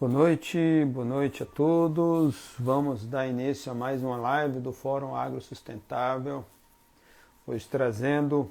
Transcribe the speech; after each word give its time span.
Boa 0.00 0.10
noite, 0.10 0.58
boa 0.86 1.04
noite 1.04 1.42
a 1.42 1.46
todos. 1.46 2.54
Vamos 2.58 3.04
dar 3.04 3.26
início 3.26 3.70
a 3.70 3.74
mais 3.74 4.02
uma 4.02 4.16
live 4.16 4.58
do 4.58 4.72
Fórum 4.72 5.14
Agro 5.14 5.42
Sustentável. 5.42 6.42
Hoje 7.46 7.68
trazendo 7.70 8.50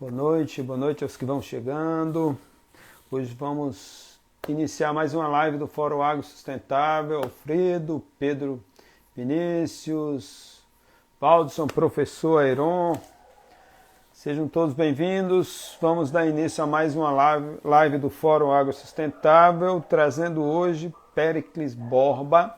boa 0.00 0.10
noite, 0.10 0.60
boa 0.64 0.76
noite 0.76 1.04
aos 1.04 1.16
que 1.16 1.24
vão 1.24 1.40
chegando. 1.40 2.36
Hoje 3.08 3.32
vamos 3.38 4.18
iniciar 4.48 4.92
mais 4.92 5.14
uma 5.14 5.28
live 5.28 5.58
do 5.58 5.68
Fórum 5.68 6.02
Agro 6.02 6.24
Sustentável. 6.24 7.22
Alfredo, 7.22 8.02
Pedro 8.18 8.60
Vinícius, 9.14 10.60
Valdson, 11.20 11.68
professor 11.68 12.42
Airon, 12.42 12.98
Sejam 14.16 14.48
todos 14.48 14.74
bem-vindos. 14.74 15.76
Vamos 15.78 16.10
dar 16.10 16.26
início 16.26 16.64
a 16.64 16.66
mais 16.66 16.96
uma 16.96 17.10
live, 17.62 17.98
do 17.98 18.08
Fórum 18.08 18.50
Água 18.50 18.72
Sustentável, 18.72 19.84
trazendo 19.86 20.42
hoje 20.42 20.92
Pericles 21.14 21.74
Borba, 21.74 22.54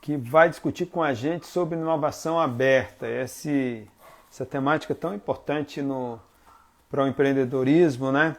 que 0.00 0.16
vai 0.16 0.48
discutir 0.48 0.86
com 0.86 1.02
a 1.02 1.12
gente 1.12 1.46
sobre 1.46 1.76
inovação 1.76 2.40
aberta, 2.40 3.06
esse, 3.06 3.86
essa 4.32 4.46
temática 4.46 4.94
tão 4.94 5.14
importante 5.14 5.82
no, 5.82 6.18
para 6.90 7.04
o 7.04 7.06
empreendedorismo, 7.06 8.10
né? 8.10 8.34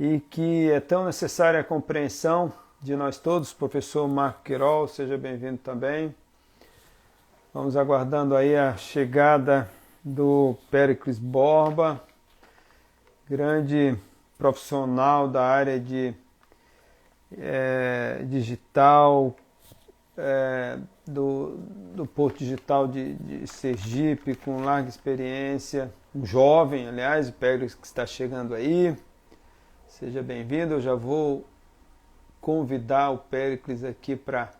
E 0.00 0.18
que 0.18 0.70
é 0.70 0.80
tão 0.80 1.04
necessária 1.04 1.60
a 1.60 1.64
compreensão 1.64 2.50
de 2.80 2.96
nós 2.96 3.18
todos. 3.18 3.52
Professor 3.52 4.08
Marco 4.08 4.44
Quirol, 4.44 4.88
seja 4.88 5.18
bem-vindo 5.18 5.58
também. 5.58 6.14
Vamos 7.52 7.76
aguardando 7.76 8.34
aí 8.34 8.56
a 8.56 8.78
chegada 8.78 9.68
do 10.04 10.56
Pericles 10.70 11.18
Borba, 11.18 12.02
grande 13.28 13.96
profissional 14.36 15.28
da 15.28 15.44
área 15.44 15.78
de 15.78 16.14
é, 17.38 18.24
digital, 18.28 19.36
é, 20.16 20.78
do, 21.06 21.56
do 21.94 22.06
Porto 22.06 22.38
Digital 22.38 22.88
de, 22.88 23.14
de, 23.14 23.46
Sergipe, 23.46 24.34
com 24.34 24.64
larga 24.64 24.88
experiência, 24.88 25.92
um 26.14 26.26
jovem, 26.26 26.88
aliás, 26.88 27.28
o 27.28 27.32
Pericles 27.32 27.74
que 27.74 27.86
está 27.86 28.04
chegando 28.04 28.54
aí. 28.54 28.96
Seja 29.86 30.22
bem-vindo, 30.22 30.74
eu 30.74 30.80
já 30.80 30.94
vou 30.94 31.46
convidar 32.40 33.10
o 33.10 33.18
Pericles 33.18 33.84
aqui 33.84 34.16
para 34.16 34.50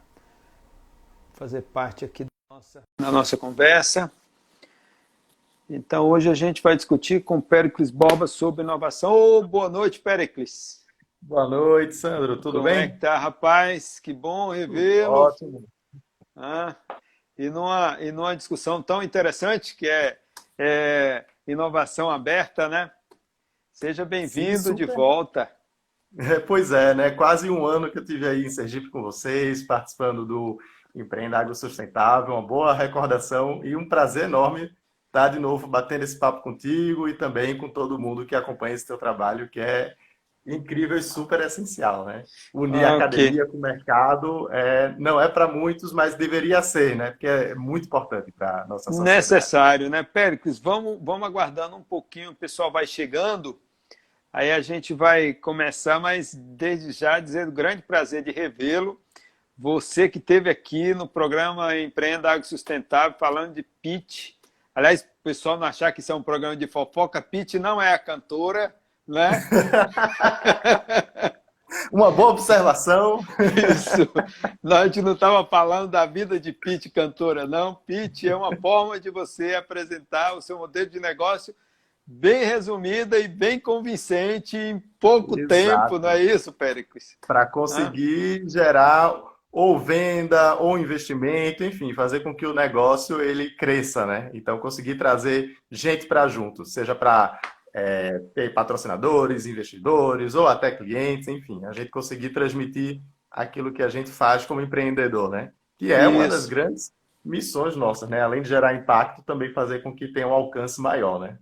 fazer 1.34 1.62
parte 1.62 2.04
aqui 2.04 2.24
da 2.24 2.56
nossa, 2.56 2.82
da 3.00 3.10
nossa 3.10 3.36
conversa. 3.36 4.10
Então, 5.68 6.08
hoje 6.08 6.28
a 6.28 6.34
gente 6.34 6.62
vai 6.62 6.76
discutir 6.76 7.22
com 7.22 7.40
Pericles 7.40 7.90
Borba 7.90 8.26
sobre 8.26 8.62
inovação. 8.62 9.12
Oh, 9.14 9.46
boa 9.46 9.68
noite, 9.68 10.00
Pericles. 10.00 10.82
Boa 11.20 11.48
noite, 11.48 11.94
Sandro. 11.94 12.36
Tudo 12.36 12.58
Como 12.58 12.64
bem? 12.64 12.74
Como 12.74 12.84
é 12.84 12.88
que 12.88 12.98
tá, 12.98 13.16
rapaz? 13.16 14.00
Que 14.00 14.12
bom 14.12 14.50
revê-lo. 14.50 15.12
Ótimo. 15.12 15.64
Ah, 16.36 16.74
e, 17.38 17.48
numa, 17.48 17.96
e 18.00 18.10
numa 18.10 18.34
discussão 18.34 18.82
tão 18.82 19.02
interessante 19.02 19.76
que 19.76 19.88
é, 19.88 20.18
é 20.58 21.24
inovação 21.46 22.10
aberta, 22.10 22.68
né? 22.68 22.90
Seja 23.72 24.04
bem-vindo 24.04 24.74
de 24.74 24.84
volta. 24.84 25.50
É, 26.18 26.38
pois 26.40 26.72
é, 26.72 26.92
né? 26.92 27.10
Quase 27.10 27.48
um 27.48 27.64
ano 27.64 27.90
que 27.90 27.98
eu 27.98 28.04
tive 28.04 28.28
aí 28.28 28.44
em 28.44 28.50
Sergipe 28.50 28.90
com 28.90 29.00
vocês, 29.00 29.62
participando 29.62 30.26
do 30.26 30.58
Empreenda 30.94 31.38
Água 31.38 31.54
Sustentável, 31.54 32.34
uma 32.34 32.46
boa 32.46 32.74
recordação 32.74 33.64
e 33.64 33.74
um 33.74 33.88
prazer 33.88 34.24
enorme 34.24 34.70
estar 35.12 35.28
de 35.28 35.38
novo 35.38 35.66
batendo 35.66 36.04
esse 36.04 36.18
papo 36.18 36.40
contigo 36.40 37.06
e 37.06 37.12
também 37.12 37.56
com 37.56 37.68
todo 37.68 37.98
mundo 37.98 38.24
que 38.24 38.34
acompanha 38.34 38.74
esse 38.74 38.86
teu 38.86 38.96
trabalho, 38.96 39.46
que 39.46 39.60
é 39.60 39.94
incrível 40.44 40.96
e 40.96 41.02
super 41.02 41.38
essencial, 41.40 42.06
né? 42.06 42.24
Unir 42.52 42.82
ah, 42.82 42.92
a 42.92 42.96
academia 42.96 43.42
okay. 43.42 43.52
com 43.52 43.58
o 43.58 43.60
mercado 43.60 44.48
é, 44.50 44.94
não 44.98 45.20
é 45.20 45.28
para 45.28 45.46
muitos, 45.46 45.92
mas 45.92 46.14
deveria 46.14 46.62
ser, 46.62 46.96
né? 46.96 47.10
Porque 47.10 47.26
é 47.26 47.54
muito 47.54 47.84
importante 47.84 48.32
para 48.32 48.62
a 48.62 48.66
nossa 48.66 48.84
sociedade. 48.84 49.16
Necessário, 49.16 49.90
né? 49.90 50.02
Péricles, 50.02 50.58
vamos, 50.58 50.98
vamos 51.02 51.28
aguardando 51.28 51.76
um 51.76 51.84
pouquinho, 51.84 52.30
o 52.30 52.34
pessoal 52.34 52.72
vai 52.72 52.86
chegando, 52.86 53.60
aí 54.32 54.50
a 54.50 54.62
gente 54.62 54.94
vai 54.94 55.34
começar, 55.34 56.00
mas 56.00 56.34
desde 56.34 56.90
já 56.90 57.20
dizer 57.20 57.46
o 57.46 57.52
grande 57.52 57.82
prazer 57.82 58.24
de 58.24 58.32
revê-lo. 58.32 58.98
Você 59.58 60.08
que 60.08 60.18
esteve 60.18 60.48
aqui 60.48 60.94
no 60.94 61.06
programa 61.06 61.78
Empreenda 61.78 62.32
Água 62.32 62.42
Sustentável, 62.42 63.16
falando 63.18 63.52
de 63.52 63.62
pitch, 63.62 64.32
Aliás, 64.74 65.02
o 65.02 65.22
pessoal 65.22 65.58
não 65.58 65.66
achar 65.66 65.92
que 65.92 66.00
isso 66.00 66.12
é 66.12 66.14
um 66.14 66.22
programa 66.22 66.56
de 66.56 66.66
fofoca, 66.66 67.20
Pete 67.20 67.58
não 67.58 67.80
é 67.80 67.92
a 67.92 67.98
cantora, 67.98 68.74
né? 69.06 69.42
Uma 71.90 72.10
boa 72.10 72.30
observação. 72.30 73.20
Isso. 73.70 74.08
a 74.64 74.84
gente 74.84 75.02
não 75.02 75.12
estava 75.12 75.44
falando 75.46 75.90
da 75.90 76.06
vida 76.06 76.38
de 76.38 76.52
Pete 76.52 76.90
cantora, 76.90 77.46
não. 77.46 77.74
Pete 77.74 78.28
é 78.28 78.36
uma 78.36 78.54
forma 78.56 79.00
de 79.00 79.10
você 79.10 79.54
apresentar 79.54 80.34
o 80.34 80.42
seu 80.42 80.58
modelo 80.58 80.90
de 80.90 81.00
negócio 81.00 81.54
bem 82.06 82.44
resumida 82.44 83.18
e 83.18 83.28
bem 83.28 83.58
convincente 83.58 84.56
em 84.56 84.80
pouco 85.00 85.38
Exato. 85.38 85.48
tempo, 85.48 85.98
não 85.98 86.10
é 86.10 86.22
isso, 86.22 86.52
Péricles? 86.52 87.16
Para 87.26 87.46
conseguir 87.46 88.42
ah. 88.44 88.48
gerar 88.48 89.14
ou 89.52 89.78
venda, 89.78 90.54
ou 90.54 90.78
investimento, 90.78 91.62
enfim, 91.62 91.92
fazer 91.92 92.20
com 92.20 92.34
que 92.34 92.46
o 92.46 92.54
negócio 92.54 93.20
ele 93.20 93.50
cresça, 93.50 94.06
né? 94.06 94.30
Então, 94.32 94.58
conseguir 94.58 94.94
trazer 94.94 95.54
gente 95.70 96.06
para 96.06 96.26
junto, 96.26 96.64
seja 96.64 96.94
para 96.94 97.38
é, 97.74 98.18
ter 98.34 98.54
patrocinadores, 98.54 99.44
investidores, 99.44 100.34
ou 100.34 100.48
até 100.48 100.70
clientes, 100.70 101.28
enfim, 101.28 101.62
a 101.66 101.72
gente 101.72 101.90
conseguir 101.90 102.30
transmitir 102.30 103.02
aquilo 103.30 103.72
que 103.72 103.82
a 103.82 103.90
gente 103.90 104.10
faz 104.10 104.46
como 104.46 104.62
empreendedor, 104.62 105.28
né? 105.28 105.52
Que 105.76 105.92
é 105.92 106.00
Isso. 106.00 106.10
uma 106.10 106.26
das 106.26 106.46
grandes 106.46 106.90
missões 107.22 107.76
nossas, 107.76 108.08
né? 108.08 108.22
Além 108.22 108.40
de 108.40 108.48
gerar 108.48 108.74
impacto, 108.74 109.22
também 109.22 109.52
fazer 109.52 109.82
com 109.82 109.94
que 109.94 110.08
tenha 110.08 110.28
um 110.28 110.32
alcance 110.32 110.80
maior, 110.80 111.20
né? 111.20 111.36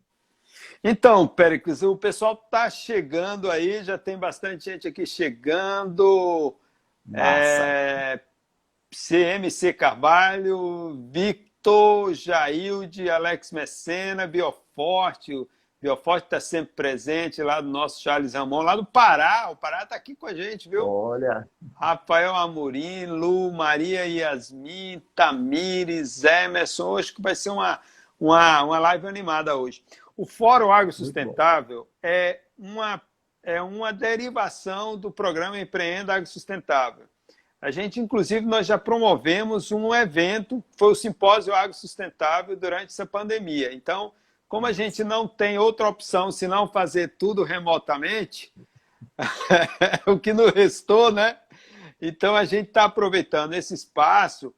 Então, 0.83 1.29
Péricles, 1.29 1.83
o 1.83 1.97
pessoal 1.97 2.41
está 2.45 2.69
chegando 2.69 3.51
aí, 3.51 3.85
já 3.85 3.97
tem 3.97 4.19
bastante 4.19 4.65
gente 4.65 4.89
aqui 4.89 5.07
chegando. 5.07 6.57
É, 7.15 8.21
CMC 8.91 9.73
Carvalho, 9.73 11.09
Victor, 11.11 12.13
Jailde, 12.15 13.09
Alex 13.09 13.53
Messena, 13.53 14.27
Bioforte. 14.27 15.35
O 15.35 15.49
Bioforte 15.81 16.27
está 16.27 16.41
sempre 16.41 16.75
presente 16.75 17.43
lá 17.43 17.61
do 17.61 17.69
nosso 17.69 18.03
Charles 18.03 18.35
Ramon, 18.35 18.63
lá 18.63 18.77
do 18.77 18.85
Pará. 18.85 19.49
O 19.51 19.57
Pará 19.57 19.85
está 19.85 19.97
aqui 19.97 20.15
com 20.15 20.27
a 20.27 20.35
gente, 20.35 20.69
viu? 20.69 20.87
Olha. 20.87 21.49
Rafael 21.75 22.35
Amorim, 22.35 23.07
Lu, 23.07 23.53
Maria 23.53 24.05
Yasmin, 24.07 25.01
Tamires, 25.15 26.23
Emerson. 26.25 26.91
Hoje 26.91 27.15
que 27.15 27.23
vai 27.23 27.35
ser 27.35 27.51
uma, 27.51 27.81
uma, 28.19 28.63
uma 28.63 28.79
live 28.79 29.07
animada 29.07 29.57
hoje. 29.57 29.83
O 30.17 30.27
Fórum 30.27 30.71
Agro 30.71 30.93
Sustentável 30.93 31.89
é 32.03 32.41
uma 32.59 33.01
é 33.43 33.61
uma 33.61 33.93
derivação 33.93 34.97
do 34.97 35.11
programa 35.11 35.59
Empreenda 35.59 36.15
Agro 36.15 36.29
Sustentável. 36.29 37.07
A 37.61 37.71
gente, 37.71 38.01
inclusive, 38.01 38.47
nós 38.47 38.67
já 38.67 38.79
promovemos 38.79 39.71
um 39.71 39.95
evento, 39.95 40.65
foi 40.79 40.93
o 40.93 40.95
Simpósio 40.95 41.55
Agro 41.55 41.75
Sustentável 41.75 42.57
durante 42.57 42.87
essa 42.87 43.05
pandemia. 43.05 43.73
Então, 43.75 44.13
como 44.49 44.67
a 44.67 44.73
gente 44.73 45.05
não 45.05 45.29
tem 45.29 45.59
outra 45.59 45.89
opção 45.89 46.33
senão 46.33 46.67
fazer 46.67 47.17
tudo 47.19 47.45
remotamente, 47.45 48.53
o 50.07 50.19
que 50.19 50.33
nos 50.33 50.53
restou, 50.53 51.13
né? 51.13 51.39
Então, 52.01 52.35
a 52.35 52.45
gente 52.47 52.69
está 52.69 52.85
aproveitando 52.85 53.53
esse 53.53 53.75
espaço 53.75 54.55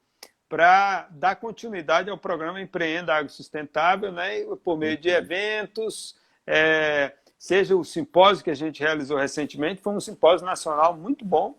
para 0.49 1.09
dar 1.11 1.37
continuidade 1.37 2.09
ao 2.09 2.19
programa 2.19 2.61
Empreenda 2.61 3.15
Agro 3.15 3.33
Sustentável, 3.33 4.13
né? 4.13 4.45
por 4.63 4.77
meio 4.77 4.97
de 4.97 5.09
eventos, 5.09 6.15
é, 6.47 7.13
seja 7.43 7.75
o 7.75 7.85
simpósio 7.85 8.45
que 8.45 8.53
a 8.53 8.55
gente 8.55 8.79
realizou 8.79 9.19
recentemente, 9.19 9.83
foi 9.83 9.93
um 9.93 9.99
simpósio 9.99 10.47
nacional 10.47 10.97
muito 10.97 11.25
bom, 11.25 11.59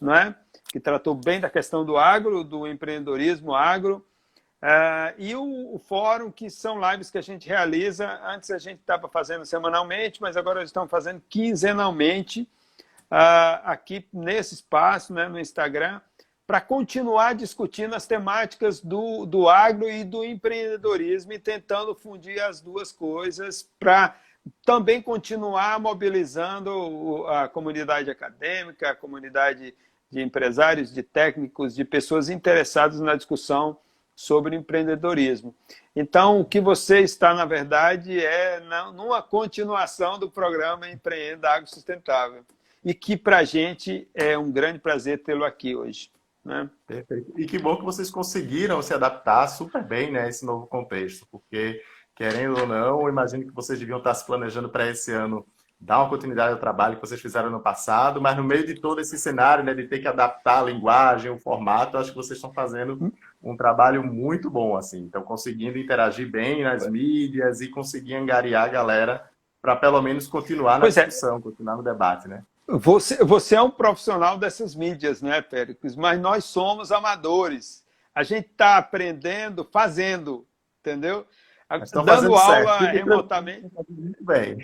não 0.00 0.14
é? 0.14 0.32
que 0.68 0.78
tratou 0.78 1.12
bem 1.12 1.40
da 1.40 1.50
questão 1.50 1.84
do 1.84 1.96
agro, 1.96 2.44
do 2.44 2.68
empreendedorismo 2.68 3.52
agro, 3.52 4.06
uh, 4.62 5.12
e 5.18 5.34
o, 5.34 5.74
o, 5.74 5.78
fórum, 5.80 6.30
que 6.30 6.48
são 6.48 6.78
lives 6.78 7.10
que 7.10 7.18
a 7.18 7.20
gente 7.20 7.48
realiza. 7.48 8.20
Antes 8.22 8.48
a 8.52 8.58
gente 8.58 8.78
estava 8.78 9.08
fazendo 9.08 9.44
semanalmente, 9.44 10.22
mas 10.22 10.36
agora 10.36 10.62
estamos 10.62 10.88
fazendo 10.88 11.20
quinzenalmente 11.28 12.42
uh, 13.10 13.58
aqui 13.64 14.06
nesse 14.12 14.54
espaço, 14.54 15.12
né, 15.12 15.28
no 15.28 15.40
Instagram, 15.40 16.00
para 16.46 16.60
continuar 16.60 17.34
discutindo 17.34 17.96
as 17.96 18.06
temáticas 18.06 18.80
do, 18.80 19.26
do 19.26 19.48
agro 19.48 19.90
e 19.90 20.04
do 20.04 20.22
empreendedorismo 20.24 21.32
e 21.32 21.40
tentando 21.40 21.92
fundir 21.92 22.40
as 22.40 22.60
duas 22.60 22.92
coisas 22.92 23.68
para 23.80 24.14
também 24.64 25.00
continuar 25.00 25.78
mobilizando 25.80 27.26
a 27.28 27.48
comunidade 27.48 28.10
acadêmica, 28.10 28.90
a 28.90 28.94
comunidade 28.94 29.74
de 30.10 30.22
empresários, 30.22 30.92
de 30.92 31.02
técnicos, 31.02 31.74
de 31.74 31.84
pessoas 31.84 32.28
interessadas 32.28 33.00
na 33.00 33.16
discussão 33.16 33.78
sobre 34.14 34.54
empreendedorismo. 34.54 35.54
Então, 35.94 36.40
o 36.40 36.44
que 36.44 36.60
você 36.60 37.00
está, 37.00 37.34
na 37.34 37.44
verdade, 37.44 38.24
é 38.24 38.60
numa 38.94 39.20
continuação 39.22 40.18
do 40.18 40.30
programa 40.30 40.88
Empreenda 40.88 41.50
Água 41.50 41.66
Sustentável. 41.66 42.44
e 42.84 42.92
que 42.92 43.16
para 43.16 43.38
a 43.38 43.44
gente 43.44 44.06
é 44.14 44.36
um 44.36 44.52
grande 44.52 44.78
prazer 44.78 45.22
tê-lo 45.22 45.44
aqui 45.44 45.74
hoje. 45.74 46.10
Né? 46.44 46.68
Perfeito. 46.86 47.32
E 47.40 47.46
que 47.46 47.58
bom 47.58 47.76
que 47.76 47.84
vocês 47.84 48.10
conseguiram 48.10 48.82
se 48.82 48.92
adaptar 48.92 49.48
super 49.48 49.82
bem 49.82 50.12
né, 50.12 50.24
a 50.24 50.28
esse 50.28 50.44
novo 50.44 50.66
contexto, 50.66 51.26
porque, 51.30 51.82
querendo 52.14 52.60
ou 52.60 52.66
não, 52.66 53.02
eu 53.02 53.08
imagino 53.08 53.44
que 53.44 53.54
vocês 53.54 53.78
deviam 53.78 53.98
estar 53.98 54.14
se 54.14 54.24
planejando 54.26 54.68
para 54.68 54.88
esse 54.88 55.12
ano 55.12 55.46
dar 55.80 55.98
uma 55.98 56.08
continuidade 56.08 56.52
ao 56.52 56.58
trabalho 56.58 56.96
que 56.96 57.06
vocês 57.06 57.20
fizeram 57.20 57.50
no 57.50 57.60
passado, 57.60 58.20
mas 58.20 58.36
no 58.36 58.42
meio 58.42 58.66
de 58.66 58.74
todo 58.74 59.00
esse 59.00 59.18
cenário, 59.18 59.62
né, 59.62 59.74
de 59.74 59.86
ter 59.86 59.98
que 59.98 60.08
adaptar 60.08 60.60
a 60.60 60.64
linguagem, 60.64 61.30
o 61.30 61.38
formato, 61.38 61.98
acho 61.98 62.10
que 62.10 62.16
vocês 62.16 62.38
estão 62.38 62.52
fazendo 62.52 63.12
um 63.42 63.56
trabalho 63.56 64.02
muito 64.02 64.48
bom, 64.48 64.76
assim. 64.76 65.04
Estão 65.04 65.22
conseguindo 65.22 65.76
interagir 65.76 66.30
bem 66.30 66.62
nas 66.62 66.88
mídias 66.88 67.60
e 67.60 67.68
conseguir 67.68 68.14
angariar 68.14 68.64
a 68.64 68.68
galera 68.68 69.30
para 69.60 69.76
pelo 69.76 70.00
menos 70.00 70.26
continuar 70.26 70.74
na 70.74 70.80
pois 70.80 70.96
é. 70.96 71.04
discussão, 71.04 71.36
é. 71.36 71.40
continuar 71.40 71.76
no 71.76 71.82
debate, 71.82 72.28
né? 72.28 72.42
Você, 72.66 73.22
você 73.22 73.56
é 73.56 73.60
um 73.60 73.70
profissional 73.70 74.38
dessas 74.38 74.74
mídias, 74.74 75.20
né, 75.20 75.42
Péricles? 75.42 75.96
Mas 75.96 76.18
nós 76.18 76.44
somos 76.44 76.90
amadores. 76.90 77.84
A 78.14 78.22
gente 78.22 78.46
está 78.46 78.78
aprendendo 78.78 79.68
fazendo, 79.70 80.46
entendeu? 80.80 81.26
Dando 81.78 82.34
aula 82.34 82.78
certo. 82.78 82.92
remotamente. 82.92 83.70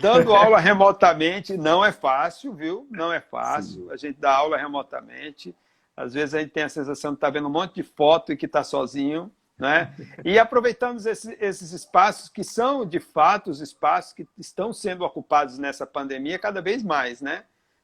Dando 0.01 0.33
aula 0.33 0.59
remotamente 0.59 1.57
não 1.57 1.83
é 1.83 1.91
fácil, 1.91 2.53
viu? 2.53 2.87
Não 2.89 3.11
é 3.11 3.19
fácil. 3.19 3.83
Sim. 3.83 3.91
A 3.91 3.97
gente 3.97 4.19
dá 4.19 4.35
aula 4.35 4.57
remotamente. 4.57 5.55
Às 5.95 6.13
vezes 6.13 6.33
a 6.33 6.39
gente 6.39 6.51
tem 6.51 6.63
a 6.63 6.69
sensação 6.69 7.11
de 7.11 7.17
estar 7.17 7.27
tá 7.27 7.31
vendo 7.31 7.47
um 7.47 7.51
monte 7.51 7.75
de 7.75 7.83
foto 7.83 8.31
e 8.31 8.37
que 8.37 8.45
está 8.45 8.63
sozinho. 8.63 9.31
Né? 9.57 9.93
E 10.25 10.39
aproveitamos 10.39 11.05
esses, 11.05 11.35
esses 11.39 11.71
espaços 11.71 12.29
que 12.29 12.43
são, 12.43 12.85
de 12.85 12.99
fato, 12.99 13.51
os 13.51 13.61
espaços 13.61 14.13
que 14.13 14.27
estão 14.37 14.73
sendo 14.73 15.03
ocupados 15.03 15.57
nessa 15.57 15.85
pandemia 15.85 16.39
cada 16.39 16.61
vez 16.61 16.81
mais, 16.83 17.21
né? 17.21 17.43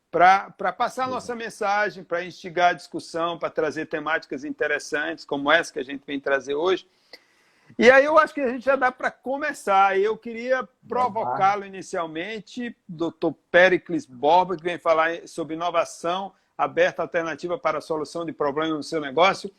para 0.09 0.73
passar 0.73 1.05
a 1.05 1.07
nossa 1.07 1.35
mensagem, 1.35 2.03
para 2.03 2.23
instigar 2.23 2.71
a 2.71 2.73
discussão, 2.73 3.37
para 3.37 3.49
trazer 3.49 3.85
temáticas 3.87 4.43
interessantes, 4.43 5.25
como 5.25 5.51
essa 5.51 5.71
que 5.71 5.79
a 5.79 5.83
gente 5.83 6.03
vem 6.05 6.19
trazer 6.19 6.55
hoje. 6.55 6.87
E 7.79 7.91
aí 7.91 8.05
eu 8.05 8.17
acho 8.17 8.33
que 8.33 8.41
a 8.41 8.47
gente 8.47 8.65
já 8.65 8.75
dá 8.75 8.91
para 8.91 9.11
começar. 9.11 9.99
Eu 9.99 10.17
queria 10.17 10.67
provocá-lo 10.89 11.63
inicialmente, 11.63 12.75
doutor 12.87 13.35
Pericles 13.51 14.03
Borba, 14.03 14.57
que 14.57 14.63
vem 14.63 14.79
falar 14.79 15.27
sobre 15.27 15.53
inovação 15.53 16.33
aberta 16.57 17.03
alternativa 17.03 17.55
para 17.55 17.77
a 17.77 17.81
solução 17.81 18.25
de 18.25 18.33
problemas 18.33 18.77
no 18.77 18.83
seu 18.83 18.99
negócio. 18.99 19.51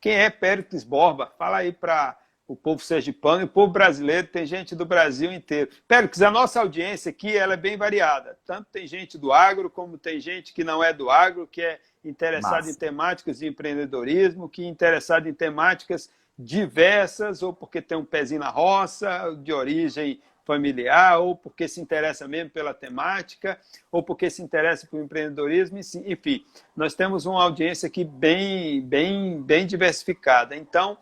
Quem 0.00 0.14
é 0.14 0.30
Pericles 0.30 0.84
Borba? 0.84 1.32
Fala 1.36 1.56
aí 1.56 1.72
para 1.72 2.16
o 2.46 2.54
povo 2.54 2.80
sergipano 2.80 3.40
e 3.40 3.44
o 3.44 3.48
povo 3.48 3.72
brasileiro, 3.72 4.28
tem 4.28 4.46
gente 4.46 4.76
do 4.76 4.84
Brasil 4.84 5.32
inteiro. 5.32 5.70
Péricles, 5.88 6.22
a 6.22 6.30
nossa 6.30 6.60
audiência 6.60 7.10
aqui 7.10 7.36
ela 7.36 7.54
é 7.54 7.56
bem 7.56 7.76
variada. 7.76 8.38
Tanto 8.46 8.68
tem 8.70 8.86
gente 8.86 9.18
do 9.18 9.32
agro, 9.32 9.68
como 9.68 9.98
tem 9.98 10.20
gente 10.20 10.52
que 10.52 10.62
não 10.62 10.84
é 10.84 10.92
do 10.92 11.10
agro, 11.10 11.48
que 11.48 11.62
é 11.62 11.80
interessada 12.04 12.70
em 12.70 12.74
temáticas 12.74 13.38
de 13.38 13.48
empreendedorismo, 13.48 14.48
que 14.48 14.62
é 14.62 14.68
interessada 14.68 15.28
em 15.28 15.34
temáticas 15.34 16.08
diversas, 16.38 17.42
ou 17.42 17.52
porque 17.52 17.80
tem 17.80 17.96
um 17.96 18.04
pezinho 18.04 18.40
na 18.40 18.50
roça, 18.50 19.36
de 19.42 19.52
origem 19.52 20.20
familiar, 20.44 21.18
ou 21.20 21.34
porque 21.34 21.66
se 21.66 21.80
interessa 21.80 22.28
mesmo 22.28 22.50
pela 22.50 22.74
temática, 22.74 23.58
ou 23.90 24.02
porque 24.02 24.28
se 24.28 24.42
interessa 24.42 24.86
por 24.86 25.00
empreendedorismo, 25.00 25.78
enfim, 25.78 26.44
nós 26.76 26.94
temos 26.94 27.24
uma 27.24 27.42
audiência 27.42 27.86
aqui 27.86 28.04
bem, 28.04 28.82
bem, 28.82 29.40
bem 29.40 29.66
diversificada. 29.66 30.54
Então, 30.54 30.98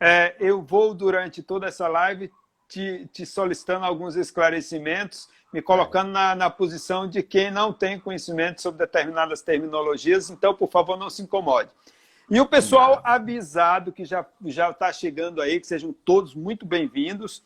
é, 0.00 0.34
eu 0.40 0.62
vou, 0.62 0.94
durante 0.94 1.42
toda 1.42 1.66
essa 1.66 1.86
live, 1.88 2.30
te, 2.68 3.08
te, 3.12 3.24
solicitando 3.26 3.84
alguns 3.84 4.16
esclarecimentos, 4.16 5.28
me 5.52 5.62
colocando 5.62 6.10
na, 6.10 6.34
na 6.34 6.50
posição 6.50 7.08
de 7.08 7.22
quem 7.22 7.50
não 7.50 7.72
tem 7.72 8.00
conhecimento 8.00 8.60
sobre 8.60 8.84
determinadas 8.84 9.42
terminologias, 9.42 10.30
então, 10.30 10.54
por 10.54 10.70
favor, 10.70 10.96
não 10.96 11.08
se 11.08 11.22
incomode. 11.22 11.70
E 12.28 12.40
o 12.40 12.46
pessoal 12.46 13.00
avisado 13.04 13.92
que 13.92 14.04
já 14.04 14.26
está 14.70 14.92
chegando 14.92 15.40
aí, 15.40 15.60
que 15.60 15.66
sejam 15.66 15.92
todos 15.92 16.34
muito 16.34 16.66
bem-vindos. 16.66 17.44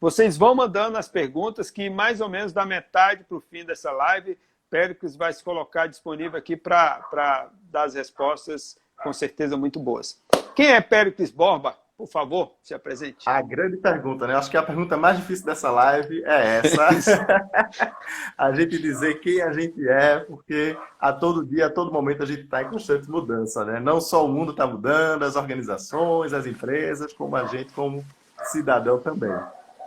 Vocês 0.00 0.36
vão 0.36 0.54
mandando 0.54 0.96
as 0.96 1.08
perguntas 1.08 1.68
que 1.68 1.90
mais 1.90 2.20
ou 2.20 2.28
menos 2.28 2.52
da 2.52 2.64
metade 2.64 3.24
para 3.24 3.36
o 3.36 3.40
fim 3.40 3.64
dessa 3.64 3.90
live, 3.90 4.38
Péricles 4.70 5.16
vai 5.16 5.32
se 5.32 5.42
colocar 5.42 5.88
disponível 5.88 6.38
aqui 6.38 6.56
para 6.56 7.50
dar 7.72 7.82
as 7.82 7.94
respostas 7.94 8.78
com 9.02 9.12
certeza 9.12 9.56
muito 9.56 9.80
boas. 9.80 10.22
Quem 10.54 10.68
é 10.68 10.80
Péricles 10.80 11.32
Borba? 11.32 11.76
Por 12.00 12.08
favor, 12.08 12.52
se 12.62 12.72
apresente. 12.72 13.28
A 13.28 13.42
grande 13.42 13.76
pergunta, 13.76 14.26
né? 14.26 14.34
Acho 14.34 14.50
que 14.50 14.56
a 14.56 14.62
pergunta 14.62 14.96
mais 14.96 15.18
difícil 15.18 15.44
dessa 15.44 15.70
live 15.70 16.24
é 16.24 16.56
essa. 16.56 16.88
a 18.38 18.52
gente 18.52 18.80
dizer 18.80 19.20
quem 19.20 19.42
a 19.42 19.52
gente 19.52 19.86
é, 19.86 20.18
porque 20.20 20.74
a 20.98 21.12
todo 21.12 21.44
dia, 21.44 21.66
a 21.66 21.70
todo 21.70 21.92
momento, 21.92 22.22
a 22.22 22.26
gente 22.26 22.44
está 22.44 22.62
em 22.62 22.70
constante 22.70 23.06
mudança, 23.10 23.66
né? 23.66 23.78
Não 23.78 24.00
só 24.00 24.24
o 24.24 24.28
mundo 24.28 24.52
está 24.52 24.66
mudando, 24.66 25.24
as 25.24 25.36
organizações, 25.36 26.32
as 26.32 26.46
empresas, 26.46 27.12
como 27.12 27.36
a 27.36 27.44
gente, 27.44 27.70
como 27.74 28.02
cidadão 28.44 28.98
também. 28.98 29.38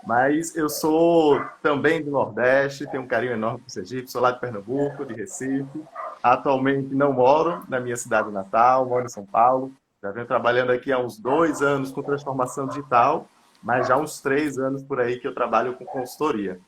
Mas 0.06 0.56
eu 0.56 0.70
sou 0.70 1.44
também 1.64 2.04
do 2.04 2.12
Nordeste, 2.12 2.86
tenho 2.92 3.02
um 3.02 3.08
carinho 3.08 3.34
enorme 3.34 3.62
por 3.62 3.72
Sergipe, 3.72 4.12
sou 4.12 4.22
lá 4.22 4.30
de 4.30 4.40
Pernambuco, 4.40 5.04
de 5.04 5.16
Recife. 5.16 5.84
Atualmente 6.22 6.94
não 6.94 7.12
moro 7.12 7.64
na 7.68 7.80
minha 7.80 7.98
cidade 7.98 8.30
natal, 8.30 8.86
moro 8.86 9.04
em 9.04 9.10
São 9.10 9.26
Paulo 9.26 9.74
já 10.04 10.12
venho 10.12 10.28
trabalhando 10.28 10.74
aqui 10.74 10.92
há 10.92 11.00
uns 11.00 11.18
dois 11.18 11.62
anos 11.62 11.90
com 11.90 12.04
transformação 12.04 12.68
digital, 12.68 13.26
mas 13.64 13.88
já 13.88 13.96
há 13.96 13.98
uns 13.98 14.20
três 14.20 14.60
anos 14.60 14.84
por 14.84 15.00
aí 15.00 15.18
que 15.18 15.26
eu 15.26 15.34
trabalho 15.34 15.76
com 15.76 15.86
consultoria. 15.86 16.60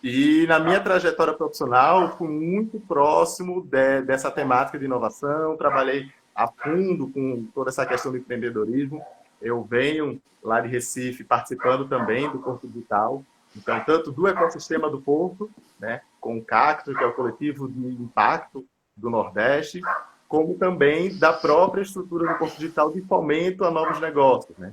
E 0.00 0.46
na 0.46 0.60
minha 0.60 0.80
trajetória 0.80 1.34
profissional, 1.34 2.16
fui 2.16 2.28
muito 2.28 2.78
próximo 2.78 3.60
de, 3.60 4.02
dessa 4.02 4.30
temática 4.30 4.78
de 4.78 4.84
inovação, 4.84 5.56
trabalhei 5.56 6.12
a 6.32 6.46
fundo 6.46 7.08
com 7.08 7.48
toda 7.52 7.70
essa 7.70 7.84
questão 7.84 8.12
do 8.12 8.18
empreendedorismo. 8.18 9.02
Eu 9.42 9.64
venho 9.64 10.22
lá 10.40 10.60
de 10.60 10.68
Recife 10.68 11.24
participando 11.24 11.88
também 11.88 12.30
do 12.30 12.38
Porto 12.38 12.68
Digital, 12.68 13.24
então, 13.56 13.82
tanto 13.84 14.12
do 14.12 14.28
ecossistema 14.28 14.88
do 14.88 15.00
Porto, 15.00 15.50
né, 15.80 16.02
com 16.20 16.38
o 16.38 16.44
Cacto, 16.44 16.94
que 16.94 17.02
é 17.02 17.06
o 17.06 17.14
coletivo 17.14 17.68
de 17.68 17.80
impacto 18.00 18.64
do 18.96 19.10
Nordeste, 19.10 19.80
como 20.28 20.54
também 20.54 21.16
da 21.18 21.32
própria 21.32 21.82
estrutura 21.82 22.32
do 22.32 22.38
Porto 22.38 22.58
Digital 22.58 22.92
de 22.92 23.00
fomento 23.02 23.64
a 23.64 23.70
novos 23.70 24.00
negócios. 24.00 24.56
Né? 24.58 24.72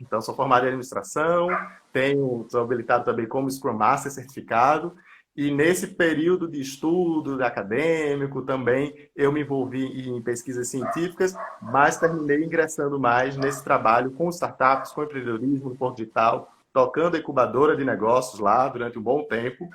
Então, 0.00 0.20
sou 0.20 0.34
formado 0.34 0.64
em 0.64 0.68
administração, 0.68 1.48
tenho, 1.92 2.46
sou 2.48 2.62
habilitado 2.62 3.04
também 3.04 3.26
como 3.26 3.50
Scrum 3.50 3.74
Master 3.74 4.12
certificado, 4.12 4.94
e 5.38 5.52
nesse 5.52 5.86
período 5.86 6.48
de 6.48 6.60
estudo 6.60 7.40
acadêmico 7.44 8.42
também 8.42 9.08
eu 9.14 9.30
me 9.30 9.42
envolvi 9.42 10.08
em 10.08 10.20
pesquisas 10.20 10.66
científicas, 10.66 11.32
mas 11.62 11.96
terminei 11.96 12.44
ingressando 12.44 12.98
mais 12.98 13.36
nesse 13.36 13.62
trabalho 13.62 14.10
com 14.10 14.28
startups, 14.30 14.90
com 14.90 15.04
empreendedorismo 15.04 15.68
no 15.68 15.76
Porto 15.76 15.98
Digital, 15.98 16.52
tocando 16.72 17.14
a 17.14 17.20
incubadora 17.20 17.76
de 17.76 17.84
negócios 17.84 18.40
lá 18.40 18.68
durante 18.68 18.98
um 18.98 19.02
bom 19.02 19.22
tempo. 19.22 19.68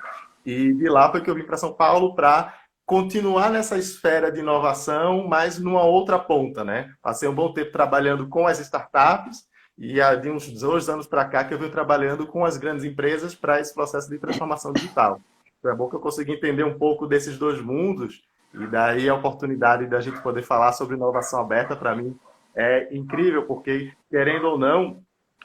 E 0.44 0.70
de 0.74 0.86
lá 0.86 1.10
foi 1.10 1.22
que 1.22 1.30
eu 1.30 1.34
vim 1.34 1.44
para 1.44 1.56
São 1.56 1.72
Paulo 1.72 2.14
para 2.14 2.54
continuar 2.86 3.50
nessa 3.50 3.78
esfera 3.78 4.30
de 4.30 4.40
inovação, 4.40 5.26
mas 5.26 5.58
numa 5.58 5.82
outra 5.82 6.18
ponta, 6.18 6.64
né? 6.64 6.92
Passei 7.02 7.28
um 7.28 7.34
bom 7.34 7.52
tempo 7.52 7.72
trabalhando 7.72 8.28
com 8.28 8.46
as 8.46 8.58
startups 8.60 9.46
e 9.76 10.00
há 10.00 10.14
de 10.14 10.30
uns 10.30 10.50
dois 10.52 10.88
anos 10.88 11.06
para 11.06 11.24
cá 11.24 11.44
que 11.44 11.54
eu 11.54 11.58
venho 11.58 11.70
trabalhando 11.70 12.26
com 12.26 12.44
as 12.44 12.56
grandes 12.56 12.84
empresas 12.84 13.34
para 13.34 13.60
esse 13.60 13.74
processo 13.74 14.08
de 14.08 14.18
transformação 14.18 14.72
digital. 14.72 15.20
Então 15.58 15.72
é 15.72 15.74
bom 15.74 15.88
que 15.88 15.96
eu 15.96 16.00
consegui 16.00 16.32
entender 16.32 16.64
um 16.64 16.78
pouco 16.78 17.06
desses 17.06 17.38
dois 17.38 17.60
mundos 17.60 18.22
e 18.52 18.66
daí 18.66 19.08
a 19.08 19.14
oportunidade 19.14 19.86
da 19.86 20.00
gente 20.00 20.20
poder 20.20 20.42
falar 20.42 20.72
sobre 20.72 20.94
inovação 20.94 21.40
aberta 21.40 21.74
para 21.74 21.96
mim 21.96 22.16
é 22.54 22.94
incrível, 22.94 23.46
porque 23.46 23.92
querendo 24.08 24.46
ou 24.46 24.58
não, 24.58 25.02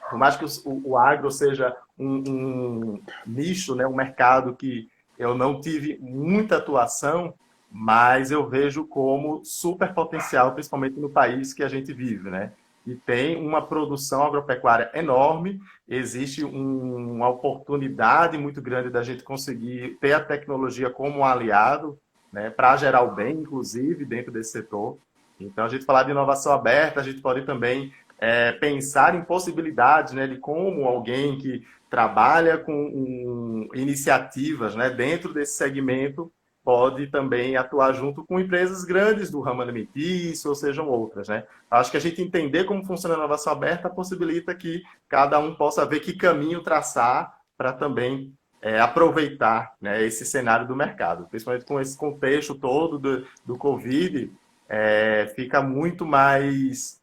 por 0.08 0.18
mais 0.18 0.36
que 0.36 0.44
o, 0.44 0.90
o 0.90 0.96
agro 0.96 1.30
seja 1.30 1.74
um, 1.98 2.22
um 2.28 3.02
nicho, 3.26 3.74
né, 3.74 3.86
um 3.86 3.96
mercado 3.96 4.54
que 4.54 4.88
eu 5.20 5.34
não 5.34 5.60
tive 5.60 5.98
muita 6.00 6.56
atuação, 6.56 7.34
mas 7.70 8.30
eu 8.30 8.48
vejo 8.48 8.86
como 8.86 9.44
super 9.44 9.92
potencial, 9.92 10.54
principalmente 10.54 10.98
no 10.98 11.10
país 11.10 11.52
que 11.52 11.62
a 11.62 11.68
gente 11.68 11.92
vive, 11.92 12.30
né? 12.30 12.52
E 12.86 12.94
tem 12.94 13.36
uma 13.36 13.60
produção 13.60 14.24
agropecuária 14.24 14.90
enorme, 14.94 15.60
existe 15.86 16.42
um, 16.42 17.16
uma 17.16 17.28
oportunidade 17.28 18.38
muito 18.38 18.62
grande 18.62 18.88
da 18.88 19.02
gente 19.02 19.22
conseguir 19.22 19.98
ter 20.00 20.14
a 20.14 20.24
tecnologia 20.24 20.88
como 20.88 21.18
um 21.18 21.24
aliado, 21.24 21.98
né, 22.32 22.48
para 22.48 22.76
gerar 22.78 23.02
o 23.02 23.14
bem, 23.14 23.40
inclusive, 23.40 24.06
dentro 24.06 24.32
desse 24.32 24.52
setor. 24.52 24.96
Então, 25.38 25.64
a 25.66 25.68
gente 25.68 25.84
falar 25.84 26.04
de 26.04 26.12
inovação 26.12 26.52
aberta, 26.52 27.00
a 27.00 27.02
gente 27.02 27.20
pode 27.20 27.44
também 27.44 27.92
é, 28.18 28.52
pensar 28.52 29.14
em 29.14 29.22
possibilidades 29.22 30.14
né, 30.14 30.26
de 30.26 30.38
como 30.38 30.86
alguém 30.86 31.36
que 31.36 31.66
trabalha 31.90 32.56
com 32.56 32.72
um, 32.72 33.68
iniciativas 33.74 34.76
né, 34.76 34.88
dentro 34.88 35.34
desse 35.34 35.56
segmento 35.56 36.32
pode 36.62 37.08
também 37.08 37.56
atuar 37.56 37.92
junto 37.92 38.24
com 38.24 38.38
empresas 38.38 38.84
grandes 38.84 39.30
do 39.30 39.40
ramo 39.40 39.62
alimentício, 39.62 40.50
ou 40.50 40.54
sejam 40.54 40.88
outras. 40.88 41.26
Né? 41.26 41.44
Acho 41.70 41.90
que 41.90 41.96
a 41.96 42.00
gente 42.00 42.22
entender 42.22 42.64
como 42.64 42.84
funciona 42.84 43.14
a 43.14 43.18
inovação 43.18 43.52
aberta 43.52 43.90
possibilita 43.90 44.54
que 44.54 44.82
cada 45.08 45.38
um 45.38 45.54
possa 45.54 45.84
ver 45.84 46.00
que 46.00 46.12
caminho 46.12 46.62
traçar 46.62 47.34
para 47.56 47.72
também 47.72 48.32
é, 48.62 48.78
aproveitar 48.78 49.74
né, 49.80 50.04
esse 50.04 50.24
cenário 50.24 50.68
do 50.68 50.76
mercado, 50.76 51.26
principalmente 51.28 51.64
com 51.64 51.80
esse 51.80 51.96
contexto 51.96 52.54
todo 52.54 52.98
do, 52.98 53.26
do 53.44 53.56
Covid, 53.56 54.30
é, 54.68 55.32
fica 55.34 55.62
muito 55.62 56.04
mais 56.06 57.00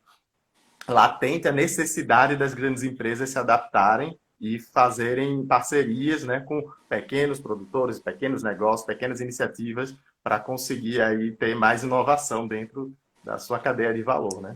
latente 0.87 1.47
a 1.47 1.51
necessidade 1.51 2.37
das 2.37 2.53
grandes 2.53 2.83
empresas 2.83 3.29
se 3.29 3.37
adaptarem 3.37 4.17
e 4.39 4.59
fazerem 4.59 5.45
parcerias 5.45 6.23
né, 6.23 6.39
com 6.39 6.69
pequenos 6.87 7.39
produtores, 7.39 7.99
pequenos 7.99 8.43
negócios, 8.43 8.85
pequenas 8.85 9.19
iniciativas 9.19 9.95
para 10.23 10.39
conseguir 10.39 11.01
aí 11.01 11.31
ter 11.31 11.55
mais 11.55 11.83
inovação 11.83 12.47
dentro 12.47 12.93
da 13.23 13.37
sua 13.37 13.59
cadeia 13.59 13.93
de 13.93 14.03
valor, 14.03 14.41
né? 14.41 14.55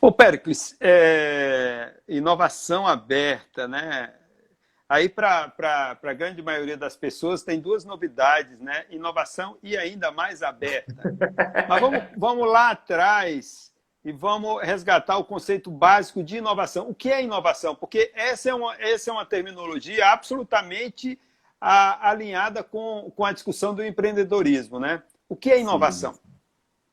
Ô, 0.00 0.10
Pericles, 0.10 0.76
é... 0.80 1.94
inovação 2.08 2.86
aberta, 2.86 3.68
né? 3.68 4.12
Aí, 4.88 5.08
para 5.08 5.52
a 6.02 6.12
grande 6.12 6.42
maioria 6.42 6.76
das 6.76 6.96
pessoas, 6.96 7.44
tem 7.44 7.60
duas 7.60 7.84
novidades, 7.84 8.58
né? 8.58 8.86
Inovação 8.90 9.56
e 9.62 9.76
ainda 9.76 10.10
mais 10.10 10.42
aberta. 10.42 10.92
Mas 11.68 11.80
vamos, 11.80 12.02
vamos 12.16 12.48
lá 12.48 12.70
atrás 12.70 13.69
e 14.04 14.12
vamos 14.12 14.62
resgatar 14.62 15.18
o 15.18 15.24
conceito 15.24 15.70
básico 15.70 16.22
de 16.22 16.38
inovação. 16.38 16.88
O 16.88 16.94
que 16.94 17.10
é 17.10 17.22
inovação? 17.22 17.74
Porque 17.74 18.10
essa 18.14 18.48
é 18.48 18.54
uma, 18.54 18.74
essa 18.80 19.10
é 19.10 19.12
uma 19.12 19.26
terminologia 19.26 20.06
absolutamente 20.08 21.18
a, 21.60 22.08
alinhada 22.08 22.62
com, 22.64 23.12
com 23.14 23.24
a 23.24 23.32
discussão 23.32 23.74
do 23.74 23.84
empreendedorismo, 23.84 24.80
né? 24.80 25.02
O 25.28 25.36
que 25.36 25.50
é 25.50 25.60
inovação? 25.60 26.14
Sim. 26.14 26.20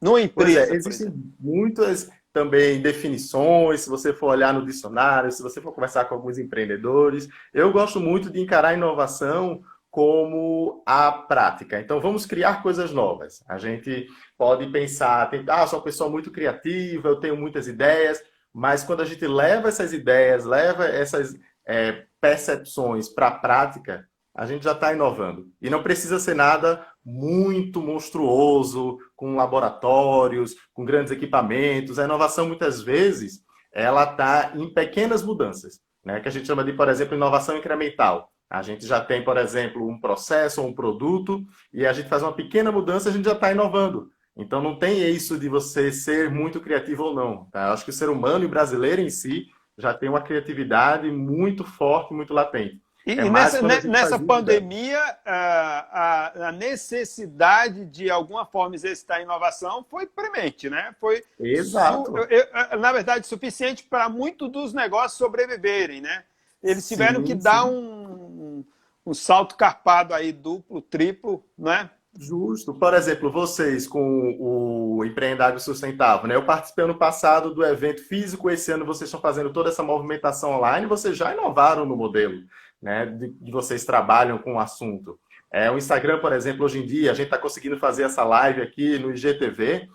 Numa 0.01 0.21
empresa. 0.21 0.71
É, 0.71 0.75
existem 0.75 1.13
muitas 1.39 2.11
também 2.33 2.81
definições, 2.81 3.81
se 3.81 3.89
você 3.89 4.13
for 4.13 4.27
olhar 4.27 4.53
no 4.53 4.65
dicionário, 4.65 5.31
se 5.31 5.41
você 5.41 5.59
for 5.59 5.73
conversar 5.73 6.05
com 6.05 6.15
alguns 6.15 6.37
empreendedores. 6.37 7.27
Eu 7.53 7.71
gosto 7.71 7.99
muito 7.99 8.29
de 8.29 8.39
encarar 8.39 8.69
a 8.69 8.73
inovação 8.73 9.63
como 9.89 10.83
a 10.85 11.11
prática. 11.11 11.79
Então, 11.79 11.99
vamos 11.99 12.25
criar 12.27 12.61
coisas 12.61 12.91
novas. 12.91 13.43
A 13.47 13.57
gente 13.57 14.07
pode 14.38 14.67
pensar, 14.67 15.29
ah, 15.50 15.67
sou 15.67 15.79
uma 15.79 15.86
pessoa 15.86 16.10
muito 16.10 16.32
criativa, 16.32 17.10
eu 17.10 17.20
tenho 17.20 17.36
muitas 17.36 17.67
ideias, 17.67 18.22
mas 18.53 18.84
quando 18.84 19.01
a 19.01 19.06
gente 19.06 19.25
leva 19.25 19.67
essas 19.67 19.94
ideias, 19.94 20.46
leva 20.46 20.86
essas 20.86 21.36
é, 21.67 22.06
percepções 22.22 23.10
para 23.10 23.27
a 23.27 23.32
prática, 23.39 24.08
a 24.36 24.46
gente 24.46 24.63
já 24.63 24.74
está 24.74 24.94
inovando. 24.94 25.48
E 25.60 25.70
não 25.70 25.82
precisa 25.82 26.20
ser 26.20 26.36
nada 26.36 26.86
muito 27.03 27.82
monstruoso, 27.82 29.00
com 29.15 29.36
laboratórios, 29.36 30.56
com 30.74 30.86
grandes 30.86 31.12
equipamentos. 31.12 31.98
A 31.98 32.03
inovação, 32.03 32.48
muitas 32.48 32.82
vezes, 32.82 33.41
ela 33.74 34.03
está 34.03 34.51
em 34.56 34.72
pequenas 34.72 35.24
mudanças, 35.24 35.79
né? 36.06 36.20
que 36.20 36.27
a 36.27 36.32
gente 36.32 36.46
chama 36.46 36.63
de, 36.63 36.74
por 36.74 36.88
exemplo, 36.88 37.15
inovação 37.15 37.58
incremental. 37.58 38.32
A 38.50 38.62
gente 38.62 38.86
já 38.86 39.01
tem, 39.01 39.24
por 39.24 39.38
exemplo, 39.38 39.88
um 39.88 40.00
processo 40.00 40.62
ou 40.62 40.67
um 40.67 40.74
produto 40.74 41.44
e 41.74 41.86
a 41.86 41.91
gente 41.91 42.08
faz 42.08 42.22
uma 42.24 42.34
pequena 42.34 42.72
mudança, 42.72 43.10
a 43.10 43.12
gente 43.12 43.25
já 43.25 43.34
está 43.34 43.51
inovando. 43.51 44.10
Então, 44.38 44.62
não 44.62 44.77
tem 44.77 45.00
isso 45.10 45.39
de 45.39 45.50
você 45.50 45.91
ser 45.91 46.29
muito 46.29 46.60
criativo 46.60 47.06
ou 47.06 47.13
não. 47.13 47.46
Tá? 47.46 47.67
Eu 47.67 47.74
acho 47.74 47.84
que 47.84 47.89
o 47.89 47.94
ser 47.94 48.10
humano 48.10 48.44
e 48.44 48.48
o 48.48 48.50
brasileiro 48.50 49.01
em 49.01 49.10
si 49.10 49.48
já 49.77 49.94
tem 49.94 50.10
uma 50.10 50.22
criatividade 50.22 51.10
muito 51.12 51.63
forte, 51.63 52.13
muito 52.13 52.34
latente. 52.34 52.82
E, 53.08 53.12
é 53.12 53.25
e 53.25 53.29
nessa, 53.29 53.62
nessa 53.62 54.20
pandemia, 54.20 55.00
a, 55.25 56.50
a, 56.50 56.51
necessidade 56.51 57.86
de 57.86 58.10
alguma 58.10 58.46
forma 58.46 58.75
exercitar 58.75 59.22
inovação 59.22 59.86
foi 59.89 60.06
premente, 60.06 60.70
né? 60.70 60.94
Foi, 61.00 61.24
Exato. 61.39 62.12
Su, 62.12 62.77
na 62.77 62.91
verdade, 62.91 63.25
suficiente 63.25 63.84
para 63.84 64.10
muitos 64.10 64.51
dos 64.51 64.74
negócios 64.74 65.17
sobreviverem, 65.17 66.01
né? 66.01 66.25
Eles 66.62 66.86
tiveram 66.86 67.22
sim, 67.22 67.27
que 67.27 67.32
sim. 67.32 67.39
dar 67.39 67.63
um, 67.63 68.65
um 69.06 69.13
salto 69.13 69.56
carpado 69.56 70.13
aí, 70.13 70.34
duplo, 70.34 70.82
triplo, 70.82 71.46
né? 71.58 71.89
Justo. 72.19 72.74
Por 72.74 72.93
exemplo, 72.95 73.31
vocês 73.31 73.88
com 73.88 74.36
o 74.39 75.05
Empreendagro 75.05 75.59
Sustentável, 75.59 76.27
né? 76.27 76.36
Eu 76.36 76.45
participei 76.45 76.83
ano 76.83 76.97
passado 76.97 77.53
do 77.53 77.63
evento 77.63 78.01
físico, 78.01 78.50
esse 78.50 78.71
ano 78.71 78.86
vocês 78.86 79.07
estão 79.07 79.21
fazendo 79.21 79.53
toda 79.53 79.69
essa 79.69 79.83
movimentação 79.83 80.51
online, 80.51 80.88
vocês 80.88 81.15
já 81.15 81.31
inovaram 81.31 81.86
no 81.86 81.95
modelo 81.95 82.41
né, 82.81 83.05
de, 83.05 83.51
vocês 83.51 83.86
trabalham 83.86 84.38
com 84.38 84.55
o 84.55 84.59
assunto. 84.59 85.19
É, 85.51 85.71
o 85.71 85.77
Instagram, 85.77 86.19
por 86.19 86.33
exemplo, 86.33 86.65
hoje 86.65 86.79
em 86.79 86.86
dia, 86.86 87.12
a 87.12 87.13
gente 87.13 87.27
está 87.27 87.38
conseguindo 87.38 87.77
fazer 87.77 88.03
essa 88.03 88.24
live 88.24 88.62
aqui 88.62 89.00
no 89.00 89.12
IGTV. 89.12 89.88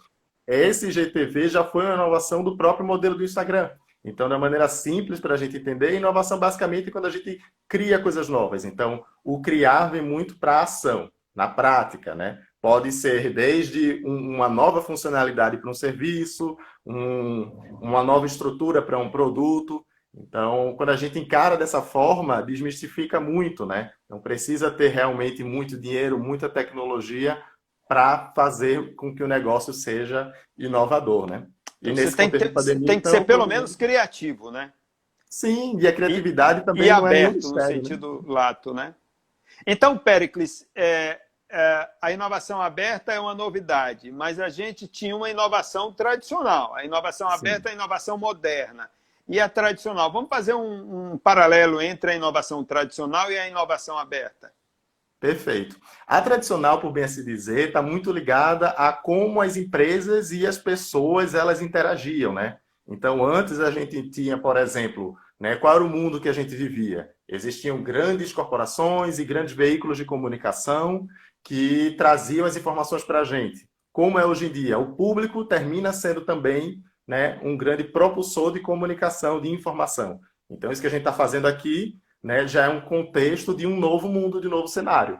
Esse 0.46 0.88
IGTV 0.88 1.48
já 1.48 1.64
foi 1.64 1.84
uma 1.84 1.94
inovação 1.94 2.42
do 2.42 2.56
próprio 2.56 2.86
modelo 2.86 3.16
do 3.16 3.24
Instagram. 3.24 3.70
Então, 4.04 4.26
uma 4.26 4.38
maneira 4.38 4.68
simples 4.68 5.20
para 5.20 5.34
a 5.34 5.36
gente 5.36 5.56
entender, 5.56 5.94
inovação 5.94 6.38
basicamente 6.38 6.88
é 6.88 6.90
quando 6.90 7.06
a 7.06 7.10
gente 7.10 7.38
cria 7.68 8.00
coisas 8.00 8.28
novas. 8.28 8.64
Então, 8.64 9.04
o 9.22 9.40
criar 9.40 9.90
vem 9.90 10.02
muito 10.02 10.36
para 10.38 10.58
a 10.58 10.62
ação, 10.62 11.10
na 11.34 11.48
prática, 11.48 12.14
né? 12.14 12.40
Pode 12.60 12.92
ser 12.92 13.32
desde 13.32 14.02
um, 14.04 14.34
uma 14.34 14.48
nova 14.48 14.80
funcionalidade 14.80 15.56
para 15.56 15.70
um 15.70 15.74
serviço, 15.74 16.56
um, 16.86 17.42
uma 17.80 18.04
nova 18.04 18.26
estrutura 18.26 18.80
para 18.80 18.98
um 18.98 19.10
produto. 19.10 19.84
Então, 20.14 20.74
quando 20.76 20.90
a 20.90 20.96
gente 20.96 21.18
encara 21.18 21.56
dessa 21.56 21.80
forma, 21.80 22.42
desmistifica 22.42 23.18
muito, 23.18 23.64
né? 23.64 23.90
Não 24.08 24.20
precisa 24.20 24.70
ter 24.70 24.88
realmente 24.88 25.42
muito 25.42 25.80
dinheiro, 25.80 26.18
muita 26.18 26.48
tecnologia 26.48 27.42
para 27.88 28.32
fazer 28.34 28.94
com 28.94 29.14
que 29.14 29.22
o 29.22 29.28
negócio 29.28 29.72
seja 29.72 30.32
inovador, 30.56 31.28
né? 31.28 31.46
E 31.82 31.90
então, 31.90 32.04
nesse 32.04 32.16
tem, 32.16 32.30
que, 32.30 32.48
pandemia, 32.48 32.86
tem 32.86 33.00
que 33.00 33.08
então, 33.08 33.12
ser 33.12 33.24
pelo 33.24 33.46
menos 33.46 33.74
criativo, 33.74 34.50
né? 34.50 34.72
Sim, 35.28 35.78
e 35.80 35.86
a 35.86 35.92
criatividade 35.92 36.60
e, 36.60 36.64
também 36.64 36.84
e 36.84 36.88
não 36.90 37.06
é 37.08 37.24
aberto, 37.24 37.48
no 37.48 37.54
né? 37.54 37.66
sentido 37.66 38.22
né? 38.22 38.32
lato, 38.32 38.74
né? 38.74 38.94
Então, 39.66 39.96
Pericles, 39.96 40.66
é, 40.74 41.20
é, 41.50 41.88
a 42.00 42.12
inovação 42.12 42.60
aberta 42.60 43.12
é 43.12 43.20
uma 43.20 43.34
novidade, 43.34 44.10
mas 44.10 44.40
a 44.40 44.48
gente 44.48 44.88
tinha 44.88 45.14
uma 45.14 45.30
inovação 45.30 45.92
tradicional. 45.92 46.74
A 46.74 46.84
inovação 46.84 47.28
Sim. 47.28 47.34
aberta 47.34 47.68
é 47.68 47.72
a 47.72 47.74
inovação 47.74 48.16
moderna 48.16 48.90
e 49.28 49.38
a 49.38 49.48
tradicional. 49.48 50.10
Vamos 50.10 50.28
fazer 50.28 50.54
um, 50.54 51.12
um 51.12 51.18
paralelo 51.18 51.80
entre 51.80 52.12
a 52.12 52.14
inovação 52.14 52.64
tradicional 52.64 53.30
e 53.30 53.38
a 53.38 53.48
inovação 53.48 53.98
aberta. 53.98 54.52
Perfeito. 55.20 55.76
A 56.04 56.20
tradicional, 56.20 56.80
por 56.80 56.90
bem 56.90 57.04
assim 57.04 57.24
dizer, 57.24 57.68
está 57.68 57.80
muito 57.80 58.10
ligada 58.10 58.70
a 58.70 58.92
como 58.92 59.40
as 59.40 59.56
empresas 59.56 60.32
e 60.32 60.44
as 60.44 60.58
pessoas 60.58 61.32
elas 61.32 61.62
interagiam, 61.62 62.32
né? 62.32 62.58
Então, 62.88 63.24
antes 63.24 63.60
a 63.60 63.70
gente 63.70 64.10
tinha, 64.10 64.36
por 64.36 64.56
exemplo, 64.56 65.16
né, 65.42 65.56
qual 65.56 65.74
era 65.74 65.84
o 65.84 65.88
mundo 65.88 66.20
que 66.20 66.28
a 66.28 66.32
gente 66.32 66.54
vivia? 66.54 67.10
Existiam 67.28 67.82
grandes 67.82 68.32
corporações 68.32 69.18
e 69.18 69.24
grandes 69.24 69.52
veículos 69.52 69.96
de 69.96 70.04
comunicação 70.04 71.08
que 71.42 71.96
traziam 71.98 72.46
as 72.46 72.56
informações 72.56 73.02
para 73.02 73.22
a 73.22 73.24
gente. 73.24 73.68
Como 73.92 74.20
é 74.20 74.24
hoje 74.24 74.46
em 74.46 74.52
dia? 74.52 74.78
O 74.78 74.94
público 74.94 75.44
termina 75.44 75.92
sendo 75.92 76.20
também 76.20 76.80
né, 77.04 77.40
um 77.42 77.56
grande 77.56 77.82
propulsor 77.82 78.52
de 78.52 78.60
comunicação, 78.60 79.40
de 79.40 79.48
informação. 79.48 80.20
Então, 80.48 80.70
isso 80.70 80.80
que 80.80 80.86
a 80.86 80.90
gente 80.90 81.00
está 81.00 81.12
fazendo 81.12 81.48
aqui 81.48 81.98
né, 82.22 82.46
já 82.46 82.66
é 82.66 82.68
um 82.68 82.80
contexto 82.80 83.52
de 83.52 83.66
um 83.66 83.76
novo 83.76 84.08
mundo, 84.08 84.40
de 84.40 84.46
um 84.46 84.50
novo 84.50 84.68
cenário. 84.68 85.18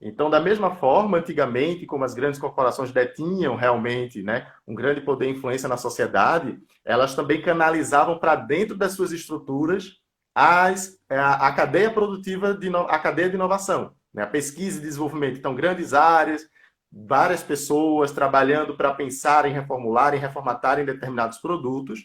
Então, 0.00 0.28
da 0.28 0.40
mesma 0.40 0.74
forma, 0.76 1.18
antigamente, 1.18 1.86
como 1.86 2.04
as 2.04 2.14
grandes 2.14 2.38
corporações 2.38 2.92
detinham 2.92 3.56
realmente 3.56 4.22
né, 4.22 4.46
um 4.66 4.74
grande 4.74 5.00
poder 5.00 5.28
e 5.28 5.30
influência 5.30 5.68
na 5.68 5.76
sociedade, 5.76 6.58
elas 6.84 7.14
também 7.14 7.40
canalizavam 7.40 8.18
para 8.18 8.36
dentro 8.36 8.76
das 8.76 8.92
suas 8.92 9.12
estruturas 9.12 9.98
as, 10.34 10.98
a, 11.08 11.48
a 11.48 11.52
cadeia 11.52 11.90
produtiva, 11.90 12.52
de, 12.52 12.68
a 12.74 12.98
cadeia 12.98 13.30
de 13.30 13.36
inovação, 13.36 13.94
né, 14.12 14.24
a 14.24 14.26
pesquisa 14.26 14.78
e 14.78 14.82
desenvolvimento. 14.82 15.38
Então, 15.38 15.54
grandes 15.54 15.94
áreas, 15.94 16.44
várias 16.92 17.42
pessoas 17.42 18.12
trabalhando 18.12 18.76
para 18.76 18.92
pensar 18.92 19.46
em 19.46 19.52
reformular, 19.52 20.14
em 20.14 20.18
reformatarem 20.18 20.84
determinados 20.84 21.38
produtos, 21.38 22.00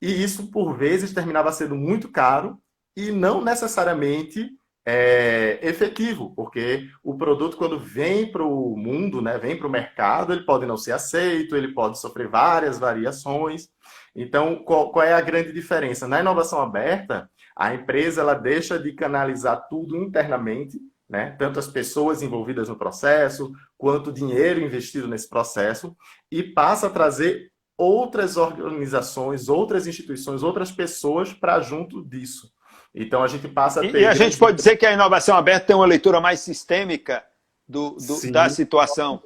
e 0.00 0.22
isso, 0.22 0.50
por 0.50 0.76
vezes, 0.76 1.12
terminava 1.12 1.52
sendo 1.52 1.74
muito 1.74 2.10
caro 2.10 2.58
e 2.96 3.10
não 3.10 3.42
necessariamente 3.42 4.50
é, 4.86 5.58
efetivo, 5.62 6.32
porque 6.34 6.88
o 7.02 7.16
produto, 7.16 7.56
quando 7.56 7.78
vem 7.78 8.30
para 8.30 8.44
o 8.44 8.76
mundo, 8.76 9.20
né, 9.20 9.36
vem 9.36 9.56
para 9.56 9.66
o 9.66 9.70
mercado, 9.70 10.32
ele 10.32 10.44
pode 10.44 10.64
não 10.64 10.76
ser 10.76 10.92
aceito, 10.92 11.56
ele 11.56 11.74
pode 11.74 11.98
sofrer 11.98 12.28
várias 12.28 12.78
variações. 12.78 13.68
Então, 14.14 14.62
qual, 14.64 14.92
qual 14.92 15.04
é 15.04 15.12
a 15.12 15.20
grande 15.20 15.52
diferença? 15.52 16.06
Na 16.06 16.20
inovação 16.20 16.60
aberta, 16.60 17.28
a 17.56 17.74
empresa 17.74 18.20
ela 18.20 18.34
deixa 18.34 18.78
de 18.78 18.92
canalizar 18.92 19.66
tudo 19.68 19.96
internamente 19.96 20.78
né? 21.08 21.30
tanto 21.38 21.58
as 21.58 21.68
pessoas 21.68 22.22
envolvidas 22.22 22.68
no 22.68 22.76
processo, 22.76 23.52
quanto 23.78 24.10
o 24.10 24.12
dinheiro 24.12 24.60
investido 24.60 25.06
nesse 25.06 25.28
processo, 25.28 25.96
e 26.30 26.42
passa 26.42 26.88
a 26.88 26.90
trazer 26.90 27.50
outras 27.78 28.36
organizações, 28.36 29.48
outras 29.48 29.86
instituições, 29.86 30.42
outras 30.42 30.72
pessoas 30.72 31.32
para 31.32 31.60
junto 31.60 32.04
disso. 32.04 32.50
Então 32.96 33.22
a 33.22 33.26
gente 33.26 33.46
passa 33.46 33.80
a 33.80 33.82
ter. 33.82 34.00
E 34.00 34.06
a 34.06 34.14
gente 34.14 34.38
pode 34.38 34.56
dizer 34.56 34.76
que 34.76 34.86
a 34.86 34.92
inovação 34.92 35.36
aberta 35.36 35.66
tem 35.66 35.76
uma 35.76 35.84
leitura 35.84 36.18
mais 36.18 36.40
sistêmica 36.40 37.22
do, 37.68 37.90
do 37.90 38.32
da 38.32 38.48
situação. 38.48 39.22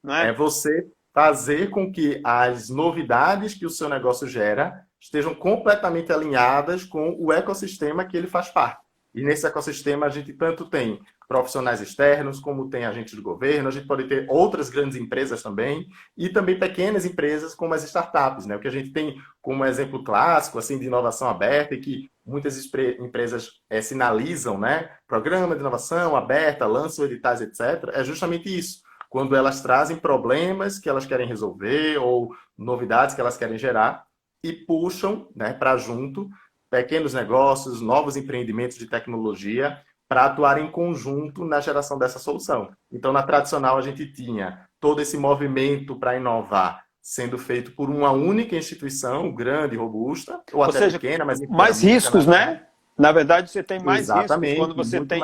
Não 0.00 0.14
é? 0.14 0.28
é 0.28 0.32
você 0.32 0.86
fazer 1.12 1.70
com 1.70 1.92
que 1.92 2.20
as 2.22 2.70
novidades 2.70 3.52
que 3.52 3.66
o 3.66 3.70
seu 3.70 3.88
negócio 3.88 4.28
gera 4.28 4.86
estejam 5.00 5.34
completamente 5.34 6.12
alinhadas 6.12 6.84
com 6.84 7.16
o 7.18 7.32
ecossistema 7.32 8.04
que 8.04 8.16
ele 8.16 8.28
faz 8.28 8.48
parte. 8.48 8.80
E 9.14 9.22
nesse 9.22 9.46
ecossistema 9.46 10.06
a 10.06 10.08
gente 10.10 10.32
tanto 10.32 10.68
tem 10.68 11.00
profissionais 11.26 11.80
externos, 11.80 12.40
como 12.40 12.68
tem 12.68 12.84
agentes 12.84 13.14
do 13.14 13.22
governo, 13.22 13.68
a 13.68 13.70
gente 13.70 13.86
pode 13.86 14.08
ter 14.08 14.26
outras 14.28 14.68
grandes 14.68 14.96
empresas 14.96 15.42
também, 15.42 15.86
e 16.16 16.28
também 16.28 16.58
pequenas 16.58 17.04
empresas 17.04 17.54
como 17.54 17.72
as 17.72 17.84
startups, 17.84 18.46
né? 18.46 18.56
O 18.56 18.60
que 18.60 18.66
a 18.66 18.72
gente 18.72 18.92
tem 18.92 19.16
como 19.40 19.64
exemplo 19.64 20.02
clássico, 20.02 20.58
assim, 20.58 20.78
de 20.78 20.86
inovação 20.86 21.28
aberta 21.28 21.74
e 21.74 21.80
que 21.80 22.10
muitas 22.26 22.60
empresas 22.98 23.48
é, 23.68 23.80
sinalizam, 23.80 24.58
né? 24.58 24.90
Programa 25.06 25.54
de 25.54 25.60
inovação 25.60 26.16
aberta, 26.16 26.66
lançam 26.66 27.04
editais, 27.04 27.40
etc. 27.40 27.90
É 27.92 28.02
justamente 28.02 28.56
isso. 28.56 28.82
Quando 29.08 29.34
elas 29.34 29.60
trazem 29.60 29.96
problemas 29.96 30.78
que 30.78 30.88
elas 30.88 31.06
querem 31.06 31.26
resolver 31.26 31.98
ou 31.98 32.34
novidades 32.56 33.14
que 33.14 33.20
elas 33.20 33.36
querem 33.36 33.58
gerar 33.58 34.04
e 34.44 34.52
puxam 34.52 35.28
né, 35.34 35.52
para 35.52 35.76
junto 35.76 36.28
pequenos 36.70 37.12
negócios, 37.12 37.80
novos 37.80 38.16
empreendimentos 38.16 38.78
de 38.78 38.86
tecnologia 38.86 39.80
para 40.08 40.24
atuar 40.26 40.58
em 40.58 40.70
conjunto 40.70 41.44
na 41.44 41.60
geração 41.60 41.98
dessa 41.98 42.18
solução. 42.18 42.70
Então, 42.90 43.12
na 43.12 43.22
tradicional, 43.22 43.76
a 43.76 43.82
gente 43.82 44.12
tinha 44.12 44.66
todo 44.80 45.00
esse 45.00 45.16
movimento 45.16 45.96
para 45.96 46.16
inovar 46.16 46.84
sendo 47.02 47.38
feito 47.38 47.72
por 47.72 47.88
uma 47.88 48.10
única 48.10 48.56
instituição, 48.56 49.32
grande, 49.32 49.76
robusta, 49.76 50.40
ou, 50.52 50.58
ou 50.58 50.62
até 50.62 50.78
seja, 50.78 50.98
pequena, 50.98 51.24
mas... 51.24 51.40
Mais 51.48 51.82
riscos, 51.82 52.26
né? 52.26 52.66
Na 52.98 53.12
verdade, 53.12 53.50
você 53.50 53.62
tem 53.62 53.80
mais 53.80 54.02
Exatamente, 54.02 54.50
riscos 54.50 54.66
quando 54.66 54.76
você 54.76 55.04
tem 55.06 55.22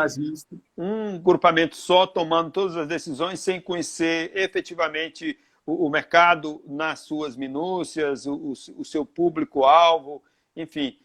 um 0.76 1.18
grupamento 1.18 1.76
só 1.76 2.06
tomando 2.06 2.50
todas 2.50 2.76
as 2.76 2.86
decisões 2.86 3.40
sem 3.40 3.60
conhecer 3.60 4.32
efetivamente 4.34 5.38
o, 5.66 5.86
o 5.86 5.90
mercado 5.90 6.62
nas 6.66 7.00
suas 7.00 7.36
minúcias, 7.36 8.24
o, 8.24 8.34
o, 8.34 8.52
o 8.78 8.84
seu 8.84 9.04
público-alvo, 9.04 10.22
enfim. 10.56 10.96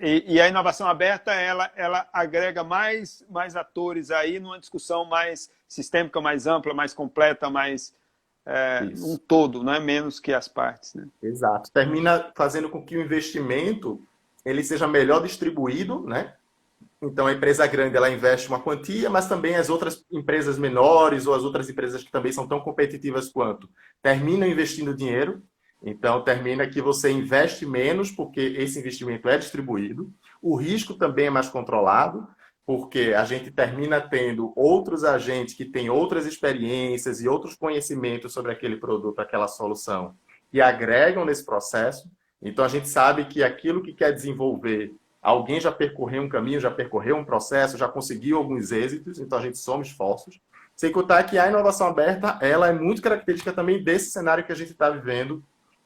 E, 0.00 0.34
e, 0.34 0.40
a 0.40 0.48
inovação 0.48 0.88
aberta 0.88 1.32
ela, 1.34 1.70
ela 1.76 2.08
agrega 2.10 2.64
mais, 2.64 3.22
mais 3.28 3.54
atores 3.54 4.10
aí 4.10 4.40
numa 4.40 4.58
discussão 4.58 5.04
mais 5.04 5.50
sistêmica, 5.68 6.22
mais 6.22 6.46
ampla, 6.46 6.72
mais 6.72 6.94
completa, 6.94 7.50
mais 7.50 7.94
é, 8.46 8.80
um 9.02 9.18
todo, 9.18 9.62
não 9.62 9.74
é 9.74 9.80
menos 9.80 10.18
que 10.18 10.32
as 10.32 10.48
partes. 10.48 10.94
Né? 10.94 11.06
Exato. 11.22 11.70
Termina 11.70 12.32
fazendo 12.34 12.70
com 12.70 12.82
que 12.82 12.96
o 12.96 13.02
investimento 13.02 14.02
ele 14.42 14.64
seja 14.64 14.88
melhor 14.88 15.22
distribuído, 15.22 16.00
né? 16.06 16.34
Então 17.02 17.26
a 17.26 17.32
empresa 17.32 17.66
grande 17.66 17.96
ela 17.96 18.10
investe 18.10 18.48
uma 18.48 18.60
quantia, 18.60 19.10
mas 19.10 19.28
também 19.28 19.56
as 19.56 19.68
outras 19.68 20.02
empresas 20.10 20.58
menores 20.58 21.26
ou 21.26 21.34
as 21.34 21.42
outras 21.42 21.68
empresas 21.68 22.02
que 22.02 22.10
também 22.10 22.32
são 22.32 22.46
tão 22.46 22.60
competitivas 22.60 23.28
quanto 23.28 23.68
terminam 24.02 24.48
investindo 24.48 24.96
dinheiro 24.96 25.42
então, 25.86 26.22
termina 26.22 26.66
que 26.66 26.80
você 26.80 27.10
investe 27.10 27.66
menos, 27.66 28.10
porque 28.10 28.40
esse 28.40 28.78
investimento 28.78 29.28
é 29.28 29.36
distribuído. 29.36 30.10
O 30.40 30.56
risco 30.56 30.94
também 30.94 31.26
é 31.26 31.30
mais 31.30 31.50
controlado, 31.50 32.26
porque 32.64 33.12
a 33.14 33.26
gente 33.26 33.50
termina 33.50 34.00
tendo 34.00 34.50
outros 34.56 35.04
agentes 35.04 35.52
que 35.52 35.66
têm 35.66 35.90
outras 35.90 36.24
experiências 36.24 37.20
e 37.20 37.28
outros 37.28 37.54
conhecimentos 37.54 38.32
sobre 38.32 38.50
aquele 38.50 38.76
produto, 38.76 39.20
aquela 39.20 39.46
solução, 39.46 40.14
e 40.50 40.58
agregam 40.62 41.26
nesse 41.26 41.44
processo. 41.44 42.10
Então, 42.40 42.64
a 42.64 42.68
gente 42.68 42.88
sabe 42.88 43.26
que 43.26 43.42
aquilo 43.42 43.82
que 43.82 43.92
quer 43.92 44.10
desenvolver, 44.10 44.94
alguém 45.20 45.60
já 45.60 45.70
percorreu 45.70 46.22
um 46.22 46.30
caminho, 46.30 46.60
já 46.60 46.70
percorreu 46.70 47.16
um 47.16 47.24
processo, 47.26 47.76
já 47.76 47.88
conseguiu 47.88 48.38
alguns 48.38 48.72
êxitos, 48.72 49.18
então 49.18 49.38
a 49.38 49.42
gente 49.42 49.58
soma 49.58 49.82
esforços. 49.82 50.40
Sem 50.74 50.90
contar 50.90 51.24
que 51.24 51.38
a 51.38 51.46
inovação 51.46 51.88
aberta, 51.88 52.38
ela 52.40 52.68
é 52.68 52.72
muito 52.72 53.02
característica 53.02 53.52
também 53.52 53.84
desse 53.84 54.10
cenário 54.10 54.44
que 54.44 54.52
a 54.52 54.56
gente 54.56 54.72
está 54.72 54.88
vivendo 54.88 55.44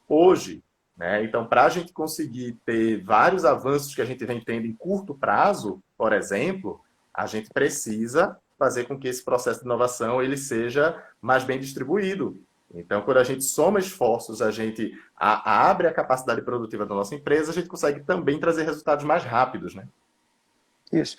hoje. 0.09 0.63
Né? 0.97 1.23
Então, 1.25 1.47
para 1.47 1.65
a 1.65 1.69
gente 1.69 1.93
conseguir 1.93 2.57
ter 2.65 3.03
vários 3.03 3.45
avanços 3.45 3.95
que 3.95 4.03
a 4.03 4.05
gente 4.05 4.25
vem 4.25 4.41
tendo 4.41 4.67
em 4.67 4.75
curto 4.75 5.15
prazo, 5.15 5.81
por 5.97 6.13
exemplo, 6.13 6.81
a 7.15 7.27
gente 7.27 7.51
precisa 7.51 8.37
fazer 8.59 8.85
com 8.85 8.99
que 8.99 9.07
esse 9.07 9.25
processo 9.25 9.61
de 9.61 9.67
inovação 9.67 10.21
ele 10.21 10.37
seja 10.37 11.01
mais 11.23 11.45
bem 11.45 11.61
distribuído. 11.61 12.41
Então, 12.75 13.01
quando 13.03 13.19
a 13.19 13.25
gente 13.25 13.45
soma 13.45 13.79
esforços, 13.79 14.43
a 14.43 14.51
gente 14.51 14.93
a, 15.17 15.71
abre 15.71 15.87
a 15.87 15.93
capacidade 15.93 16.43
produtiva 16.43 16.85
da 16.85 16.95
nossa 16.95 17.15
empresa, 17.15 17.51
a 17.51 17.55
gente 17.55 17.69
consegue 17.69 18.01
também 18.01 18.39
trazer 18.39 18.65
resultados 18.65 19.05
mais 19.05 19.25
rápidos, 19.25 19.75
né? 19.75 19.87
Isso. 20.93 21.17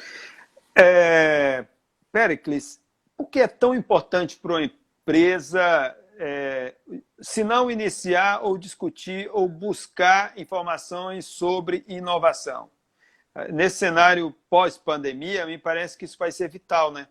É, 0.75 1.65
Pericles, 2.11 2.79
o 3.17 3.25
que 3.25 3.39
é 3.39 3.47
tão 3.47 3.73
importante 3.73 4.37
para 4.37 4.53
uma 4.53 4.63
empresa 4.63 5.95
é, 6.19 6.75
se 7.21 7.45
não 7.45 7.71
iniciar 7.71 8.43
ou 8.43 8.57
discutir 8.57 9.29
ou 9.31 9.47
buscar 9.47 10.37
informações 10.37 11.25
sobre 11.25 11.85
inovação. 11.87 12.69
Nesse 13.53 13.77
cenário 13.77 14.35
pós-pandemia, 14.49 15.45
me 15.45 15.57
parece 15.57 15.97
que 15.97 16.03
isso 16.03 16.17
vai 16.17 16.29
ser 16.29 16.49
vital, 16.49 16.91
né? 16.91 17.07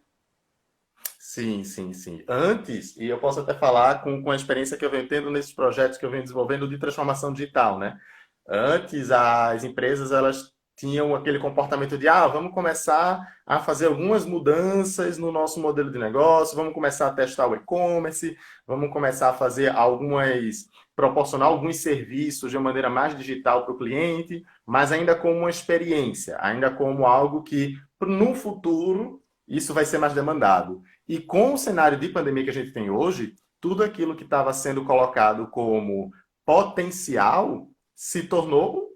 Sim, 1.19 1.65
sim, 1.65 1.93
sim. 1.95 2.23
Antes, 2.29 2.97
e 2.97 3.07
eu 3.07 3.19
posso 3.19 3.41
até 3.41 3.55
falar 3.55 4.03
com, 4.03 4.23
com 4.23 4.31
a 4.31 4.37
experiência 4.37 4.77
que 4.77 4.85
eu 4.85 4.91
venho 4.91 5.09
tendo 5.09 5.31
nesses 5.31 5.53
projetos 5.53 5.97
que 5.97 6.05
eu 6.05 6.11
venho 6.11 6.23
desenvolvendo 6.23 6.69
de 6.69 6.79
transformação 6.79 7.33
digital, 7.33 7.79
né? 7.79 7.99
Antes, 8.47 9.11
as 9.11 9.65
empresas, 9.65 10.13
elas 10.13 10.53
tinham 10.79 11.13
aquele 11.13 11.41
comportamento 11.41 11.99
de 11.99 12.07
ah, 12.07 12.29
vamos 12.29 12.55
começar 12.55 13.35
a 13.45 13.59
fazer 13.59 13.87
algumas 13.87 14.25
mudanças 14.25 15.19
no 15.19 15.33
nosso 15.33 15.61
modelo 15.61 15.91
de 15.91 15.99
negócio, 15.99 16.57
vamos 16.57 16.73
começar 16.73 17.09
a 17.09 17.13
testar 17.13 17.49
o 17.49 17.57
e-commerce, 17.57 18.37
vamos 18.65 18.93
começar 18.93 19.31
a 19.31 19.35
fazer 19.35 19.75
algumas 19.75 20.67
proporcionar 20.95 21.49
alguns 21.49 21.77
serviços 21.77 22.51
de 22.51 22.59
maneira 22.59 22.89
mais 22.89 23.17
digital 23.17 23.65
para 23.65 23.75
o 23.75 23.79
cliente, 23.79 24.43
mas 24.67 24.91
ainda 24.93 25.15
como 25.15 25.41
uma 25.41 25.51
experiência, 25.51 26.37
ainda 26.41 26.71
como 26.71 27.07
algo 27.07 27.43
que 27.43 27.77
no 28.01 28.35
futuro 28.35 29.21
isso 29.47 29.75
vai 29.75 29.85
ser 29.85 29.99
mais 29.99 30.13
demandado. 30.13 30.83
E 31.09 31.19
com 31.19 31.55
o 31.55 31.59
cenário 31.59 31.99
de 31.99 32.09
pandemia 32.09 32.45
que 32.45 32.51
a 32.51 32.55
gente 32.55 32.73
tem 32.73 32.91
hoje, 32.91 33.35
tudo 33.61 33.83
aquilo 33.83 34.15
que 34.15 34.25
estava 34.25 34.53
sendo 34.53 34.85
colocado 34.85 35.49
como 35.49 36.11
potencial 36.45 37.69
se 37.95 38.25
tornou 38.25 38.89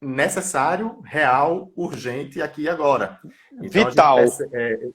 necessário, 0.00 1.00
real, 1.04 1.70
urgente 1.76 2.40
aqui 2.40 2.62
e 2.62 2.68
agora. 2.68 3.18
Então, 3.52 3.88
vital. 3.88 4.16
Percebe, 4.16 4.50
é, 4.56 4.88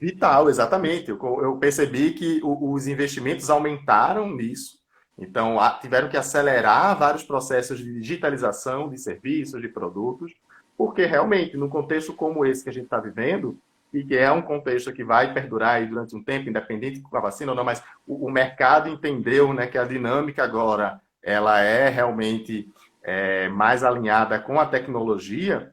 vital, 0.00 0.48
exatamente. 0.48 1.10
Eu, 1.10 1.18
eu 1.42 1.56
percebi 1.56 2.12
que 2.12 2.40
o, 2.42 2.72
os 2.72 2.86
investimentos 2.86 3.50
aumentaram 3.50 4.30
nisso. 4.30 4.80
Então, 5.18 5.58
tiveram 5.80 6.08
que 6.08 6.16
acelerar 6.16 6.98
vários 6.98 7.22
processos 7.22 7.78
de 7.78 8.00
digitalização 8.00 8.88
de 8.88 8.98
serviços, 8.98 9.60
de 9.60 9.68
produtos, 9.68 10.32
porque 10.76 11.04
realmente, 11.04 11.56
no 11.56 11.68
contexto 11.68 12.14
como 12.14 12.46
esse 12.46 12.64
que 12.64 12.70
a 12.70 12.72
gente 12.72 12.84
está 12.84 12.98
vivendo, 12.98 13.58
e 13.92 14.02
que 14.02 14.16
é 14.16 14.30
um 14.32 14.40
contexto 14.40 14.92
que 14.92 15.04
vai 15.04 15.34
perdurar 15.34 15.86
durante 15.86 16.16
um 16.16 16.22
tempo, 16.22 16.48
independente 16.48 17.00
com 17.00 17.16
a 17.16 17.20
vacina 17.20 17.52
ou 17.52 17.56
não, 17.56 17.64
mas 17.64 17.82
o, 18.06 18.26
o 18.26 18.30
mercado 18.30 18.88
entendeu 18.88 19.52
né, 19.52 19.66
que 19.66 19.76
a 19.76 19.84
dinâmica 19.84 20.42
agora 20.42 21.00
ela 21.22 21.60
é 21.60 21.88
realmente 21.88 22.68
é, 23.02 23.48
mais 23.48 23.82
alinhada 23.82 24.38
com 24.38 24.60
a 24.60 24.66
tecnologia, 24.66 25.72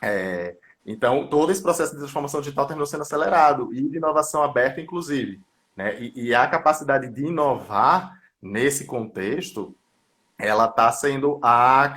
é, 0.00 0.56
então 0.86 1.26
todo 1.26 1.50
esse 1.50 1.62
processo 1.62 1.92
de 1.92 1.98
transformação 1.98 2.40
digital 2.40 2.66
terminou 2.66 2.86
sendo 2.86 3.02
acelerado 3.02 3.72
e 3.72 3.88
de 3.88 3.96
inovação 3.96 4.42
aberta, 4.42 4.80
inclusive. 4.80 5.40
Né? 5.76 6.00
E, 6.00 6.28
e 6.28 6.34
a 6.34 6.46
capacidade 6.46 7.08
de 7.08 7.26
inovar 7.26 8.20
nesse 8.40 8.84
contexto, 8.86 9.74
ela 10.38 10.66
está 10.66 10.90
sendo 10.92 11.38
a, 11.42 11.92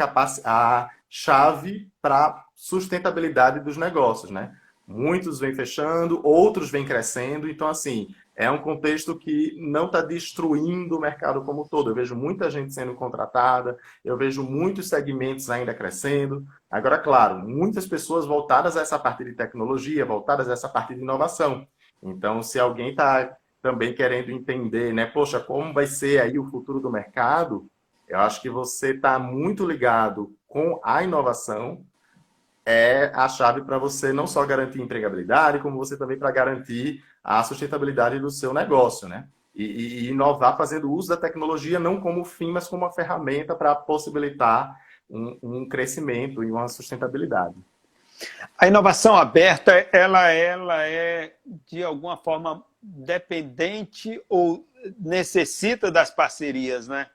a 0.45 0.89
chave 1.09 1.87
para 2.01 2.45
sustentabilidade 2.55 3.59
dos 3.59 3.77
negócios, 3.77 4.31
né? 4.31 4.55
Muitos 4.87 5.39
vêm 5.39 5.53
fechando, 5.53 6.19
outros 6.23 6.69
vêm 6.69 6.85
crescendo. 6.85 7.49
Então, 7.49 7.67
assim, 7.67 8.13
é 8.41 8.49
um 8.49 8.57
contexto 8.57 9.15
que 9.15 9.55
não 9.59 9.85
está 9.85 10.01
destruindo 10.01 10.97
o 10.97 10.99
mercado 10.99 11.43
como 11.43 11.61
um 11.61 11.67
todo. 11.67 11.91
Eu 11.91 11.93
vejo 11.93 12.15
muita 12.15 12.49
gente 12.49 12.73
sendo 12.73 12.95
contratada, 12.95 13.77
eu 14.03 14.17
vejo 14.17 14.41
muitos 14.41 14.89
segmentos 14.89 15.47
ainda 15.51 15.75
crescendo. 15.75 16.43
Agora, 16.67 16.97
claro, 16.97 17.47
muitas 17.47 17.85
pessoas 17.85 18.25
voltadas 18.25 18.75
a 18.75 18.81
essa 18.81 18.97
parte 18.97 19.23
de 19.23 19.33
tecnologia, 19.33 20.03
voltadas 20.03 20.49
a 20.49 20.53
essa 20.53 20.67
parte 20.67 20.95
de 20.95 21.01
inovação. 21.01 21.67
Então, 22.01 22.41
se 22.41 22.59
alguém 22.59 22.89
está 22.89 23.37
também 23.61 23.93
querendo 23.93 24.31
entender, 24.31 24.91
né, 24.91 25.05
poxa, 25.05 25.39
como 25.39 25.71
vai 25.71 25.85
ser 25.85 26.19
aí 26.19 26.39
o 26.39 26.49
futuro 26.49 26.79
do 26.79 26.89
mercado, 26.89 27.67
eu 28.07 28.17
acho 28.17 28.41
que 28.41 28.49
você 28.49 28.95
está 28.95 29.19
muito 29.19 29.63
ligado 29.67 30.33
com 30.47 30.81
a 30.83 31.03
inovação, 31.03 31.85
é 32.65 33.11
a 33.13 33.29
chave 33.29 33.61
para 33.61 33.77
você 33.77 34.11
não 34.11 34.25
só 34.25 34.43
garantir 34.47 34.81
empregabilidade, 34.81 35.59
como 35.59 35.77
você 35.77 35.95
também 35.95 36.17
para 36.17 36.31
garantir 36.31 37.03
a 37.23 37.43
sustentabilidade 37.43 38.19
do 38.19 38.29
seu 38.29 38.53
negócio, 38.53 39.07
né? 39.07 39.27
E, 39.53 39.63
e, 39.63 40.09
inovar 40.09 40.57
fazendo 40.57 40.91
uso 40.91 41.09
da 41.09 41.17
tecnologia 41.17 41.77
não 41.77 41.99
como 41.99 42.23
fim, 42.23 42.51
mas 42.51 42.67
como 42.67 42.83
uma 42.83 42.91
ferramenta 42.91 43.53
para 43.53 43.75
possibilitar 43.75 44.75
um, 45.09 45.37
um, 45.43 45.69
crescimento 45.69 46.41
e 46.43 46.49
uma 46.49 46.69
sustentabilidade. 46.69 47.55
A 48.57 48.67
inovação 48.67 49.15
aberta, 49.15 49.73
ela, 49.91 50.29
ela 50.31 50.87
é 50.87 51.35
de 51.67 51.83
alguma 51.83 52.15
forma 52.15 52.63
dependente 52.81 54.21
ou 54.29 54.65
necessita 54.97 55.91
das 55.91 56.09
parcerias, 56.09 56.87
né? 56.87 57.07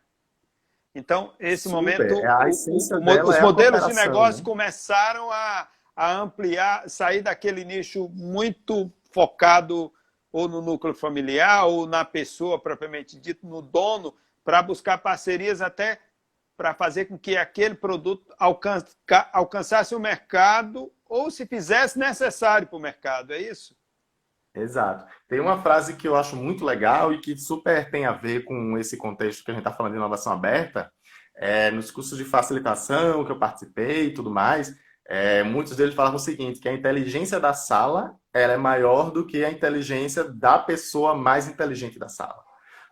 Então, 0.95 1.33
esse 1.39 1.65
Super. 1.65 1.75
momento, 1.75 2.03
é 2.03 2.13
o, 2.13 3.29
os 3.29 3.37
é 3.37 3.41
modelos 3.43 3.87
de 3.87 3.93
negócio 3.93 4.39
né? 4.39 4.45
começaram 4.45 5.31
a, 5.31 5.69
a 5.95 6.13
ampliar, 6.13 6.89
sair 6.89 7.23
daquele 7.23 7.65
nicho 7.65 8.09
muito 8.15 8.91
focado 9.11 9.93
ou 10.37 10.47
no 10.47 10.61
núcleo 10.61 10.93
familiar 10.93 11.65
ou 11.65 11.87
na 11.87 12.05
pessoa 12.05 12.61
propriamente 12.61 13.19
dito, 13.19 13.47
no 13.47 13.63
dono, 13.63 14.15
para 14.45 14.63
buscar 14.63 14.99
parcerias 14.99 15.63
até 15.63 15.99
para 16.59 16.75
fazer 16.75 17.07
com 17.07 17.19
que 17.19 17.39
aquele 17.39 17.75
produto 17.75 18.35
alcançasse 19.33 19.95
o 19.95 19.99
mercado 19.99 20.93
ou 21.07 21.31
se 21.31 21.47
fizesse 21.47 21.99
necessário 21.99 22.67
para 22.69 22.77
o 22.77 22.81
mercado, 22.81 23.33
é 23.33 23.41
isso? 23.41 23.75
Exato. 24.55 25.07
Tem 25.27 25.41
uma 25.41 25.63
frase 25.63 25.97
que 25.97 26.07
eu 26.07 26.15
acho 26.15 26.37
muito 26.37 26.67
legal 26.67 27.15
e 27.15 27.21
que 27.23 27.35
super 27.39 27.91
tem 27.91 28.05
a 28.05 28.13
ver 28.13 28.45
com 28.45 28.77
esse 28.77 28.99
contexto 28.99 29.43
que 29.43 29.51
a 29.51 29.55
gente 29.55 29.63
está 29.63 29.73
falando 29.73 29.93
de 29.93 29.99
inovação 29.99 30.35
aberta. 30.35 30.93
É, 31.35 31.71
nos 31.71 31.91
cursos 31.91 32.19
de 32.19 32.25
facilitação 32.25 33.25
que 33.25 33.33
eu 33.33 33.39
participei 33.39 34.09
e 34.09 34.13
tudo 34.15 34.31
mais, 34.31 34.75
é, 35.09 35.43
muitos 35.43 35.75
deles 35.75 35.95
falavam 35.95 36.17
o 36.17 36.21
seguinte, 36.21 36.61
que 36.61 36.69
a 36.69 36.75
inteligência 36.75 37.41
da 37.41 37.55
sala 37.55 38.15
ela 38.41 38.53
é 38.53 38.57
maior 38.57 39.11
do 39.11 39.27
que 39.27 39.45
a 39.45 39.51
inteligência 39.51 40.25
da 40.25 40.59
pessoa 40.59 41.15
mais 41.15 41.49
inteligente 41.49 41.99
da 41.99 42.09
sala. 42.09 42.45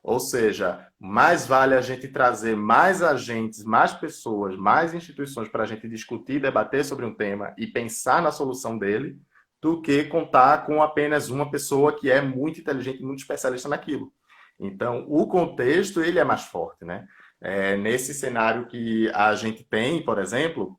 Ou 0.02 0.20
seja, 0.20 0.86
mais 1.00 1.46
vale 1.46 1.74
a 1.74 1.80
gente 1.80 2.08
trazer 2.08 2.54
mais 2.54 3.02
agentes, 3.02 3.64
mais 3.64 3.92
pessoas, 3.92 4.54
mais 4.54 4.92
instituições 4.92 5.48
para 5.48 5.62
a 5.62 5.66
gente 5.66 5.88
discutir, 5.88 6.40
debater 6.40 6.84
sobre 6.84 7.06
um 7.06 7.14
tema 7.14 7.54
e 7.56 7.66
pensar 7.66 8.20
na 8.20 8.30
solução 8.30 8.76
dele, 8.76 9.18
do 9.62 9.80
que 9.80 10.04
contar 10.04 10.66
com 10.66 10.82
apenas 10.82 11.30
uma 11.30 11.50
pessoa 11.50 11.98
que 11.98 12.10
é 12.10 12.20
muito 12.20 12.60
inteligente, 12.60 13.02
muito 13.02 13.20
especialista 13.20 13.66
naquilo. 13.66 14.12
Então, 14.60 15.06
o 15.08 15.26
contexto 15.26 16.02
ele 16.02 16.18
é 16.18 16.24
mais 16.24 16.42
forte, 16.42 16.84
né? 16.84 17.06
É, 17.40 17.76
nesse 17.76 18.12
cenário 18.12 18.66
que 18.66 19.10
a 19.14 19.34
gente 19.34 19.64
tem, 19.64 20.04
por 20.04 20.18
exemplo, 20.18 20.78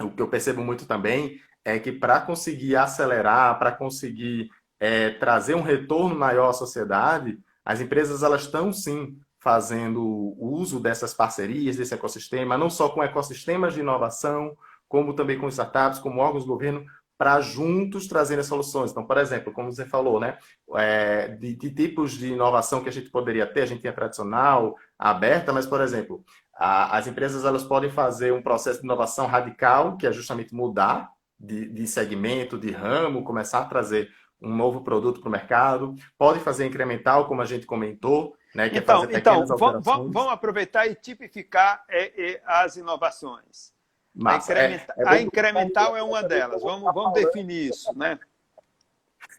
o 0.00 0.10
que 0.10 0.20
eu 0.20 0.28
percebo 0.28 0.62
muito 0.62 0.86
também 0.86 1.40
é 1.68 1.78
que 1.78 1.92
para 1.92 2.20
conseguir 2.20 2.76
acelerar, 2.76 3.58
para 3.58 3.72
conseguir 3.72 4.50
é, 4.80 5.10
trazer 5.10 5.54
um 5.54 5.62
retorno 5.62 6.14
maior 6.14 6.48
à 6.48 6.52
sociedade, 6.52 7.38
as 7.64 7.80
empresas 7.80 8.22
elas 8.22 8.42
estão 8.42 8.72
sim 8.72 9.18
fazendo 9.38 10.34
uso 10.38 10.80
dessas 10.80 11.12
parcerias, 11.12 11.76
desse 11.76 11.94
ecossistema, 11.94 12.56
não 12.56 12.70
só 12.70 12.88
com 12.88 13.02
ecossistemas 13.02 13.74
de 13.74 13.80
inovação, 13.80 14.56
como 14.88 15.14
também 15.14 15.38
com 15.38 15.48
startups, 15.48 15.98
como 15.98 16.20
órgãos 16.20 16.44
do 16.44 16.52
governo, 16.52 16.84
para 17.18 17.40
juntos 17.40 18.06
trazerem 18.06 18.44
soluções. 18.44 18.90
Então, 18.90 19.04
por 19.04 19.18
exemplo, 19.18 19.52
como 19.52 19.70
você 19.70 19.84
falou, 19.84 20.18
né, 20.18 20.38
é, 20.76 21.28
de, 21.28 21.54
de, 21.54 21.70
tipos 21.70 22.12
de 22.12 22.32
inovação 22.32 22.82
que 22.82 22.88
a 22.88 22.92
gente 22.92 23.10
poderia 23.10 23.46
ter, 23.46 23.62
a 23.62 23.66
gente 23.66 23.82
tem 23.82 23.90
a 23.90 23.94
tradicional, 23.94 24.74
aberta, 24.98 25.52
mas, 25.52 25.66
por 25.66 25.80
exemplo, 25.80 26.24
a, 26.54 26.96
as 26.96 27.06
empresas 27.06 27.44
elas 27.44 27.64
podem 27.64 27.90
fazer 27.90 28.32
um 28.32 28.42
processo 28.42 28.80
de 28.80 28.86
inovação 28.86 29.26
radical, 29.26 29.96
que 29.96 30.06
é 30.06 30.12
justamente 30.12 30.54
mudar 30.54 31.10
de, 31.38 31.68
de 31.68 31.86
segmento, 31.86 32.58
de 32.58 32.70
ramo, 32.70 33.24
começar 33.24 33.60
a 33.60 33.64
trazer 33.64 34.10
um 34.40 34.54
novo 34.54 34.82
produto 34.82 35.20
para 35.20 35.28
o 35.28 35.32
mercado, 35.32 35.94
pode 36.16 36.40
fazer 36.40 36.66
incremental, 36.66 37.26
como 37.26 37.42
a 37.42 37.44
gente 37.44 37.66
comentou, 37.66 38.36
né, 38.54 38.68
que 38.68 38.76
é 38.76 38.80
então, 38.80 39.04
é 39.04 39.16
então 39.16 39.46
vamos, 39.46 39.84
vamos 39.84 40.32
aproveitar 40.32 40.86
e 40.86 40.94
tipificar 40.94 41.84
é, 41.88 42.32
é, 42.32 42.42
as 42.44 42.76
inovações. 42.76 43.72
Massa. 44.14 44.52
A, 44.52 44.56
incremental, 44.56 44.96
é, 44.96 45.02
é 45.02 45.08
a 45.08 45.22
incremental 45.22 45.96
é 45.96 46.02
uma 46.02 46.22
delas. 46.22 46.62
Vamos, 46.62 46.92
vamos 46.92 47.12
definir 47.12 47.70
isso, 47.70 47.96
né? 47.96 48.18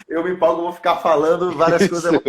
Eu 0.07 0.23
me 0.23 0.31
empolgo, 0.31 0.61
vou 0.61 0.71
ficar 0.71 0.97
falando 0.97 1.51
várias 1.51 1.87
coisas 1.89 2.21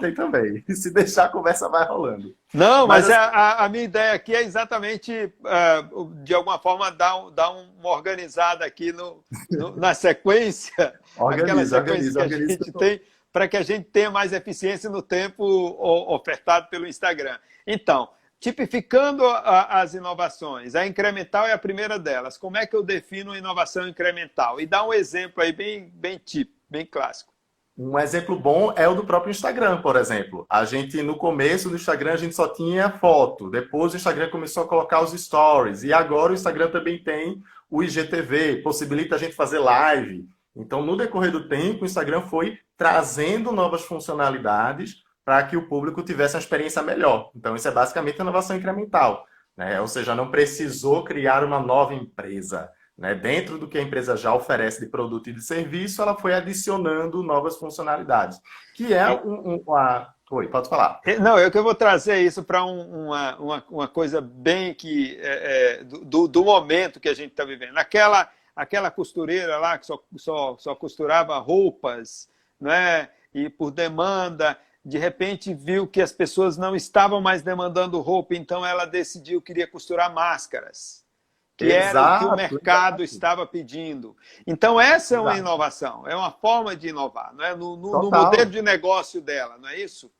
Tem 0.00 0.14
também. 0.14 0.64
E 0.68 0.74
se 0.74 0.90
deixar, 0.92 1.26
a 1.26 1.28
conversa 1.28 1.68
vai 1.68 1.86
rolando. 1.86 2.34
Não, 2.52 2.86
mas, 2.86 3.08
mas 3.08 3.16
a, 3.16 3.64
a, 3.64 3.68
minha 3.68 3.84
ideia 3.84 4.12
aqui 4.12 4.34
é 4.34 4.42
exatamente, 4.42 5.32
uh, 5.40 6.14
de 6.22 6.34
alguma 6.34 6.58
forma, 6.58 6.90
dar, 6.90 7.16
um, 7.16 7.30
dar 7.30 7.50
uma 7.50 7.90
organizada 7.90 8.64
aqui 8.64 8.92
no, 8.92 9.22
no 9.50 9.76
na 9.76 9.94
sequência. 9.94 10.94
organiza, 11.18 11.78
aquela 11.78 11.98
sequência 11.98 12.08
organiza, 12.08 12.12
que 12.12 12.18
a 12.18 12.22
organiza, 12.22 12.64
gente 12.64 12.72
tem, 12.72 13.00
para 13.32 13.48
que 13.48 13.56
a 13.56 13.62
gente 13.62 13.84
tenha 13.90 14.10
mais 14.10 14.32
eficiência 14.32 14.88
no 14.88 15.02
tempo 15.02 15.44
ofertado 16.12 16.68
pelo 16.68 16.86
Instagram. 16.86 17.38
Então, 17.66 18.08
Tipificando 18.44 19.24
a, 19.26 19.80
as 19.80 19.94
inovações, 19.94 20.74
a 20.74 20.86
incremental 20.86 21.46
é 21.46 21.52
a 21.52 21.58
primeira 21.58 21.98
delas. 21.98 22.36
Como 22.36 22.58
é 22.58 22.66
que 22.66 22.76
eu 22.76 22.82
defino 22.82 23.32
a 23.32 23.38
inovação 23.38 23.88
incremental? 23.88 24.60
E 24.60 24.66
dá 24.66 24.86
um 24.86 24.92
exemplo 24.92 25.42
aí 25.42 25.50
bem, 25.50 25.90
bem 25.94 26.18
típico, 26.18 26.60
bem 26.68 26.84
clássico. 26.84 27.32
Um 27.76 27.98
exemplo 27.98 28.38
bom 28.38 28.72
é 28.76 28.86
o 28.86 28.94
do 28.94 29.04
próprio 29.04 29.32
Instagram, 29.32 29.82
por 29.82 29.96
exemplo. 29.96 30.46
A 30.48 30.64
gente, 30.64 31.02
no 31.02 31.16
começo 31.16 31.68
do 31.68 31.74
Instagram, 31.74 32.12
a 32.12 32.16
gente 32.16 32.34
só 32.34 32.46
tinha 32.46 32.88
foto. 32.88 33.50
Depois 33.50 33.92
o 33.92 33.96
Instagram 33.96 34.30
começou 34.30 34.62
a 34.62 34.68
colocar 34.68 35.02
os 35.02 35.10
stories. 35.10 35.82
E 35.82 35.92
agora 35.92 36.30
o 36.30 36.34
Instagram 36.34 36.70
também 36.70 37.02
tem 37.02 37.42
o 37.68 37.82
IGTV, 37.82 38.62
possibilita 38.62 39.16
a 39.16 39.18
gente 39.18 39.34
fazer 39.34 39.58
live. 39.58 40.28
Então, 40.54 40.82
no 40.82 40.96
decorrer 40.96 41.32
do 41.32 41.48
tempo, 41.48 41.82
o 41.82 41.86
Instagram 41.86 42.22
foi 42.22 42.58
trazendo 42.76 43.50
novas 43.50 43.82
funcionalidades 43.82 45.02
para 45.24 45.42
que 45.42 45.56
o 45.56 45.66
público 45.66 46.00
tivesse 46.00 46.36
uma 46.36 46.40
experiência 46.40 46.80
melhor. 46.80 47.32
Então, 47.34 47.56
isso 47.56 47.66
é 47.66 47.72
basicamente 47.72 48.20
inovação 48.20 48.56
incremental. 48.56 49.26
Né? 49.56 49.80
Ou 49.80 49.88
seja, 49.88 50.14
não 50.14 50.30
precisou 50.30 51.02
criar 51.02 51.42
uma 51.42 51.58
nova 51.58 51.92
empresa. 51.92 52.70
Né? 52.96 53.14
Dentro 53.14 53.58
do 53.58 53.68
que 53.68 53.78
a 53.78 53.82
empresa 53.82 54.16
já 54.16 54.34
oferece 54.34 54.80
de 54.80 54.86
produto 54.86 55.28
e 55.28 55.32
de 55.32 55.42
serviço, 55.42 56.00
ela 56.00 56.14
foi 56.16 56.34
adicionando 56.34 57.22
novas 57.22 57.56
funcionalidades. 57.56 58.40
Que 58.74 58.94
é 58.94 59.10
um, 59.10 59.54
um, 59.54 59.62
uma... 59.66 60.14
Oi, 60.30 60.48
pode 60.48 60.68
falar. 60.68 61.00
É, 61.04 61.18
não, 61.18 61.38
eu 61.38 61.50
que 61.50 61.60
vou 61.60 61.74
trazer 61.74 62.20
isso 62.20 62.42
para 62.42 62.64
um, 62.64 63.06
uma, 63.06 63.36
uma, 63.36 63.64
uma, 63.70 63.88
coisa 63.88 64.20
bem 64.20 64.74
que 64.74 65.18
é, 65.20 65.80
é, 65.80 65.84
do, 65.84 66.26
do 66.26 66.44
momento 66.44 66.98
que 66.98 67.08
a 67.08 67.14
gente 67.14 67.30
está 67.30 67.44
vivendo. 67.44 67.76
Aquela, 67.76 68.30
aquela 68.56 68.90
costureira 68.90 69.58
lá 69.58 69.76
que 69.76 69.86
só, 69.86 70.02
só, 70.16 70.56
só 70.58 70.74
costurava 70.74 71.38
roupas, 71.38 72.28
né? 72.60 73.10
e 73.34 73.50
por 73.50 73.70
demanda, 73.70 74.58
de 74.84 74.96
repente 74.96 75.52
viu 75.52 75.88
que 75.88 76.00
as 76.00 76.12
pessoas 76.12 76.56
não 76.56 76.76
estavam 76.76 77.20
mais 77.20 77.42
demandando 77.42 78.00
roupa, 78.00 78.34
então 78.34 78.64
ela 78.64 78.84
decidiu 78.84 79.40
que 79.40 79.48
queria 79.48 79.66
costurar 79.66 80.12
máscaras, 80.12 81.03
que 81.56 81.66
exato, 81.66 81.96
era 81.98 82.16
o 82.16 82.18
que 82.18 82.24
o 82.24 82.36
mercado 82.36 83.02
exato. 83.02 83.14
estava 83.14 83.46
pedindo. 83.46 84.16
Então 84.46 84.80
essa 84.80 85.16
é 85.16 85.20
uma 85.20 85.32
exato. 85.32 85.46
inovação, 85.46 86.08
é 86.08 86.16
uma 86.16 86.30
forma 86.30 86.74
de 86.74 86.88
inovar, 86.88 87.34
não 87.34 87.44
é? 87.44 87.54
no, 87.54 87.76
no, 87.76 88.02
no 88.02 88.10
modelo 88.10 88.50
de 88.50 88.62
negócio 88.62 89.20
dela, 89.20 89.56
não 89.58 89.68
é 89.68 89.78
isso? 89.78 90.10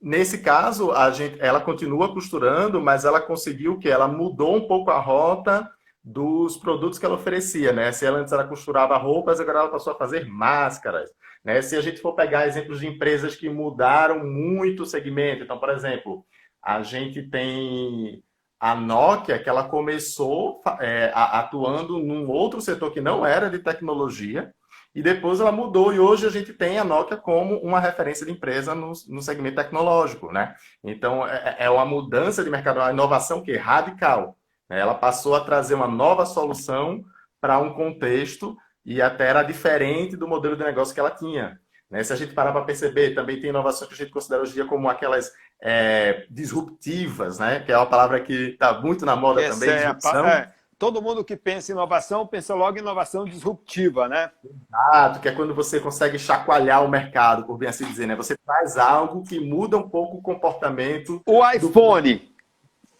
Nesse 0.00 0.38
caso, 0.38 0.92
a 0.92 1.10
gente, 1.10 1.38
ela 1.40 1.60
continua 1.60 2.12
costurando, 2.12 2.80
mas 2.80 3.04
ela 3.04 3.20
conseguiu 3.20 3.78
que 3.78 3.88
ela 3.88 4.08
mudou 4.08 4.56
um 4.56 4.66
pouco 4.66 4.90
a 4.90 4.98
rota 4.98 5.70
dos 6.02 6.56
produtos 6.56 6.98
que 6.98 7.04
ela 7.04 7.16
oferecia, 7.16 7.72
né? 7.72 7.90
Se 7.92 8.06
ela 8.06 8.20
antes 8.20 8.32
ela 8.32 8.46
costurava 8.46 8.96
roupas, 8.96 9.40
agora 9.40 9.60
ela 9.60 9.68
passou 9.68 9.92
a 9.92 9.98
fazer 9.98 10.26
máscaras. 10.26 11.10
Né? 11.44 11.60
Se 11.60 11.76
a 11.76 11.80
gente 11.80 12.00
for 12.00 12.14
pegar 12.14 12.46
exemplos 12.46 12.78
de 12.80 12.86
empresas 12.86 13.34
que 13.34 13.48
mudaram 13.48 14.24
muito 14.24 14.84
o 14.84 14.86
segmento, 14.86 15.42
então, 15.42 15.58
por 15.58 15.70
exemplo, 15.70 16.24
a 16.62 16.82
gente 16.82 17.22
tem 17.22 18.22
a 18.58 18.74
Nokia, 18.74 19.38
que 19.38 19.48
ela 19.48 19.68
começou 19.68 20.62
é, 20.80 21.12
atuando 21.14 21.98
num 21.98 22.28
outro 22.28 22.60
setor 22.60 22.90
que 22.90 23.00
não 23.00 23.24
era 23.24 23.50
de 23.50 23.58
tecnologia, 23.58 24.52
e 24.94 25.02
depois 25.02 25.40
ela 25.40 25.52
mudou, 25.52 25.92
e 25.92 26.00
hoje 26.00 26.26
a 26.26 26.30
gente 26.30 26.54
tem 26.54 26.78
a 26.78 26.84
Nokia 26.84 27.18
como 27.18 27.58
uma 27.58 27.78
referência 27.78 28.24
de 28.24 28.32
empresa 28.32 28.74
no, 28.74 28.92
no 29.08 29.20
segmento 29.20 29.56
tecnológico. 29.56 30.32
Né? 30.32 30.54
Então, 30.82 31.26
é, 31.26 31.56
é 31.58 31.70
uma 31.70 31.84
mudança 31.84 32.42
de 32.42 32.48
mercado, 32.48 32.78
uma 32.78 32.90
inovação 32.90 33.42
que 33.42 33.52
é 33.52 33.58
radical. 33.58 34.38
Né? 34.70 34.80
Ela 34.80 34.94
passou 34.94 35.34
a 35.34 35.44
trazer 35.44 35.74
uma 35.74 35.86
nova 35.86 36.24
solução 36.24 37.04
para 37.38 37.58
um 37.58 37.74
contexto 37.74 38.56
e 38.86 39.02
até 39.02 39.28
era 39.28 39.42
diferente 39.42 40.16
do 40.16 40.26
modelo 40.26 40.56
de 40.56 40.64
negócio 40.64 40.94
que 40.94 41.00
ela 41.00 41.10
tinha. 41.10 41.60
Né? 41.90 42.02
Se 42.02 42.12
a 42.12 42.16
gente 42.16 42.34
parar 42.34 42.52
para 42.52 42.64
perceber, 42.64 43.14
também 43.14 43.40
tem 43.40 43.50
inovações 43.50 43.88
que 43.88 43.94
a 43.94 43.98
gente 43.98 44.10
considera 44.10 44.42
hoje 44.42 44.52
em 44.52 44.54
dia 44.54 44.64
como 44.66 44.88
aquelas 44.88 45.32
é, 45.62 46.26
disruptivas, 46.30 47.38
né? 47.38 47.60
que 47.60 47.72
é 47.72 47.76
uma 47.76 47.86
palavra 47.86 48.20
que 48.20 48.50
está 48.50 48.80
muito 48.80 49.06
na 49.06 49.16
moda 49.16 49.42
Essa 49.42 49.54
também, 49.54 49.70
é 49.70 49.76
disrupção. 49.78 50.26
É, 50.26 50.52
todo 50.78 51.02
mundo 51.02 51.24
que 51.24 51.36
pensa 51.36 51.72
em 51.72 51.74
inovação 51.74 52.26
pensa 52.26 52.54
logo 52.54 52.76
em 52.76 52.80
inovação 52.80 53.24
disruptiva, 53.24 54.08
né? 54.08 54.30
Exato, 54.44 55.20
que 55.20 55.28
é 55.28 55.32
quando 55.32 55.54
você 55.54 55.80
consegue 55.80 56.18
chacoalhar 56.18 56.84
o 56.84 56.88
mercado, 56.88 57.44
por 57.44 57.56
bem 57.56 57.68
assim 57.68 57.86
dizer, 57.86 58.06
né? 58.06 58.16
Você 58.16 58.36
faz 58.44 58.76
algo 58.76 59.22
que 59.22 59.40
muda 59.40 59.76
um 59.76 59.88
pouco 59.88 60.18
o 60.18 60.22
comportamento. 60.22 61.22
O 61.26 61.48
iPhone. 61.50 62.14
Do 62.14 62.36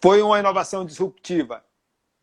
foi 0.01 0.21
uma 0.21 0.39
inovação 0.39 0.85
disruptiva. 0.85 1.63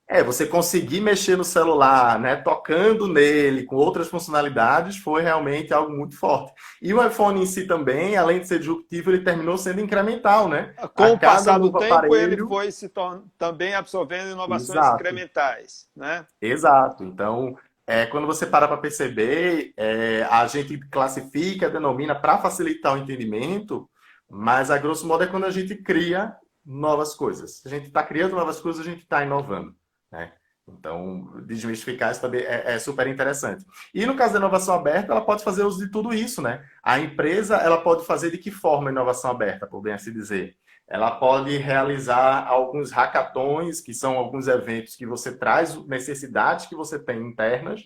É, 0.07 0.23
você 0.23 0.47
conseguir 0.47 1.01
mexer 1.01 1.35
no 1.35 1.45
celular, 1.45 2.21
né, 2.21 2.37
tocando 2.37 3.09
nele, 3.09 3.64
com 3.64 3.77
outras 3.77 4.09
funcionalidades, 4.09 4.99
foi 4.99 5.23
realmente 5.23 5.73
algo 5.73 5.90
muito 5.90 6.14
forte. 6.17 6.53
E 6.81 6.93
o 6.93 7.05
iPhone 7.05 7.43
em 7.43 7.47
si 7.47 7.67
também, 7.67 8.14
além 8.14 8.40
de 8.40 8.47
ser 8.47 8.59
disruptivo, 8.59 9.11
ele 9.11 9.25
terminou 9.25 9.57
sendo 9.57 9.81
incremental, 9.81 10.47
né? 10.47 10.75
Com 10.95 11.12
o 11.12 11.19
passar 11.19 11.59
do 11.59 11.73
tempo, 11.73 11.95
aparelho... 11.95 12.33
ele 12.33 12.47
foi 12.47 12.71
se 12.71 12.93
também 13.38 13.75
absorvendo 13.75 14.33
inovações 14.33 14.79
Exato. 14.79 14.95
incrementais, 14.97 15.88
né? 15.97 16.27
Exato. 16.40 17.03
Então, 17.03 17.57
é, 17.87 18.07
quando 18.07 18.27
você 18.27 18.47
para 18.47 18.69
para 18.69 18.77
perceber, 18.77 19.73
é, 19.77 20.27
a 20.31 20.47
gente 20.47 20.79
classifica, 20.90 21.71
denomina 21.71 22.14
para 22.14 22.38
facilitar 22.38 22.95
o 22.95 22.99
entendimento, 22.99 23.88
mas 24.31 24.71
a 24.71 24.79
grosso 24.79 25.07
modo 25.07 25.25
é 25.25 25.27
quando 25.27 25.45
a 25.45 25.51
gente 25.51 25.75
cria 25.77 26.35
novas 26.64 27.14
coisas. 27.14 27.62
A 27.67 27.69
gente 27.69 27.87
está 27.87 28.03
criando 28.03 28.37
novas 28.37 28.61
coisas, 28.61 28.87
a 28.87 28.90
gente 28.90 29.03
está 29.03 29.23
inovando. 29.23 29.75
Né? 30.14 30.33
Então, 30.66 31.42
desmistificar 31.44 32.12
isso 32.12 32.20
também 32.20 32.40
é, 32.42 32.74
é, 32.74 32.79
super 32.79 33.07
interessante. 33.07 33.66
E 33.92 34.07
no 34.07 34.16
caso 34.16 34.33
da 34.33 34.38
inovação 34.38 34.74
aberta, 34.74 35.12
ela 35.12 35.24
pode 35.24 35.44
fazer 35.44 35.64
uso 35.64 35.85
de 35.85 35.90
tudo 35.90 36.14
isso, 36.14 36.40
né? 36.40 36.64
A 36.83 36.98
empresa, 36.98 37.57
ela 37.57 37.83
pode 37.83 38.07
fazer 38.07 38.31
de 38.31 38.38
que 38.38 38.50
forma 38.50 38.88
a 38.88 38.92
inovação 38.92 39.31
aberta, 39.31 39.66
por 39.66 39.83
bem 39.83 39.92
assim 39.92 40.12
dizer? 40.12 40.57
Ela 40.88 41.11
pode 41.11 41.57
realizar 41.59 42.46
alguns 42.46 42.90
hackathons, 42.92 43.81
que 43.81 43.92
são 43.92 44.16
alguns 44.16 44.48
eventos 44.48 44.96
que 44.96 45.05
você 45.05 45.37
traz 45.37 45.77
necessidades 45.87 46.66
que 46.66 46.74
você 46.74 46.98
tem 46.98 47.20
internas, 47.20 47.83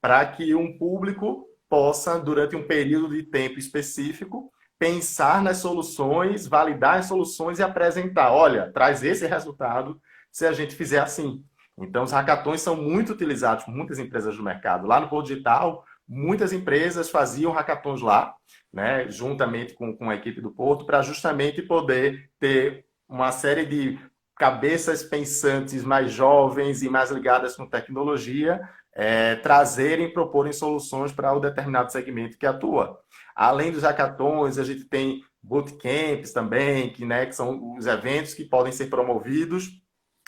para 0.00 0.24
que 0.26 0.54
um 0.54 0.78
público 0.78 1.46
possa, 1.68 2.18
durante 2.18 2.56
um 2.56 2.66
período 2.66 3.14
de 3.14 3.24
tempo 3.24 3.58
específico, 3.58 4.50
pensar 4.78 5.42
nas 5.42 5.58
soluções, 5.58 6.46
validar 6.46 6.98
as 6.98 7.06
soluções 7.06 7.58
e 7.58 7.62
apresentar. 7.62 8.32
Olha, 8.32 8.72
traz 8.72 9.02
esse 9.02 9.26
resultado 9.26 10.00
se 10.30 10.46
a 10.46 10.52
gente 10.52 10.74
fizer 10.74 10.98
assim. 10.98 11.44
Então, 11.78 12.04
os 12.04 12.12
hackathons 12.12 12.60
são 12.60 12.76
muito 12.76 13.12
utilizados 13.12 13.64
por 13.64 13.74
muitas 13.74 13.98
empresas 13.98 14.36
do 14.36 14.42
mercado. 14.42 14.86
Lá 14.86 15.00
no 15.00 15.08
Porto 15.08 15.28
Digital, 15.28 15.84
muitas 16.06 16.52
empresas 16.52 17.10
faziam 17.10 17.52
hackathons 17.52 18.02
lá, 18.02 18.34
né, 18.72 19.08
juntamente 19.08 19.74
com, 19.74 19.96
com 19.96 20.10
a 20.10 20.14
equipe 20.14 20.40
do 20.40 20.50
Porto, 20.50 20.84
para 20.84 21.02
justamente 21.02 21.62
poder 21.62 22.30
ter 22.38 22.84
uma 23.08 23.32
série 23.32 23.64
de 23.64 23.98
cabeças 24.36 25.02
pensantes 25.02 25.84
mais 25.84 26.10
jovens 26.10 26.82
e 26.82 26.88
mais 26.88 27.10
ligadas 27.10 27.56
com 27.56 27.66
tecnologia, 27.66 28.60
é, 28.94 29.36
trazerem, 29.36 30.12
proporem 30.12 30.52
soluções 30.52 31.12
para 31.12 31.32
o 31.32 31.40
determinado 31.40 31.90
segmento 31.90 32.36
que 32.36 32.46
atua. 32.46 32.98
Além 33.34 33.72
dos 33.72 33.82
hackathons, 33.82 34.58
a 34.58 34.64
gente 34.64 34.84
tem 34.84 35.22
bootcamps 35.42 36.32
também, 36.32 36.92
que, 36.92 37.04
né, 37.04 37.26
que 37.26 37.34
são 37.34 37.74
os 37.74 37.86
eventos 37.86 38.34
que 38.34 38.44
podem 38.44 38.72
ser 38.72 38.86
promovidos 38.86 39.82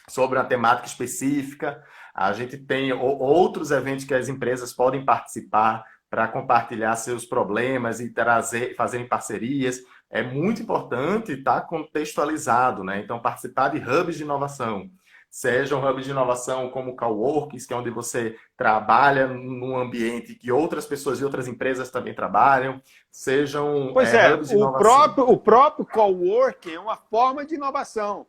sobre 0.09 0.39
uma 0.39 0.45
temática 0.45 0.87
específica. 0.87 1.83
A 2.15 2.33
gente 2.33 2.57
tem 2.57 2.93
outros 2.93 3.71
eventos 3.71 4.05
que 4.05 4.15
as 4.15 4.29
empresas 4.29 4.73
podem 4.73 5.05
participar 5.05 5.85
para 6.09 6.29
compartilhar 6.29 6.95
seus 6.97 7.25
problemas 7.25 7.99
e 8.01 8.11
trazer, 8.11 8.77
fazerem 8.77 9.09
parcerias. 9.09 9.81
É 10.09 10.23
muito 10.23 10.63
importante 10.63 11.33
estar 11.33 11.63
contextualizado, 11.63 12.85
né? 12.85 13.01
Então, 13.01 13.19
participar 13.19 13.71
de 13.71 13.79
hubs 13.79 14.17
de 14.17 14.23
inovação, 14.23 14.89
seja 15.29 15.75
um 15.75 15.85
hub 15.85 16.01
de 16.01 16.13
inovação 16.13 16.71
como 16.71 16.93
o 16.93 16.97
Coworkings, 16.97 17.67
que 17.67 17.75
é 17.75 17.77
onde 17.77 17.91
você 17.91 18.37
trabalha 18.57 19.27
num 19.27 19.77
ambiente 19.77 20.37
que 20.37 20.53
outras 20.53 20.87
pessoas 20.87 21.19
e 21.19 21.25
outras 21.25 21.49
empresas 21.49 21.91
também 21.91 22.15
trabalham, 22.15 22.81
sejam 23.11 23.91
pois 23.93 24.15
é, 24.15 24.31
é 24.31 24.35
o. 24.35 24.73
Próprio, 24.73 25.29
o 25.29 25.37
próprio 25.37 25.85
Coworking 25.85 26.75
é 26.75 26.79
uma 26.79 26.97
forma 26.97 27.45
de 27.45 27.57
inovação. 27.57 28.25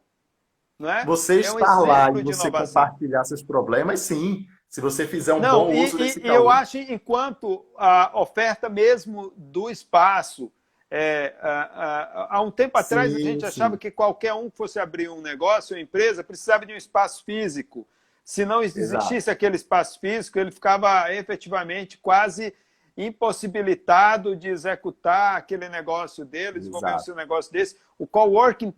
É? 0.82 1.06
Você 1.06 1.38
é 1.38 1.40
estar 1.40 1.82
um 1.82 1.86
lá 1.86 2.12
e 2.12 2.24
você 2.24 2.52
compartilhar 2.52 3.24
seus 3.24 3.42
problemas, 3.42 4.02
sim. 4.02 4.46
Se 4.68 4.82
você 4.82 5.08
fizer 5.08 5.34
um 5.34 5.40
Não, 5.40 5.68
bom 5.68 5.74
e, 5.74 5.86
uso 5.86 5.98
desse 5.98 6.20
e 6.20 6.28
eu 6.28 6.50
acho, 6.50 6.78
enquanto 6.78 7.66
a 7.78 8.12
oferta 8.20 8.68
mesmo 8.68 9.32
do 9.38 9.70
espaço, 9.70 10.52
é, 10.92 11.34
há 11.42 12.42
um 12.42 12.52
tempo 12.52 12.78
atrás 12.78 13.12
sim, 13.12 13.18
a 13.18 13.20
gente 13.22 13.40
sim. 13.42 13.48
achava 13.48 13.78
que 13.78 13.90
qualquer 13.90 14.34
um 14.34 14.50
que 14.50 14.58
fosse 14.58 14.78
abrir 14.78 15.10
um 15.10 15.22
negócio, 15.22 15.76
uma 15.76 15.82
empresa, 15.82 16.24
precisava 16.24 16.66
de 16.66 16.74
um 16.74 16.78
espaço 16.78 17.24
físico. 17.24 17.88
Se 18.24 18.44
não 18.44 18.62
existisse 18.62 19.14
Exato. 19.14 19.32
aquele 19.32 19.56
espaço 19.56 20.00
físico, 20.00 20.40
ele 20.40 20.52
ficava 20.52 21.14
efetivamente 21.14 21.98
quase 21.98 22.54
impossibilitado 22.98 24.36
de 24.36 24.50
executar 24.50 25.38
aquele 25.38 25.70
negócio 25.70 26.26
dele, 26.26 26.60
desenvolver 26.60 26.96
o 26.96 27.00
seu 27.00 27.16
negócio 27.16 27.52
desse. 27.52 27.78
O 27.98 28.08
coworking 28.08 28.74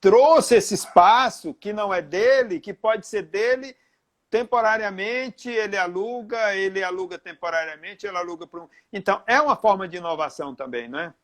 trouxe 0.00 0.56
esse 0.56 0.74
espaço 0.74 1.54
que 1.54 1.72
não 1.72 1.92
é 1.92 2.02
dele, 2.02 2.60
que 2.60 2.72
pode 2.72 3.06
ser 3.06 3.22
dele 3.22 3.74
temporariamente, 4.30 5.48
ele 5.48 5.76
aluga, 5.76 6.54
ele 6.54 6.82
aluga 6.82 7.18
temporariamente, 7.18 8.06
ele 8.06 8.16
aluga 8.16 8.46
para 8.46 8.60
um. 8.60 8.68
Então, 8.92 9.22
é 9.26 9.40
uma 9.40 9.56
forma 9.56 9.88
de 9.88 9.96
inovação 9.96 10.54
também, 10.54 10.88
não 10.88 10.98
é? 10.98 11.14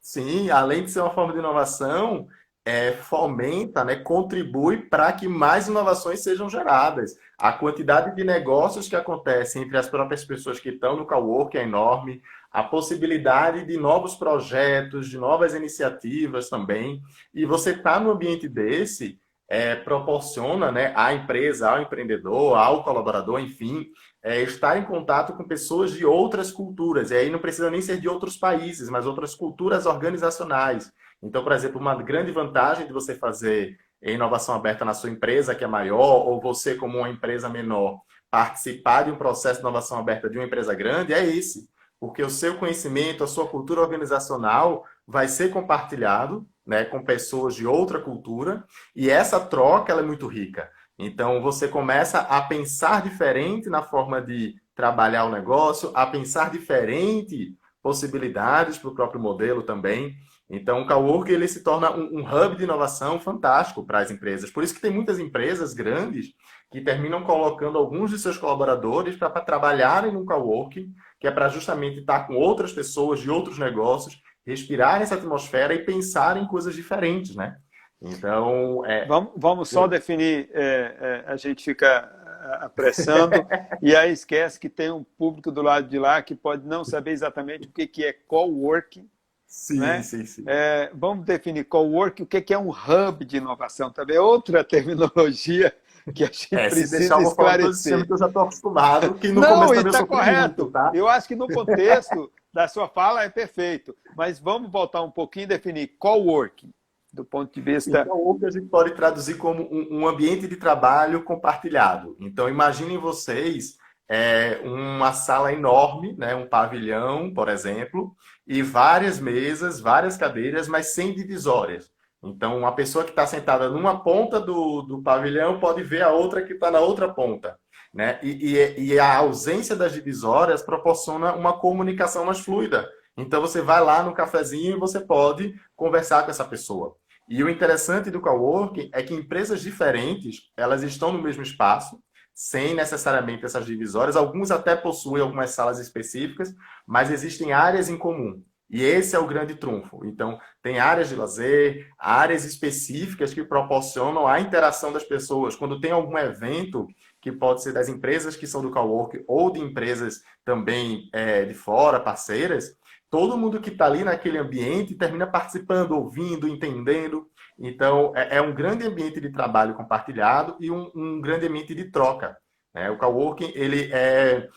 Sim, 0.00 0.50
além 0.50 0.84
de 0.84 0.90
ser 0.90 1.00
uma 1.00 1.14
forma 1.14 1.32
de 1.32 1.38
inovação, 1.38 2.28
é, 2.64 2.92
fomenta, 2.92 3.84
né, 3.84 3.96
contribui 3.96 4.82
para 4.82 5.12
que 5.12 5.26
mais 5.26 5.68
inovações 5.68 6.22
sejam 6.22 6.48
geradas. 6.48 7.16
A 7.38 7.52
quantidade 7.52 8.14
de 8.14 8.22
negócios 8.22 8.88
que 8.88 8.96
acontecem 8.96 9.62
entre 9.62 9.76
as 9.76 9.88
próprias 9.88 10.24
pessoas 10.24 10.60
que 10.60 10.68
estão 10.68 10.96
no 10.96 11.06
cowork 11.06 11.56
é 11.56 11.62
enorme, 11.62 12.22
a 12.52 12.62
possibilidade 12.62 13.64
de 13.64 13.76
novos 13.76 14.14
projetos, 14.14 15.08
de 15.08 15.16
novas 15.16 15.54
iniciativas 15.54 16.50
também. 16.50 17.00
E 17.32 17.46
você 17.46 17.70
está 17.70 17.98
no 17.98 18.10
ambiente 18.10 18.46
desse, 18.46 19.18
é, 19.48 19.74
proporciona 19.74 20.70
né, 20.70 20.92
à 20.94 21.14
empresa, 21.14 21.70
ao 21.70 21.82
empreendedor, 21.82 22.56
ao 22.56 22.84
colaborador, 22.84 23.40
enfim, 23.40 23.86
é, 24.22 24.42
estar 24.42 24.78
em 24.78 24.84
contato 24.84 25.32
com 25.34 25.44
pessoas 25.44 25.92
de 25.92 26.04
outras 26.04 26.50
culturas. 26.50 27.10
E 27.10 27.16
aí 27.16 27.30
não 27.30 27.38
precisa 27.38 27.70
nem 27.70 27.80
ser 27.80 27.98
de 27.98 28.08
outros 28.08 28.36
países, 28.36 28.90
mas 28.90 29.06
outras 29.06 29.34
culturas 29.34 29.86
organizacionais. 29.86 30.92
Então, 31.22 31.42
por 31.42 31.52
exemplo, 31.52 31.80
uma 31.80 31.94
grande 32.02 32.32
vantagem 32.32 32.86
de 32.86 32.92
você 32.92 33.14
fazer 33.14 33.78
inovação 34.02 34.54
aberta 34.54 34.84
na 34.84 34.94
sua 34.94 35.10
empresa, 35.10 35.54
que 35.54 35.64
é 35.64 35.66
maior, 35.66 36.26
ou 36.26 36.40
você, 36.40 36.74
como 36.74 36.98
uma 36.98 37.08
empresa 37.08 37.48
menor, 37.48 38.00
participar 38.30 39.04
de 39.04 39.10
um 39.10 39.16
processo 39.16 39.56
de 39.56 39.60
inovação 39.60 39.98
aberta 39.98 40.28
de 40.28 40.36
uma 40.36 40.46
empresa 40.46 40.74
grande, 40.74 41.12
é 41.12 41.24
esse. 41.24 41.68
Porque 42.02 42.20
o 42.20 42.28
seu 42.28 42.56
conhecimento, 42.56 43.22
a 43.22 43.28
sua 43.28 43.46
cultura 43.46 43.80
organizacional 43.80 44.84
vai 45.06 45.28
ser 45.28 45.52
compartilhado 45.52 46.44
né, 46.66 46.84
com 46.84 47.04
pessoas 47.04 47.54
de 47.54 47.64
outra 47.64 48.00
cultura, 48.00 48.64
e 48.92 49.08
essa 49.08 49.38
troca 49.38 49.92
é 49.92 50.02
muito 50.02 50.26
rica. 50.26 50.68
Então, 50.98 51.40
você 51.40 51.68
começa 51.68 52.18
a 52.18 52.42
pensar 52.42 53.02
diferente 53.02 53.70
na 53.70 53.84
forma 53.84 54.20
de 54.20 54.56
trabalhar 54.74 55.26
o 55.26 55.30
negócio, 55.30 55.92
a 55.94 56.04
pensar 56.04 56.50
diferente 56.50 57.56
possibilidades 57.80 58.78
para 58.78 58.90
o 58.90 58.94
próprio 58.96 59.20
modelo 59.20 59.62
também. 59.62 60.16
Então, 60.50 60.82
o 60.82 60.86
Cowork 60.88 61.30
ele 61.30 61.46
se 61.46 61.62
torna 61.62 61.92
um, 61.92 62.18
um, 62.18 62.22
hub 62.22 62.56
de 62.56 62.64
inovação 62.64 63.20
fantástico 63.20 63.86
para 63.86 64.00
as 64.00 64.10
empresas. 64.10 64.50
Por 64.50 64.64
isso 64.64 64.74
que 64.74 64.80
tem 64.80 64.90
muitas 64.90 65.20
empresas 65.20 65.72
grandes 65.72 66.34
que 66.72 66.80
terminam 66.80 67.22
colocando 67.22 67.76
alguns 67.76 68.10
de 68.10 68.18
seus 68.18 68.38
colaboradores 68.38 69.14
para 69.14 69.28
trabalharem 69.42 70.10
no 70.10 70.24
Cowork, 70.24 70.90
que 71.20 71.26
é 71.26 71.30
para 71.30 71.48
justamente 71.48 72.00
estar 72.00 72.26
com 72.26 72.34
outras 72.34 72.72
pessoas 72.72 73.20
de 73.20 73.30
outros 73.30 73.58
negócios, 73.58 74.22
respirar 74.44 75.02
essa 75.02 75.14
atmosfera 75.14 75.74
e 75.74 75.84
pensar 75.84 76.38
em 76.38 76.46
coisas 76.46 76.74
diferentes, 76.74 77.36
né? 77.36 77.58
Então, 78.00 78.84
é... 78.86 79.04
vamos, 79.04 79.32
vamos 79.36 79.68
só 79.68 79.86
definir. 79.86 80.48
É, 80.52 81.24
é, 81.26 81.30
a 81.30 81.36
gente 81.36 81.62
fica 81.62 81.86
é, 81.86 82.64
apressando 82.64 83.34
e 83.82 83.94
aí 83.94 84.10
esquece 84.10 84.58
que 84.58 84.70
tem 84.70 84.90
um 84.90 85.04
público 85.04 85.52
do 85.52 85.60
lado 85.60 85.86
de 85.88 85.98
lá 85.98 86.22
que 86.22 86.34
pode 86.34 86.66
não 86.66 86.84
saber 86.84 87.12
exatamente 87.12 87.68
o 87.68 87.70
que, 87.70 87.86
que 87.86 88.04
é 88.04 88.12
coworking 88.12 89.08
Sim, 89.52 89.80
né? 89.80 90.02
sim, 90.02 90.24
sim. 90.24 90.44
É, 90.46 90.90
vamos 90.94 91.26
definir 91.26 91.64
co-work, 91.64 92.22
o 92.22 92.26
que 92.26 92.54
é 92.54 92.58
um 92.58 92.70
hub 92.70 93.22
de 93.22 93.36
inovação 93.36 93.92
também. 93.92 94.16
Outra 94.16 94.64
terminologia 94.64 95.76
que 96.14 96.24
a 96.24 96.26
gente 96.26 96.54
é, 96.54 96.68
precisa 96.68 97.20
esclarecer. 97.22 98.06
Eu 98.08 98.18
já 98.18 98.26
estou 98.26 98.42
acostumado, 98.42 99.14
que 99.14 99.28
no 99.28 99.40
Não, 99.40 99.66
começo 99.66 99.74
também 99.74 99.92
está 99.92 100.06
correto. 100.06 100.62
Muito, 100.62 100.72
tá? 100.72 100.92
Eu 100.94 101.08
acho 101.08 101.28
que 101.28 101.36
no 101.36 101.48
contexto 101.48 102.30
da 102.52 102.68
sua 102.68 102.88
fala 102.88 103.24
é 103.24 103.28
perfeito. 103.28 103.94
Mas 104.16 104.38
vamos 104.38 104.70
voltar 104.70 105.02
um 105.02 105.10
pouquinho 105.10 105.44
e 105.44 105.48
definir 105.48 105.96
co-working, 105.98 106.70
do 107.12 107.24
ponto 107.24 107.52
de 107.52 107.60
vista... 107.60 108.04
Co-working 108.04 108.46
a 108.46 108.50
gente 108.50 108.66
pode 108.66 108.94
traduzir 108.94 109.36
como 109.36 109.62
um, 109.62 110.00
um 110.00 110.08
ambiente 110.08 110.46
de 110.46 110.56
trabalho 110.56 111.22
compartilhado. 111.22 112.16
Então, 112.20 112.48
imaginem 112.48 112.98
vocês 112.98 113.76
é, 114.08 114.60
uma 114.64 115.12
sala 115.12 115.52
enorme, 115.52 116.14
né, 116.18 116.34
um 116.34 116.46
pavilhão, 116.46 117.32
por 117.32 117.48
exemplo, 117.48 118.14
e 118.46 118.62
várias 118.62 119.18
mesas, 119.18 119.80
várias 119.80 120.16
cadeiras, 120.16 120.68
mas 120.68 120.94
sem 120.94 121.14
divisórias. 121.14 121.91
Então, 122.22 122.58
uma 122.58 122.72
pessoa 122.74 123.04
que 123.04 123.10
está 123.10 123.26
sentada 123.26 123.68
numa 123.68 124.02
ponta 124.02 124.38
do, 124.38 124.82
do 124.82 125.02
pavilhão 125.02 125.58
pode 125.58 125.82
ver 125.82 126.02
a 126.02 126.10
outra 126.10 126.42
que 126.42 126.52
está 126.52 126.70
na 126.70 126.78
outra 126.80 127.12
ponta. 127.12 127.58
Né? 127.92 128.18
E, 128.22 128.56
e, 128.56 128.92
e, 128.92 128.98
a 128.98 129.16
ausência 129.16 129.76
das 129.76 129.92
divisórias 129.92 130.62
proporciona 130.62 131.34
uma 131.34 131.58
comunicação 131.58 132.24
mais 132.24 132.40
fluida. 132.40 132.88
Então, 133.16 133.40
você 133.40 133.60
vai 133.60 133.82
lá 133.82 134.02
no 134.02 134.14
cafezinho 134.14 134.76
e 134.76 134.80
você 134.80 135.00
pode 135.00 135.54
conversar 135.76 136.22
com 136.22 136.30
essa 136.30 136.44
pessoa. 136.44 136.96
E 137.28 137.42
o 137.42 137.50
interessante 137.50 138.10
do 138.10 138.20
coworking 138.20 138.90
é 138.92 139.02
que 139.02 139.14
empresas 139.14 139.60
diferentes, 139.60 140.50
elas 140.56 140.82
estão 140.82 141.12
no 141.12 141.22
mesmo 141.22 141.42
espaço, 141.42 142.00
sem 142.34 142.74
necessariamente 142.74 143.44
essas 143.44 143.66
divisórias. 143.66 144.16
Alguns 144.16 144.50
até 144.50 144.74
possuem 144.74 145.22
algumas 145.22 145.50
salas 145.50 145.78
específicas, 145.78 146.54
mas 146.86 147.10
existem 147.10 147.52
áreas 147.52 147.88
em 147.88 147.98
comum. 147.98 148.42
E 148.70 148.82
esse 148.82 149.14
é 149.14 149.18
o 149.18 149.26
grande 149.26 149.54
trunfo. 149.54 150.04
Então, 150.06 150.38
tem 150.62 150.78
áreas 150.78 151.08
de 151.08 151.16
lazer, 151.16 151.88
áreas 151.98 152.44
específicas 152.44 153.34
que 153.34 153.42
proporcionam 153.42 154.26
a 154.26 154.40
interação 154.40 154.92
das 154.92 155.04
pessoas. 155.04 155.56
Quando 155.56 155.80
tem 155.80 155.90
algum 155.90 156.16
evento, 156.16 156.86
que 157.20 157.32
pode 157.32 157.62
ser 157.62 157.72
das 157.72 157.88
empresas 157.88 158.36
que 158.36 158.46
são 158.46 158.60
do 158.60 158.70
Cowork 158.70 159.24
ou 159.26 159.50
de 159.50 159.60
empresas 159.60 160.22
também 160.44 161.08
é, 161.12 161.44
de 161.44 161.54
fora, 161.54 162.00
parceiras, 162.00 162.76
todo 163.08 163.36
mundo 163.36 163.60
que 163.60 163.70
está 163.70 163.86
ali 163.86 164.02
naquele 164.02 164.38
ambiente 164.38 164.94
termina 164.94 165.26
participando, 165.26 165.92
ouvindo, 165.92 166.48
entendendo. 166.48 167.28
Então, 167.58 168.12
é, 168.16 168.38
é 168.38 168.42
um 168.42 168.54
grande 168.54 168.84
ambiente 168.84 169.20
de 169.20 169.30
trabalho 169.30 169.74
compartilhado 169.74 170.56
e 170.58 170.70
um, 170.70 170.90
um 170.94 171.20
grande 171.20 171.46
ambiente 171.46 171.74
de 171.74 171.90
troca. 171.90 172.36
Né? 172.74 172.90
O 172.90 172.98
coworking 172.98 173.52
ele 173.54 173.88
é 173.92 174.48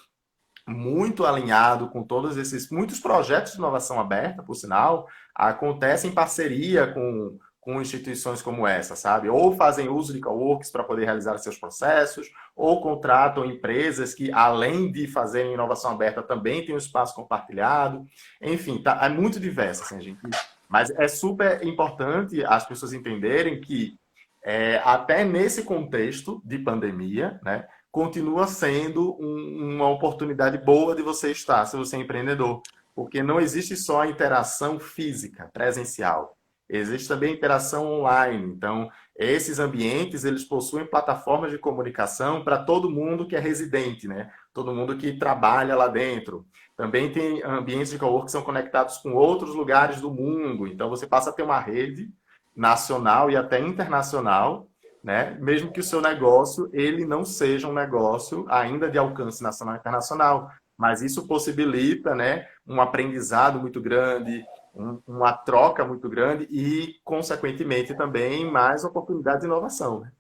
muito 0.68 1.26
alinhado 1.26 1.90
com 1.90 2.04
todos 2.04 2.38
esses 2.38 2.70
muitos 2.72 3.00
projetos 3.00 3.54
de 3.54 3.60
inovação 3.60 4.00
aberta, 4.00 4.42
por 4.42 4.56
sinal, 4.56 5.08
acontecem 5.34 6.10
em 6.10 6.14
parceria 6.14 6.88
com, 6.88 7.38
com 7.60 7.82
instituições 7.82 8.42
como 8.42 8.66
essa, 8.66 8.96
sabe? 8.96 9.30
Ou 9.30 9.56
fazem 9.56 9.90
uso 9.90 10.14
de 10.14 10.20
coworks 10.20 10.72
para 10.72 10.84
poder 10.84 11.06
realizar 11.06 11.38
seus 11.38 11.58
processos, 11.58 12.28
ou 12.56 12.82
contratam 12.82 13.46
empresas 13.46 14.14
que, 14.14 14.32
além 14.32 14.92
de 14.92 15.08
fazerem 15.08 15.54
inovação 15.54 15.92
aberta, 15.92 16.24
também 16.24 16.66
têm 16.66 16.74
um 16.74 16.80
espaço 16.80 17.16
compartilhado. 17.16 18.06
Enfim, 18.42 18.82
tá, 18.82 19.00
é 19.04 19.10
muito 19.10 19.40
diverso, 19.40 19.84
assim, 19.84 20.02
gente. 20.02 20.20
Mas 20.68 20.90
é 20.92 21.08
super 21.08 21.64
importante 21.66 22.44
as 22.44 22.68
pessoas 22.68 22.92
entenderem 22.92 23.62
que, 23.62 24.00
é, 24.44 24.82
até 24.84 25.24
nesse 25.24 25.64
contexto 25.64 26.42
de 26.44 26.58
pandemia, 26.58 27.40
né, 27.44 27.68
continua 27.96 28.46
sendo 28.46 29.16
um, 29.22 29.76
uma 29.76 29.88
oportunidade 29.88 30.58
boa 30.58 30.94
de 30.94 31.02
você 31.02 31.32
estar, 31.32 31.66
se 31.66 31.78
você 31.78 31.96
é 31.96 32.00
empreendedor. 32.00 32.62
Porque 32.94 33.24
não 33.24 33.40
existe 33.40 33.78
só 33.78 34.02
a 34.02 34.08
interação 34.08 34.78
física, 34.78 35.50
presencial. 35.54 36.38
Existe 36.68 37.08
também 37.08 37.34
interação 37.34 37.90
online. 37.90 38.52
Então, 38.52 38.90
esses 39.16 39.60
ambientes, 39.60 40.26
eles 40.26 40.44
possuem 40.44 40.86
plataformas 40.86 41.52
de 41.52 41.58
comunicação 41.58 42.44
para 42.44 42.58
todo 42.58 42.90
mundo 42.92 43.26
que 43.30 43.36
é 43.36 43.40
residente, 43.40 44.10
né? 44.10 44.30
Todo 44.54 44.76
mundo 44.76 44.98
que 44.98 45.18
trabalha 45.18 45.74
lá 45.74 45.88
dentro. 45.88 46.46
Também 46.76 47.14
tem 47.14 47.42
ambientes 47.44 47.92
de 47.92 47.98
cowork 47.98 48.26
que 48.26 48.32
são 48.34 48.42
conectados 48.42 48.98
com 48.98 49.14
outros 49.14 49.56
lugares 49.56 50.02
do 50.02 50.12
mundo. 50.12 50.68
Então, 50.68 50.90
você 50.90 51.08
passa 51.08 51.30
a 51.30 51.34
ter 51.34 51.44
uma 51.44 51.62
rede 51.62 52.12
nacional 52.54 53.32
e 53.32 53.38
até 53.38 53.58
internacional 53.62 54.68
né? 55.06 55.38
Mesmo 55.40 55.72
que 55.72 55.80
o 55.80 55.84
seu 55.84 56.02
negócio 56.02 56.68
ele 56.74 57.06
não 57.06 57.24
seja 57.24 57.68
um 57.68 57.74
negócio 57.74 58.44
ainda 58.50 58.90
de 58.90 58.98
alcance 58.98 59.44
nacional 59.44 59.76
e 59.76 59.78
internacional, 59.78 60.50
mas 60.76 61.04
isso 61.04 61.28
possibilita, 61.28 62.16
né, 62.16 62.48
um 62.68 62.82
aprendizado 62.82 63.60
muito 63.60 63.80
grande, 63.80 64.44
um, 64.74 65.00
uma 65.06 65.32
troca 65.32 65.86
muito 65.86 66.10
grande 66.10 66.48
e, 66.50 66.96
consequentemente, 67.04 67.94
também 67.94 68.50
mais 68.50 68.84
oportunidade 68.84 69.42
de 69.42 69.46
inovação. 69.46 70.00
Né? 70.00 70.12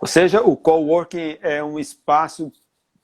Ou 0.00 0.08
seja, 0.08 0.40
o 0.40 0.56
coworking 0.56 1.36
é 1.42 1.62
um 1.62 1.78
espaço 1.78 2.50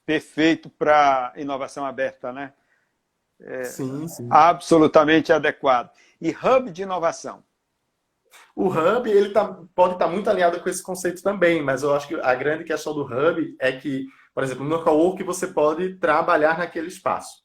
perfeito 0.06 0.70
para 0.70 1.34
inovação 1.36 1.84
aberta, 1.84 2.32
né? 2.32 2.54
É 3.38 3.64
sim, 3.64 4.08
sim. 4.08 4.26
Absolutamente 4.30 5.30
adequado. 5.30 5.90
E 6.18 6.30
hub 6.30 6.70
de 6.70 6.82
inovação? 6.82 7.44
O 8.54 8.68
hub 8.68 9.10
ele 9.10 9.30
tá, 9.30 9.44
pode 9.74 9.94
estar 9.94 10.06
tá 10.06 10.10
muito 10.10 10.28
alinhado 10.28 10.60
com 10.60 10.68
esse 10.68 10.82
conceito 10.82 11.22
também, 11.22 11.62
mas 11.62 11.82
eu 11.82 11.94
acho 11.94 12.08
que 12.08 12.14
a 12.14 12.34
grande 12.34 12.64
questão 12.64 12.94
do 12.94 13.04
hub 13.04 13.56
é 13.58 13.72
que, 13.72 14.06
por 14.34 14.42
exemplo, 14.42 14.64
no 14.64 14.82
cowork 14.82 15.22
você 15.22 15.46
pode 15.46 15.96
trabalhar 15.96 16.58
naquele 16.58 16.88
espaço. 16.88 17.42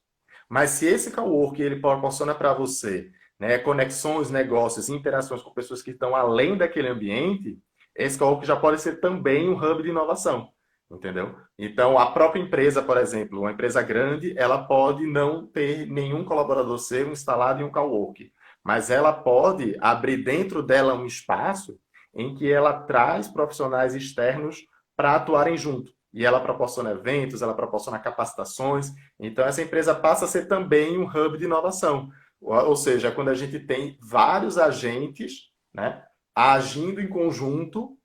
Mas 0.50 0.72
se 0.72 0.86
esse 0.86 1.12
cowork 1.12 1.62
ele 1.62 1.80
proporciona 1.80 2.34
para 2.34 2.54
você 2.54 3.10
né, 3.40 3.58
conexões, 3.58 4.30
negócios, 4.30 4.90
interações 4.90 5.42
com 5.42 5.52
pessoas 5.52 5.82
que 5.82 5.92
estão 5.92 6.16
além 6.16 6.58
daquele 6.58 6.88
ambiente, 6.88 7.58
esse 7.96 8.18
cowork 8.18 8.46
já 8.46 8.56
pode 8.56 8.82
ser 8.82 9.00
também 9.00 9.50
um 9.50 9.58
hub 9.58 9.84
de 9.84 9.90
inovação. 9.90 10.50
Entendeu? 10.90 11.36
Então, 11.60 12.00
a 12.00 12.12
própria 12.12 12.42
empresa, 12.42 12.82
por 12.82 12.98
exemplo, 12.98 13.42
uma 13.42 13.52
empresa 13.52 13.82
grande, 13.82 14.34
ela 14.38 14.64
pode 14.64 15.06
não 15.06 15.46
ter 15.46 15.86
nenhum 15.86 16.24
colaborador 16.24 16.78
seu 16.80 17.12
instalado 17.12 17.62
em 17.62 17.66
um 17.66 17.72
cowork 17.72 18.32
mas 18.68 18.90
ela 18.90 19.14
pode 19.14 19.78
abrir 19.80 20.18
dentro 20.18 20.62
dela 20.62 20.94
um 20.94 21.06
espaço 21.06 21.80
em 22.14 22.36
que 22.36 22.52
ela 22.52 22.74
traz 22.74 23.26
profissionais 23.26 23.96
externos 23.96 24.66
para 24.94 25.16
atuarem 25.16 25.56
junto. 25.56 25.94
E 26.14 26.26
ela 26.26 26.42
proporciona 26.42 26.92
eventos, 26.92 27.42
ela 27.42 27.54
proporciona 27.54 27.98
capacitações. 27.98 28.92
Então, 29.18 29.46
essa 29.46 29.62
empresa 29.62 29.96
passa 29.96 30.26
a 30.26 30.28
ser 30.28 30.50
também 30.50 30.98
um 30.98 31.06
hub 31.06 31.38
de 31.38 31.46
inovação. 31.46 32.10
Ou 32.42 32.76
seja, 32.76 33.10
quando 33.10 33.30
a 33.30 33.34
gente 33.34 33.58
tem 33.58 33.98
vários 34.02 34.58
agentes 34.58 35.50
né, 35.74 36.04
agindo 36.36 37.00
em 37.00 37.08
conjunto 37.08 37.98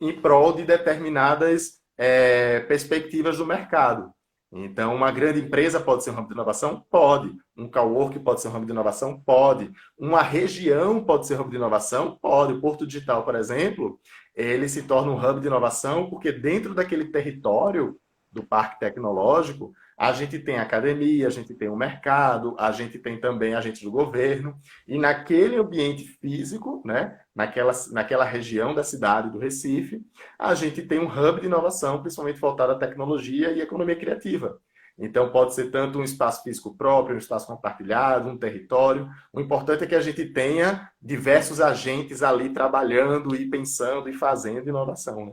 em 0.00 0.20
prol 0.20 0.52
de 0.52 0.62
determinadas 0.62 1.80
é, 1.98 2.60
perspectivas 2.60 3.38
do 3.38 3.46
mercado. 3.46 4.14
Então, 4.52 4.94
uma 4.94 5.10
grande 5.10 5.40
empresa 5.40 5.80
pode 5.80 6.04
ser 6.04 6.10
um 6.10 6.14
ramo 6.14 6.28
de 6.28 6.34
inovação? 6.34 6.84
Pode. 6.90 7.34
Um 7.56 7.68
cowork 7.68 8.18
pode 8.20 8.40
ser 8.40 8.48
um 8.48 8.52
ramo 8.52 8.66
de 8.66 8.72
inovação? 8.72 9.20
Pode. 9.20 9.70
Uma 9.98 10.22
região 10.22 11.02
pode 11.02 11.26
ser 11.26 11.34
um 11.34 11.38
ramo 11.38 11.50
de 11.50 11.56
inovação? 11.56 12.18
Pode. 12.20 12.52
O 12.52 12.60
Porto 12.60 12.86
Digital, 12.86 13.24
por 13.24 13.34
exemplo, 13.34 13.98
ele 14.34 14.68
se 14.68 14.82
torna 14.82 15.10
um 15.10 15.18
hub 15.18 15.40
de 15.40 15.46
inovação 15.46 16.08
porque 16.08 16.30
dentro 16.30 16.74
daquele 16.74 17.06
território 17.06 17.98
do 18.30 18.42
parque 18.42 18.78
tecnológico, 18.78 19.72
a 19.96 20.12
gente 20.12 20.38
tem 20.38 20.58
academia, 20.58 21.26
a 21.26 21.30
gente 21.30 21.54
tem 21.54 21.68
o 21.68 21.76
mercado, 21.76 22.54
a 22.58 22.70
gente 22.70 22.98
tem 22.98 23.18
também 23.18 23.54
agentes 23.54 23.82
do 23.82 23.90
governo, 23.90 24.54
e 24.86 24.98
naquele 24.98 25.56
ambiente 25.56 26.04
físico, 26.04 26.82
né, 26.84 27.18
naquela, 27.34 27.72
naquela 27.92 28.24
região 28.24 28.74
da 28.74 28.84
cidade 28.84 29.30
do 29.30 29.38
Recife, 29.38 30.02
a 30.38 30.54
gente 30.54 30.82
tem 30.82 30.98
um 30.98 31.06
hub 31.06 31.40
de 31.40 31.46
inovação, 31.46 32.02
principalmente 32.02 32.38
voltado 32.38 32.72
à 32.72 32.78
tecnologia 32.78 33.52
e 33.52 33.60
economia 33.60 33.96
criativa. 33.96 34.60
Então, 34.98 35.30
pode 35.30 35.54
ser 35.54 35.70
tanto 35.70 35.98
um 35.98 36.02
espaço 36.02 36.42
físico 36.42 36.74
próprio, 36.74 37.16
um 37.16 37.18
espaço 37.18 37.46
compartilhado, 37.46 38.30
um 38.30 38.38
território. 38.38 39.10
O 39.30 39.40
importante 39.40 39.84
é 39.84 39.86
que 39.86 39.94
a 39.94 40.00
gente 40.00 40.24
tenha 40.32 40.90
diversos 41.00 41.60
agentes 41.60 42.22
ali 42.22 42.48
trabalhando 42.48 43.36
e 43.36 43.48
pensando 43.48 44.08
e 44.08 44.14
fazendo 44.14 44.68
inovação. 44.68 45.26
Né? 45.26 45.32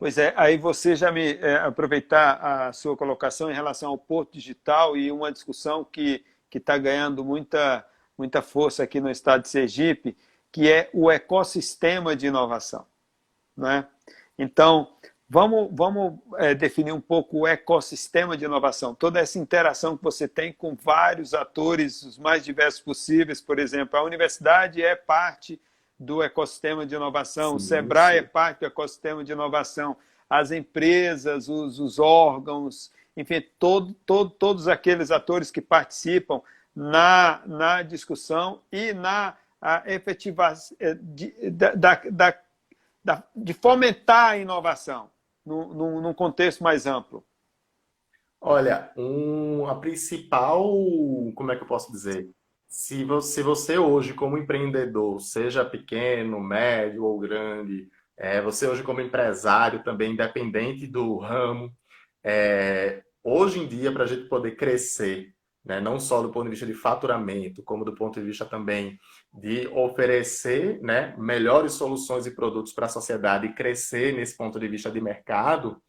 Pois 0.00 0.16
é, 0.16 0.32
aí 0.34 0.56
você 0.56 0.96
já 0.96 1.12
me 1.12 1.34
é, 1.34 1.56
aproveitar 1.56 2.32
a 2.40 2.72
sua 2.72 2.96
colocação 2.96 3.50
em 3.50 3.54
relação 3.54 3.90
ao 3.90 3.98
Porto 3.98 4.32
Digital 4.32 4.96
e 4.96 5.12
uma 5.12 5.30
discussão 5.30 5.84
que 5.84 6.24
está 6.50 6.78
ganhando 6.78 7.22
muita, 7.22 7.86
muita 8.16 8.40
força 8.40 8.82
aqui 8.82 8.98
no 8.98 9.10
estado 9.10 9.42
de 9.42 9.50
Sergipe, 9.50 10.16
que 10.50 10.72
é 10.72 10.88
o 10.94 11.10
ecossistema 11.10 12.16
de 12.16 12.28
inovação. 12.28 12.86
Né? 13.54 13.86
Então, 14.38 14.90
vamos, 15.28 15.68
vamos 15.70 16.18
é, 16.38 16.54
definir 16.54 16.92
um 16.92 17.00
pouco 17.00 17.40
o 17.40 17.46
ecossistema 17.46 18.38
de 18.38 18.46
inovação, 18.46 18.94
toda 18.94 19.20
essa 19.20 19.38
interação 19.38 19.98
que 19.98 20.02
você 20.02 20.26
tem 20.26 20.50
com 20.50 20.74
vários 20.74 21.34
atores, 21.34 22.02
os 22.04 22.16
mais 22.16 22.42
diversos 22.42 22.80
possíveis, 22.80 23.42
por 23.42 23.58
exemplo, 23.58 23.98
a 23.98 24.02
universidade 24.02 24.82
é 24.82 24.96
parte 24.96 25.60
do 26.00 26.22
ecossistema 26.22 26.86
de 26.86 26.94
inovação, 26.94 27.50
sim, 27.50 27.56
o 27.56 27.60
SEBRAE 27.60 28.16
é 28.16 28.22
parte 28.22 28.60
do 28.60 28.66
ecossistema 28.66 29.22
de 29.22 29.32
inovação, 29.32 29.94
as 30.30 30.50
empresas, 30.50 31.46
os, 31.46 31.78
os 31.78 31.98
órgãos, 31.98 32.90
enfim, 33.14 33.44
todo, 33.58 33.92
todo, 34.06 34.30
todos 34.30 34.66
aqueles 34.66 35.10
atores 35.10 35.50
que 35.50 35.60
participam 35.60 36.40
na, 36.74 37.42
na 37.46 37.82
discussão 37.82 38.62
e 38.72 38.94
na 38.94 39.36
efetivação 39.84 40.74
eh, 40.80 40.94
de, 40.94 41.50
da, 41.50 41.74
da, 41.74 42.38
da, 43.04 43.24
de 43.36 43.52
fomentar 43.52 44.30
a 44.30 44.38
inovação 44.38 45.10
num, 45.44 46.00
num 46.00 46.14
contexto 46.14 46.64
mais 46.64 46.86
amplo. 46.86 47.22
Olha, 48.40 48.90
um, 48.96 49.66
a 49.66 49.74
principal, 49.74 50.64
como 51.34 51.52
é 51.52 51.56
que 51.56 51.62
eu 51.62 51.68
posso 51.68 51.92
dizer? 51.92 52.30
Se 52.70 53.02
você, 53.02 53.42
você 53.42 53.76
hoje, 53.78 54.14
como 54.14 54.38
empreendedor, 54.38 55.20
seja 55.20 55.64
pequeno, 55.64 56.38
médio 56.38 57.04
ou 57.04 57.18
grande, 57.18 57.88
é, 58.16 58.40
você 58.40 58.68
hoje 58.68 58.84
como 58.84 59.00
empresário 59.00 59.82
também, 59.82 60.12
independente 60.12 60.86
do 60.86 61.18
ramo, 61.18 61.74
é, 62.22 63.02
hoje 63.24 63.58
em 63.58 63.66
dia, 63.66 63.90
para 63.90 64.04
a 64.04 64.06
gente 64.06 64.28
poder 64.28 64.52
crescer, 64.52 65.34
né, 65.64 65.80
não 65.80 65.98
só 65.98 66.22
do 66.22 66.30
ponto 66.30 66.44
de 66.44 66.50
vista 66.50 66.64
de 66.64 66.72
faturamento, 66.72 67.60
como 67.64 67.84
do 67.84 67.92
ponto 67.92 68.20
de 68.20 68.26
vista 68.26 68.46
também 68.46 68.96
de 69.34 69.66
oferecer 69.68 70.80
né, 70.80 71.12
melhores 71.18 71.72
soluções 71.72 72.24
e 72.24 72.36
produtos 72.36 72.72
para 72.72 72.86
a 72.86 72.90
sociedade 72.90 73.46
e 73.46 73.52
crescer 73.52 74.14
nesse 74.14 74.36
ponto 74.36 74.60
de 74.60 74.68
vista 74.68 74.90
de 74.92 75.00
mercado, 75.00 75.82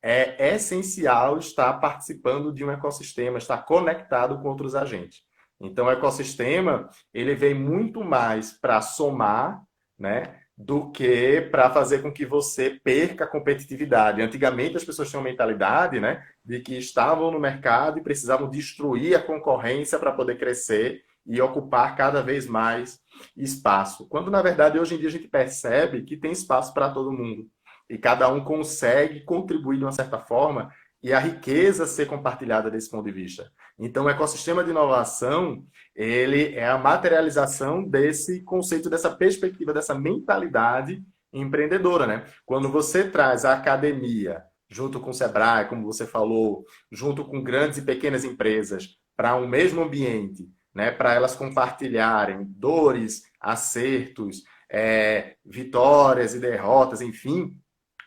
é 0.00 0.54
essencial 0.54 1.36
estar 1.36 1.72
participando 1.80 2.52
de 2.54 2.64
um 2.64 2.70
ecossistema, 2.70 3.38
estar 3.38 3.58
conectado 3.64 4.40
com 4.40 4.48
outros 4.48 4.76
agentes. 4.76 5.27
Então, 5.60 5.86
o 5.86 5.90
ecossistema 5.90 6.88
ele 7.12 7.34
vem 7.34 7.54
muito 7.54 8.04
mais 8.04 8.52
para 8.52 8.80
somar, 8.80 9.62
né, 9.98 10.40
do 10.56 10.90
que 10.90 11.40
para 11.52 11.70
fazer 11.70 12.02
com 12.02 12.12
que 12.12 12.26
você 12.26 12.80
perca 12.82 13.24
a 13.24 13.28
competitividade. 13.28 14.20
Antigamente 14.20 14.76
as 14.76 14.84
pessoas 14.84 15.08
tinham 15.08 15.22
mentalidade, 15.22 16.00
né, 16.00 16.24
de 16.44 16.60
que 16.60 16.76
estavam 16.76 17.30
no 17.30 17.38
mercado 17.38 17.98
e 17.98 18.02
precisavam 18.02 18.50
destruir 18.50 19.14
a 19.14 19.22
concorrência 19.22 19.98
para 19.98 20.12
poder 20.12 20.36
crescer 20.36 21.02
e 21.24 21.40
ocupar 21.40 21.94
cada 21.94 22.22
vez 22.22 22.46
mais 22.46 22.98
espaço. 23.36 24.08
Quando 24.08 24.30
na 24.30 24.42
verdade 24.42 24.78
hoje 24.78 24.94
em 24.94 24.98
dia 24.98 25.08
a 25.08 25.12
gente 25.12 25.28
percebe 25.28 26.02
que 26.02 26.16
tem 26.16 26.32
espaço 26.32 26.72
para 26.74 26.90
todo 26.90 27.12
mundo 27.12 27.46
e 27.88 27.96
cada 27.96 28.28
um 28.28 28.42
consegue 28.42 29.20
contribuir 29.20 29.78
de 29.78 29.84
uma 29.84 29.92
certa 29.92 30.18
forma 30.18 30.72
e 31.02 31.12
a 31.12 31.18
riqueza 31.18 31.86
ser 31.86 32.06
compartilhada 32.06 32.70
desse 32.70 32.90
ponto 32.90 33.04
de 33.04 33.12
vista. 33.12 33.50
Então, 33.78 34.06
o 34.06 34.10
ecossistema 34.10 34.64
de 34.64 34.70
inovação, 34.70 35.64
ele 35.94 36.54
é 36.54 36.68
a 36.68 36.78
materialização 36.78 37.84
desse 37.84 38.42
conceito, 38.42 38.90
dessa 38.90 39.10
perspectiva, 39.10 39.72
dessa 39.72 39.94
mentalidade 39.94 41.02
empreendedora, 41.32 42.06
né? 42.06 42.24
Quando 42.44 42.68
você 42.68 43.08
traz 43.08 43.44
a 43.44 43.54
academia 43.54 44.42
junto 44.68 45.00
com 45.00 45.10
o 45.10 45.14
Sebrae, 45.14 45.68
como 45.68 45.84
você 45.84 46.06
falou, 46.06 46.64
junto 46.90 47.24
com 47.24 47.42
grandes 47.42 47.78
e 47.78 47.82
pequenas 47.82 48.24
empresas 48.24 48.96
para 49.16 49.36
um 49.36 49.46
mesmo 49.46 49.82
ambiente, 49.82 50.48
né? 50.74 50.90
Para 50.90 51.14
elas 51.14 51.36
compartilharem 51.36 52.44
dores, 52.48 53.22
acertos, 53.40 54.42
é, 54.70 55.36
vitórias 55.44 56.34
e 56.34 56.40
derrotas, 56.40 57.00
enfim, 57.00 57.56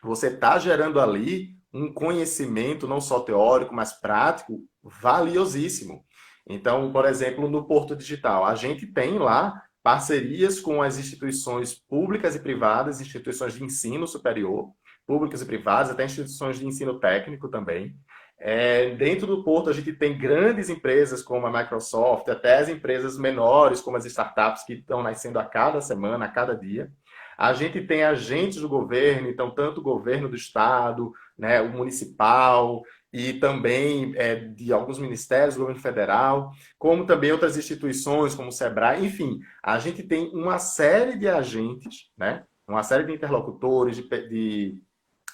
você 0.03 0.27
está 0.27 0.59
gerando 0.59 0.99
ali 0.99 1.61
um 1.74 1.91
conhecimento 1.93 2.88
não 2.88 2.99
só 2.99 3.19
teórico, 3.19 3.74
mas 3.74 3.93
prático 3.93 4.59
valiosíssimo. 4.84 6.03
Então, 6.47 6.91
por 6.91 7.05
exemplo, 7.05 7.49
no 7.49 7.65
Porto 7.65 7.95
Digital, 7.95 8.45
a 8.45 8.55
gente 8.55 8.88
tem 8.88 9.17
lá 9.17 9.61
parcerias 9.84 10.59
com 10.59 10.82
as 10.82 10.97
instituições 10.97 11.74
públicas 11.74 12.36
e 12.36 12.39
privadas, 12.39 13.01
instituições 13.01 13.53
de 13.53 13.63
ensino 13.63 14.05
superior, 14.07 14.72
públicas 15.07 15.41
e 15.41 15.45
privadas, 15.45 15.91
até 15.91 16.05
instituições 16.05 16.59
de 16.59 16.65
ensino 16.65 16.99
técnico 16.99 17.49
também. 17.49 17.95
É, 18.43 18.95
dentro 18.95 19.28
do 19.28 19.43
Porto, 19.43 19.69
a 19.69 19.74
gente 19.74 19.93
tem 19.93 20.17
grandes 20.17 20.67
empresas 20.67 21.22
como 21.22 21.45
a 21.45 21.51
Microsoft, 21.51 22.28
até 22.28 22.57
as 22.57 22.69
empresas 22.69 23.17
menores, 23.17 23.82
como 23.82 23.97
as 23.97 24.05
startups, 24.05 24.63
que 24.63 24.74
estão 24.74 25.03
nascendo 25.03 25.38
a 25.38 25.45
cada 25.45 25.80
semana, 25.80 26.26
a 26.26 26.28
cada 26.28 26.55
dia. 26.55 26.91
A 27.38 27.53
gente 27.53 27.82
tem 27.82 28.03
agentes 28.03 28.59
do 28.59 28.69
governo, 28.69 29.30
então, 29.30 29.51
tanto 29.51 29.80
o 29.80 29.84
governo 29.84 30.28
do 30.28 30.36
estado, 30.36 31.11
né, 31.41 31.59
o 31.59 31.69
municipal, 31.69 32.83
e 33.11 33.33
também 33.33 34.13
é, 34.15 34.35
de 34.35 34.71
alguns 34.71 34.99
ministérios 34.99 35.57
governo 35.57 35.81
federal, 35.81 36.51
como 36.77 37.05
também 37.05 37.31
outras 37.31 37.57
instituições, 37.57 38.35
como 38.35 38.49
o 38.49 38.51
SEBRAE, 38.51 39.03
enfim, 39.03 39.39
a 39.63 39.79
gente 39.79 40.03
tem 40.03 40.29
uma 40.35 40.59
série 40.59 41.17
de 41.17 41.27
agentes, 41.27 42.11
né, 42.15 42.43
uma 42.67 42.83
série 42.83 43.03
de 43.03 43.11
interlocutores, 43.11 43.97
de, 43.97 44.03
de 44.29 44.81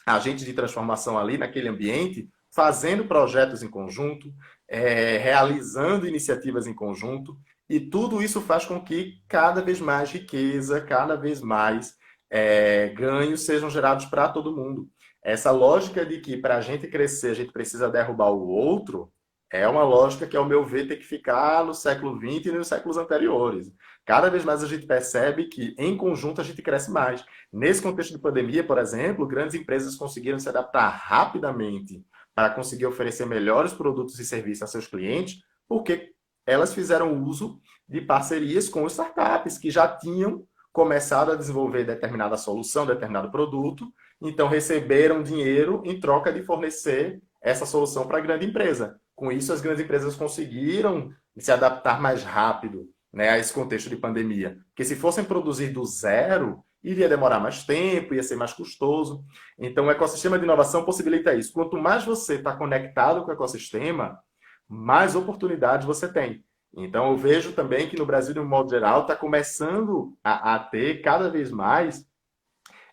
agentes 0.05 0.45
de 0.45 0.53
transformação 0.53 1.19
ali 1.19 1.37
naquele 1.37 1.67
ambiente, 1.67 2.29
fazendo 2.49 3.05
projetos 3.05 3.61
em 3.61 3.69
conjunto, 3.69 4.33
é, 4.67 5.17
realizando 5.17 6.07
iniciativas 6.07 6.65
em 6.65 6.73
conjunto, 6.73 7.37
e 7.69 7.81
tudo 7.81 8.23
isso 8.23 8.39
faz 8.39 8.65
com 8.65 8.81
que 8.81 9.21
cada 9.27 9.61
vez 9.61 9.81
mais 9.81 10.09
riqueza, 10.09 10.79
cada 10.79 11.17
vez 11.17 11.41
mais 11.41 11.95
é, 12.29 12.89
ganhos 12.89 13.41
sejam 13.41 13.69
gerados 13.69 14.05
para 14.05 14.29
todo 14.29 14.55
mundo. 14.55 14.89
Essa 15.23 15.51
lógica 15.51 16.05
de 16.05 16.19
que 16.19 16.37
para 16.37 16.57
a 16.57 16.61
gente 16.61 16.87
crescer 16.87 17.31
a 17.31 17.33
gente 17.33 17.51
precisa 17.51 17.89
derrubar 17.89 18.31
o 18.31 18.47
outro 18.47 19.11
é 19.51 19.65
uma 19.67 19.83
lógica 19.83 20.27
que, 20.27 20.35
ao 20.35 20.45
meu 20.45 20.65
ver, 20.65 20.87
tem 20.87 20.97
que 20.97 21.05
ficar 21.05 21.65
no 21.65 21.73
século 21.73 22.19
XX 22.19 22.47
e 22.47 22.51
nos 22.51 22.67
séculos 22.67 22.97
anteriores. 22.97 23.71
Cada 24.05 24.29
vez 24.29 24.43
mais 24.43 24.61
a 24.61 24.67
gente 24.67 24.85
percebe 24.85 25.45
que, 25.45 25.73
em 25.77 25.95
conjunto, 25.95 26.41
a 26.41 26.43
gente 26.43 26.61
cresce 26.61 26.91
mais. 26.91 27.23
Nesse 27.51 27.81
contexto 27.81 28.11
de 28.11 28.21
pandemia, 28.21 28.63
por 28.63 28.77
exemplo, 28.77 29.25
grandes 29.25 29.55
empresas 29.55 29.95
conseguiram 29.95 30.37
se 30.37 30.49
adaptar 30.49 30.89
rapidamente 30.89 32.03
para 32.35 32.49
conseguir 32.49 32.85
oferecer 32.85 33.25
melhores 33.25 33.73
produtos 33.73 34.19
e 34.19 34.25
serviços 34.25 34.63
a 34.63 34.67
seus 34.67 34.85
clientes, 34.85 35.41
porque 35.67 36.11
elas 36.45 36.73
fizeram 36.73 37.23
uso 37.23 37.59
de 37.87 38.01
parcerias 38.01 38.67
com 38.67 38.85
startups 38.85 39.57
que 39.57 39.71
já 39.71 39.87
tinham 39.87 40.45
começado 40.73 41.31
a 41.31 41.35
desenvolver 41.35 41.85
determinada 41.85 42.37
solução, 42.37 42.85
determinado 42.85 43.31
produto, 43.31 43.91
então 44.21 44.47
receberam 44.47 45.23
dinheiro 45.23 45.81
em 45.85 45.99
troca 45.99 46.31
de 46.31 46.41
fornecer 46.43 47.21
essa 47.41 47.65
solução 47.65 48.07
para 48.07 48.17
a 48.17 48.21
grande 48.21 48.45
empresa. 48.45 48.99
Com 49.15 49.31
isso, 49.31 49.51
as 49.53 49.61
grandes 49.61 49.83
empresas 49.83 50.15
conseguiram 50.15 51.11
se 51.37 51.51
adaptar 51.51 52.01
mais 52.01 52.23
rápido 52.23 52.89
né, 53.13 53.29
a 53.29 53.39
esse 53.39 53.53
contexto 53.53 53.89
de 53.89 53.95
pandemia. 53.95 54.57
Porque 54.69 54.85
se 54.85 54.95
fossem 54.95 55.23
produzir 55.23 55.69
do 55.69 55.85
zero, 55.85 56.63
iria 56.83 57.09
demorar 57.09 57.39
mais 57.39 57.63
tempo, 57.63 58.13
ia 58.13 58.23
ser 58.23 58.35
mais 58.35 58.53
custoso. 58.53 59.23
Então, 59.57 59.87
o 59.87 59.91
ecossistema 59.91 60.37
de 60.37 60.45
inovação 60.45 60.85
possibilita 60.85 61.33
isso. 61.33 61.53
Quanto 61.53 61.77
mais 61.77 62.05
você 62.05 62.35
está 62.35 62.55
conectado 62.55 63.23
com 63.23 63.29
o 63.29 63.33
ecossistema, 63.33 64.19
mais 64.67 65.15
oportunidades 65.15 65.85
você 65.85 66.07
tem. 66.07 66.43
Então, 66.75 67.11
eu 67.11 67.17
vejo 67.17 67.53
também 67.53 67.89
que 67.89 67.97
no 67.97 68.05
Brasil, 68.05 68.33
de 68.33 68.39
um 68.39 68.45
modo 68.45 68.69
geral, 68.69 69.01
está 69.01 69.15
começando 69.15 70.15
a, 70.23 70.55
a, 70.55 70.59
ter 70.59 71.01
cada 71.01 71.29
vez 71.29 71.49
mais 71.51 72.05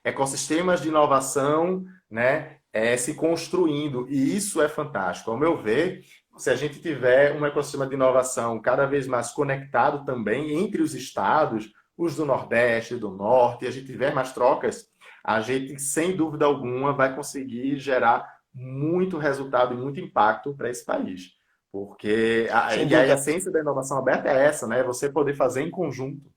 ecossistemas 0.05 0.83
de 0.83 0.89
inovação 0.89 1.85
né, 2.11 2.59
é, 2.73 2.97
se 2.97 3.15
construindo. 3.15 4.07
E 4.09 4.37
isso 4.37 4.61
é 4.61 4.69
fantástico. 4.69 5.31
Ao 5.31 5.39
meu 5.39 5.57
ver, 5.57 6.05
se 6.37 6.51
a 6.51 6.57
gente 6.57 6.81
tiver 6.81 7.33
um 7.35 7.47
ecossistema 7.47 7.87
de 7.87 7.95
inovação 7.95 8.61
cada 8.61 8.87
vez 8.87 9.07
mais 9.07 9.31
conectado 9.31 10.05
também 10.05 10.53
entre 10.63 10.83
os 10.83 10.95
estados, 10.95 11.73
os 11.97 12.17
do 12.17 12.25
Nordeste, 12.25 12.97
do 12.97 13.11
Norte, 13.11 13.65
e 13.65 13.69
a 13.69 13.71
gente 13.71 13.87
tiver 13.87 14.13
mais 14.13 14.33
trocas, 14.33 14.89
a 15.25 15.41
gente, 15.41 15.81
sem 15.81 16.15
dúvida 16.15 16.45
alguma, 16.45 16.93
vai 16.93 17.15
conseguir 17.15 17.79
gerar 17.79 18.29
muito 18.53 19.17
resultado 19.17 19.75
e 19.75 19.77
muito 19.77 19.99
impacto 20.01 20.55
para 20.55 20.69
esse 20.69 20.85
país. 20.85 21.33
Porque 21.73 22.47
a, 22.53 22.69
a 22.69 23.07
essência 23.15 23.51
da 23.51 23.61
inovação 23.61 23.99
aberta 23.99 24.29
é 24.29 24.45
essa, 24.45 24.67
né? 24.67 24.83
Você 24.85 25.11
poder 25.11 25.35
fazer 25.35 25.63
em 25.63 25.71
conjunto. 25.71 26.31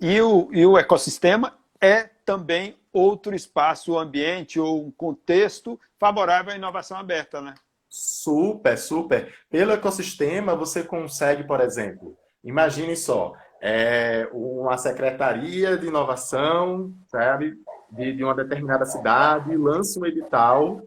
E 0.00 0.20
o, 0.20 0.48
e 0.52 0.64
o 0.64 0.78
ecossistema 0.78 1.56
é 1.80 2.10
também 2.30 2.76
outro 2.92 3.34
espaço, 3.34 3.98
ambiente 3.98 4.60
ou 4.60 4.86
um 4.86 4.90
contexto 4.92 5.76
favorável 5.98 6.52
à 6.52 6.56
inovação 6.56 6.96
aberta, 6.96 7.40
né? 7.40 7.54
Super, 7.88 8.78
super. 8.78 9.34
Pelo 9.50 9.72
ecossistema, 9.72 10.54
você 10.54 10.84
consegue, 10.84 11.42
por 11.42 11.60
exemplo, 11.60 12.16
imagine 12.44 12.94
só, 12.94 13.32
é, 13.60 14.28
uma 14.32 14.78
secretaria 14.78 15.76
de 15.76 15.88
inovação, 15.88 16.94
sabe, 17.08 17.58
de, 17.90 18.12
de 18.12 18.22
uma 18.22 18.34
determinada 18.34 18.86
cidade, 18.86 19.56
lança 19.56 19.98
um 19.98 20.06
edital 20.06 20.82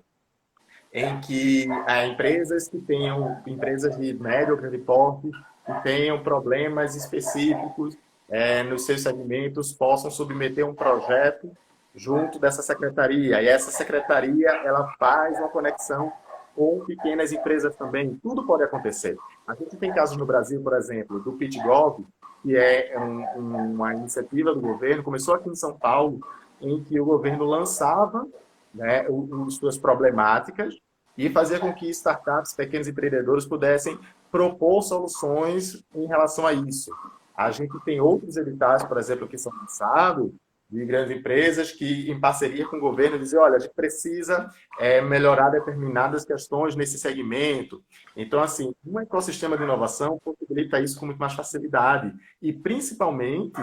em 0.94 1.20
que 1.20 1.68
é, 1.90 2.06
empresas 2.08 2.70
que 2.70 2.80
tenham, 2.80 3.42
empresas 3.46 3.98
de 3.98 4.14
médio 4.14 4.56
ou 4.56 4.62
grande 4.62 4.78
porte, 4.78 5.30
que 5.66 5.84
tenham 5.84 6.24
problemas 6.24 6.96
específicos 6.96 7.98
é, 8.30 8.64
nos 8.64 8.86
seus 8.86 9.02
segmentos, 9.02 9.74
possam 9.74 10.10
submeter 10.10 10.66
um 10.68 10.74
projeto 10.74 11.52
junto 11.96 12.40
dessa 12.40 12.62
secretaria. 12.62 13.42
E 13.42 13.48
essa 13.48 13.72
secretaria, 13.72 14.50
ela 14.64 14.94
faz 14.98 15.38
uma 15.40 15.50
conexão 15.50 16.12
com 16.56 16.84
pequenas 16.86 17.32
empresas 17.32 17.76
também. 17.76 18.20
Tudo 18.22 18.46
pode 18.46 18.64
acontecer. 18.64 19.18
A 19.48 19.56
gente 19.56 19.76
tem 19.78 19.94
casos 19.94 20.18
no 20.18 20.26
Brasil, 20.26 20.62
por 20.62 20.74
exemplo, 20.74 21.20
do 21.20 21.34
PitGov, 21.34 22.04
que 22.42 22.56
é 22.56 22.94
um, 23.00 23.74
uma 23.74 23.94
iniciativa 23.94 24.54
do 24.54 24.62
governo, 24.62 25.04
começou 25.04 25.34
aqui 25.34 25.50
em 25.50 25.56
São 25.56 25.78
Paulo, 25.78 26.20
em 26.62 26.84
que 26.84 27.00
o 27.00 27.06
governo 27.06 27.46
lançava 27.46 28.28
né, 28.74 29.06
as 29.48 29.56
suas 29.56 29.78
problemáticas 29.78 30.76
e 31.18 31.30
fazia 31.30 31.60
com 31.60 31.74
que 31.74 31.90
startups, 31.90 32.54
pequenos 32.54 32.88
empreendedores 32.88 33.46
pudessem 33.46 34.00
propor 34.32 34.82
soluções 34.82 35.84
em 35.94 36.08
relação 36.08 36.46
a 36.46 36.54
isso. 36.54 36.92
A 37.36 37.52
gente 37.52 37.74
tem 37.84 38.00
outros 38.00 38.38
editais, 38.38 38.84
por 38.84 38.98
exemplo, 38.98 39.28
que 39.28 39.38
são 39.38 39.52
lançados 39.54 40.32
de 40.70 40.86
grandes 40.86 41.16
empresas 41.16 41.72
que, 41.72 42.10
em 42.10 42.20
parceria 42.20 42.68
com 42.68 42.78
o 42.78 42.82
governo, 42.82 43.20
dizem: 43.20 43.40
olha, 43.40 43.58
a 43.58 43.60
gente 43.60 43.74
precisa 43.74 44.50
é, 44.80 45.02
melhorar 45.02 45.50
determinadas 45.50 46.26
questões 46.26 46.76
nesse 46.76 46.98
segmento. 46.98 47.84
Então, 48.16 48.42
assim, 48.42 48.74
um 48.86 49.00
ecossistema 49.00 49.56
de 49.56 49.64
inovação 49.64 50.20
possibilita 50.20 50.80
isso 50.80 51.00
com 51.00 51.06
muito 51.06 51.20
mais 51.20 51.34
facilidade 51.34 52.14
e, 52.42 52.52
principalmente, 52.52 53.62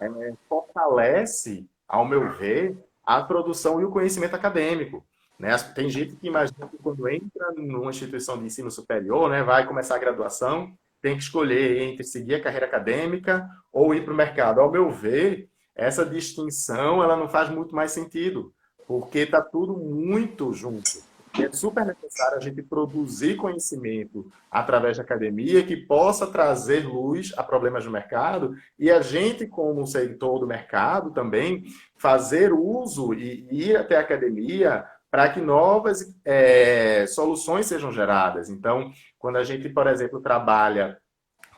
é, 0.00 0.32
fortalece, 0.48 1.66
ao 1.86 2.06
meu 2.06 2.30
ver, 2.30 2.76
a 3.04 3.22
produção 3.22 3.80
e 3.80 3.84
o 3.84 3.90
conhecimento 3.90 4.34
acadêmico. 4.34 5.04
Né? 5.38 5.56
Tem 5.74 5.88
gente 5.90 6.16
que 6.16 6.26
imagina 6.26 6.66
que 6.66 6.78
quando 6.78 7.08
entra 7.08 7.52
numa 7.56 7.90
instituição 7.90 8.38
de 8.38 8.46
ensino 8.46 8.70
superior, 8.70 9.28
né, 9.28 9.42
vai 9.42 9.66
começar 9.66 9.96
a 9.96 9.98
graduação, 9.98 10.72
tem 11.00 11.16
que 11.16 11.22
escolher 11.22 11.82
entre 11.82 12.04
seguir 12.04 12.36
a 12.36 12.42
carreira 12.42 12.66
acadêmica 12.66 13.48
ou 13.72 13.94
ir 13.94 14.04
para 14.04 14.12
o 14.12 14.16
mercado. 14.16 14.60
Ao 14.60 14.70
meu 14.70 14.90
ver, 14.90 15.48
essa 15.74 16.04
distinção 16.04 17.02
ela 17.02 17.16
não 17.16 17.28
faz 17.28 17.50
muito 17.50 17.74
mais 17.74 17.92
sentido, 17.92 18.52
porque 18.86 19.20
está 19.20 19.40
tudo 19.40 19.76
muito 19.76 20.52
junto. 20.52 20.90
É 21.38 21.52
super 21.52 21.84
necessário 21.84 22.38
a 22.38 22.40
gente 22.40 22.62
produzir 22.62 23.36
conhecimento 23.36 24.32
através 24.50 24.96
da 24.96 25.02
academia 25.02 25.62
que 25.62 25.76
possa 25.76 26.26
trazer 26.26 26.86
luz 26.86 27.32
a 27.36 27.42
problemas 27.42 27.84
do 27.84 27.90
mercado 27.90 28.54
e 28.78 28.90
a 28.90 29.02
gente, 29.02 29.46
como 29.46 29.86
setor 29.86 30.38
do 30.38 30.46
mercado, 30.46 31.10
também 31.10 31.64
fazer 31.98 32.54
uso 32.54 33.12
e 33.12 33.46
ir 33.50 33.76
até 33.76 33.96
a 33.96 34.00
academia 34.00 34.86
para 35.16 35.30
que 35.30 35.40
novas 35.40 36.14
é, 36.26 37.06
soluções 37.06 37.64
sejam 37.64 37.90
geradas. 37.90 38.50
Então, 38.50 38.92
quando 39.18 39.36
a 39.36 39.44
gente, 39.44 39.66
por 39.70 39.86
exemplo, 39.86 40.20
trabalha 40.20 40.98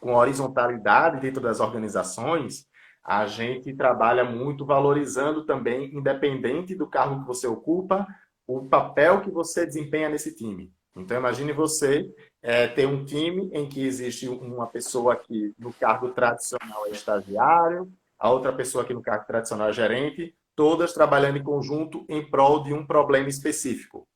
com 0.01 0.15
horizontalidade 0.15 1.21
dentro 1.21 1.43
das 1.43 1.59
organizações, 1.59 2.69
a 3.03 3.27
gente 3.27 3.75
trabalha 3.75 4.23
muito 4.23 4.65
valorizando 4.65 5.45
também, 5.45 5.93
independente 5.93 6.73
do 6.73 6.87
cargo 6.87 7.19
que 7.19 7.27
você 7.27 7.49
ocupa, 7.49 8.07
o 8.47 8.65
papel 8.69 9.23
que 9.23 9.31
você 9.33 9.67
desempenha 9.67 10.09
nesse 10.09 10.37
time. 10.37 10.73
Então, 10.97 11.17
imagine 11.17 11.53
você 11.53 12.09
é, 12.41 12.69
ter 12.69 12.87
um 12.87 13.05
time 13.05 13.51
em 13.53 13.69
que 13.69 13.85
existe 13.85 14.29
uma 14.29 14.69
pessoa 14.69 15.17
que 15.17 15.53
no 15.59 15.73
cargo 15.73 16.11
tradicional 16.11 16.87
é 16.87 16.91
estagiário, 16.91 17.93
a 18.17 18.31
outra 18.31 18.53
pessoa 18.53 18.85
que 18.85 18.95
no 18.95 19.03
cargo 19.03 19.27
tradicional 19.27 19.71
é 19.71 19.73
gerente, 19.73 20.33
todas 20.59 20.93
trabalhando 20.93 21.39
em 21.39 21.43
conjunto 21.45 22.05
em 22.09 22.29
prol 22.29 22.65
de 22.65 22.75
um 22.75 22.85
problema 22.85 23.29
específico. 23.29 24.09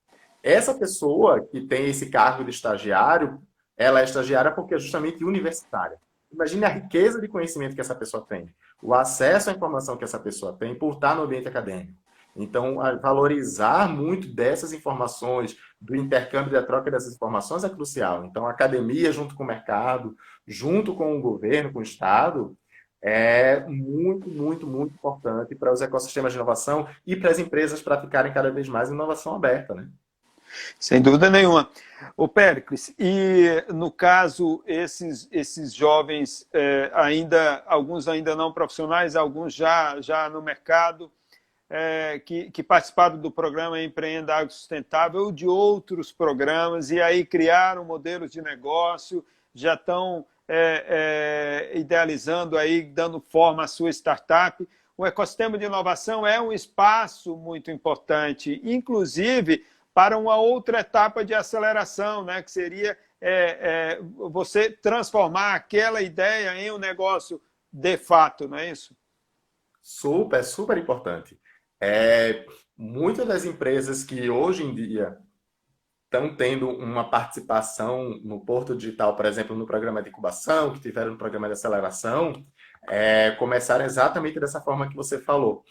Essa 0.43 0.75
pessoa 0.75 1.41
que 1.41 1.61
tem 1.61 1.89
esse 1.89 2.11
cargo 2.11 2.43
de 2.43 2.51
estagiário, 2.51 3.41
ela 3.77 4.01
é 4.01 4.05
estagiária 4.05 4.51
porque 4.51 4.75
é 4.75 4.79
justamente 4.79 5.25
universitária. 5.25 5.97
Imagine 6.33 6.65
a 6.65 6.69
riqueza 6.69 7.21
de 7.21 7.29
conhecimento 7.29 7.77
que 7.77 7.81
essa 7.81 7.95
pessoa 7.95 8.27
tem, 8.29 8.53
o 8.83 8.93
acesso 8.93 9.51
à 9.51 9.53
informação 9.53 9.97
que 9.97 10.03
essa 10.03 10.19
pessoa 10.19 10.53
tem 10.53 10.75
por 10.75 10.95
estar 10.95 11.15
no 11.15 11.23
ambiente 11.23 11.47
acadêmico. 11.47 11.97
Então, 12.35 12.79
valorizar 13.01 13.89
muito 13.89 14.27
dessas 14.27 14.73
informações, 14.73 15.57
do 15.81 15.95
intercâmbio 15.95 16.51
da 16.51 16.63
troca 16.65 16.91
dessas 16.91 17.15
informações 17.15 17.63
é 17.63 17.69
crucial. 17.69 18.25
Então, 18.25 18.49
a 18.49 18.51
academia, 18.51 19.13
junto 19.13 19.37
com 19.37 19.45
o 19.45 19.47
mercado, 19.47 20.17
junto 20.45 20.93
com 20.97 21.17
o 21.17 21.21
governo, 21.21 21.73
com 21.73 21.79
o 21.79 21.83
Estado, 21.83 22.57
é 23.03 23.61
muito, 23.67 24.29
muito, 24.29 24.67
muito 24.67 24.95
importante 24.95 25.55
para 25.57 25.73
os 25.73 25.83
ecossistemas 25.83 26.33
de 26.33 26.39
inovação 26.39 26.87
e 27.05 27.17
para 27.17 27.31
as 27.31 27.39
empresas 27.39 27.83
praticarem 27.83 28.33
cada 28.33 28.51
vez 28.51 28.69
mais 28.69 28.91
inovação 28.91 29.35
aberta. 29.35 29.75
Né? 29.75 29.89
Sem 30.79 31.03
dúvida 31.03 31.29
nenhuma. 31.29 31.69
O 32.17 32.29
Péricles, 32.29 32.95
e 32.99 33.65
no 33.73 33.91
caso, 33.91 34.63
esses, 34.67 35.29
esses 35.33 35.75
jovens, 35.75 36.47
eh, 36.53 36.91
ainda 36.95 37.63
alguns 37.67 38.07
ainda 38.07 38.37
não 38.37 38.53
profissionais, 38.53 39.17
alguns 39.17 39.55
já, 39.55 40.01
já 40.01 40.29
no 40.29 40.43
mercado, 40.43 41.11
é, 41.75 42.19
que, 42.19 42.51
que, 42.51 42.63
participaram 42.63 43.17
do 43.17 43.31
programa 43.31 43.83
Empreenda 43.83 44.37
Água 44.37 44.51
Sustentável 44.51 45.23
ou 45.23 45.33
de 45.33 45.47
outros 45.47 46.13
programas, 46.13 46.91
e 46.91 47.01
aí 47.01 47.25
criaram 47.25 47.83
modelos 47.83 48.31
de 48.31 48.43
negócio, 48.43 49.25
já 49.55 49.73
estão 49.73 50.27
é, 50.55 51.71
é, 51.73 51.79
idealizando 51.79 52.59
aí, 52.59 52.83
dando 52.83 53.19
forma 53.19 53.65
à 53.65 53.67
sua 53.67 53.89
startup. 53.89 54.69
O 54.99 55.07
ecossistema 55.07 55.57
de 55.57 55.65
inovação 55.65 56.27
é 56.27 56.39
um 56.39 56.53
espaço 56.53 57.35
muito 57.39 57.71
importante, 57.71 58.61
inclusive 58.63 59.65
para 59.95 60.19
uma 60.19 60.37
outra 60.37 60.81
etapa 60.81 61.25
de 61.25 61.33
aceleração, 61.33 62.23
né, 62.23 62.43
que 62.43 62.51
seria 62.51 62.99
é, 63.19 63.97
é, 63.99 63.99
você 64.31 64.71
transformar 64.71 65.55
aquela 65.55 66.03
ideia 66.03 66.55
em 66.55 66.71
um 66.71 66.79
negócio 66.79 67.41
de 67.73 67.97
fato, 67.97 68.47
não 68.47 68.59
é 68.59 68.71
isso? 68.71 68.95
Super, 69.81 70.45
super 70.45 70.77
importante. 70.77 71.41
É, 71.81 72.45
muitas 72.77 73.27
das 73.27 73.47
empresas 73.47 74.05
que 74.05 74.29
hoje 74.29 74.65
em 74.65 74.75
dia 74.75 75.19
estão 76.13 76.37
tendo 76.37 76.69
uma 76.69 77.09
participação 77.09 78.21
no 78.23 78.45
Porto 78.45 78.77
Digital, 78.77 79.17
por 79.17 79.25
exemplo, 79.25 79.57
no 79.57 79.67
programa 79.67 80.03
de 80.03 80.11
incubação, 80.11 80.75
que 80.75 80.81
tiveram 80.81 81.13
no 81.13 81.19
programa 81.19 81.47
de 81.47 81.55
aceleração, 81.55 82.45
é, 82.87 83.31
começaram 83.33 83.87
exatamente 83.87 84.39
dessa 84.39 84.61
forma 84.61 84.89
que 84.91 84.95
você 84.95 85.19
falou. 85.19 85.65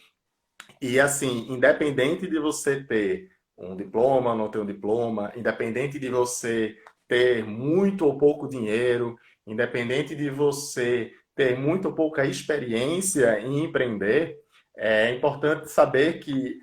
E 0.81 0.99
assim, 0.99 1.45
independente 1.47 2.27
de 2.27 2.39
você 2.39 2.83
ter 2.83 3.29
um 3.55 3.75
diploma, 3.75 4.33
não 4.33 4.49
ter 4.49 4.57
um 4.57 4.65
diploma, 4.65 5.31
independente 5.35 5.99
de 5.99 6.09
você 6.09 6.75
ter 7.07 7.45
muito 7.45 8.03
ou 8.05 8.17
pouco 8.17 8.47
dinheiro, 8.47 9.15
independente 9.45 10.15
de 10.15 10.29
você 10.31 11.13
ter 11.35 11.55
muito 11.55 11.89
ou 11.89 11.93
pouca 11.93 12.25
experiência 12.25 13.39
em 13.41 13.63
empreender, 13.63 14.39
é 14.75 15.13
importante 15.13 15.69
saber 15.69 16.19
que, 16.19 16.57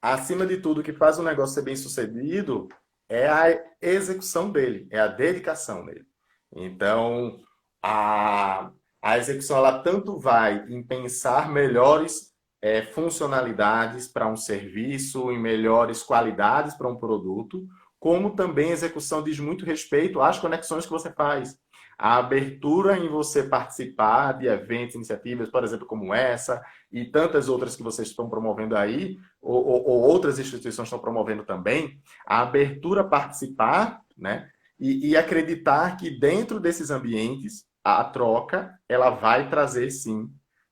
acima 0.00 0.46
de 0.46 0.56
tudo, 0.56 0.80
o 0.80 0.84
que 0.84 0.94
faz 0.94 1.18
o 1.18 1.22
negócio 1.22 1.54
ser 1.54 1.62
bem 1.62 1.76
sucedido 1.76 2.68
é 3.10 3.28
a 3.28 3.60
execução 3.82 4.50
dele, 4.50 4.86
é 4.90 5.00
a 5.00 5.08
dedicação 5.08 5.84
dele. 5.84 6.06
Então, 6.54 7.40
a, 7.82 8.70
a 9.02 9.18
execução, 9.18 9.56
ela 9.56 9.80
tanto 9.80 10.16
vai 10.16 10.64
em 10.68 10.80
pensar 10.80 11.50
melhores 11.50 12.30
é, 12.62 12.82
funcionalidades 12.82 14.06
para 14.06 14.28
um 14.28 14.36
serviço, 14.36 15.32
em 15.32 15.38
melhores 15.38 16.04
qualidades 16.04 16.74
para 16.74 16.88
um 16.88 16.96
produto, 16.96 17.66
como 17.98 18.30
também 18.30 18.70
a 18.70 18.74
execução 18.74 19.22
diz 19.22 19.40
muito 19.40 19.64
respeito 19.64 20.20
às 20.20 20.38
conexões 20.38 20.86
que 20.86 20.92
você 20.92 21.12
faz 21.12 21.58
a 22.02 22.16
abertura 22.16 22.96
em 22.96 23.10
você 23.10 23.42
participar 23.42 24.32
de 24.32 24.46
eventos, 24.46 24.94
iniciativas, 24.94 25.50
por 25.50 25.62
exemplo, 25.62 25.86
como 25.86 26.14
essa, 26.14 26.64
e 26.90 27.04
tantas 27.04 27.46
outras 27.46 27.76
que 27.76 27.82
vocês 27.82 28.08
estão 28.08 28.26
promovendo 28.26 28.74
aí, 28.74 29.18
ou, 29.38 29.62
ou, 29.66 29.86
ou 29.86 30.00
outras 30.00 30.38
instituições 30.38 30.86
estão 30.86 30.98
promovendo 30.98 31.44
também, 31.44 32.00
a 32.26 32.40
abertura 32.40 33.02
a 33.02 33.04
participar, 33.04 34.00
né? 34.16 34.48
E, 34.78 35.10
e, 35.10 35.16
acreditar 35.16 35.98
que 35.98 36.18
dentro 36.18 36.58
desses 36.58 36.90
ambientes, 36.90 37.66
a 37.84 38.02
troca, 38.02 38.74
ela 38.88 39.10
vai 39.10 39.50
trazer, 39.50 39.90
sim, 39.90 40.26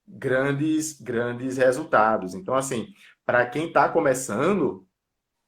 grandes, 0.07 0.99
grandes 0.99 1.59
resultados. 1.59 2.33
Então, 2.33 2.55
assim, 2.55 2.89
para 3.27 3.45
quem 3.45 3.67
está 3.67 3.87
começando, 3.91 4.88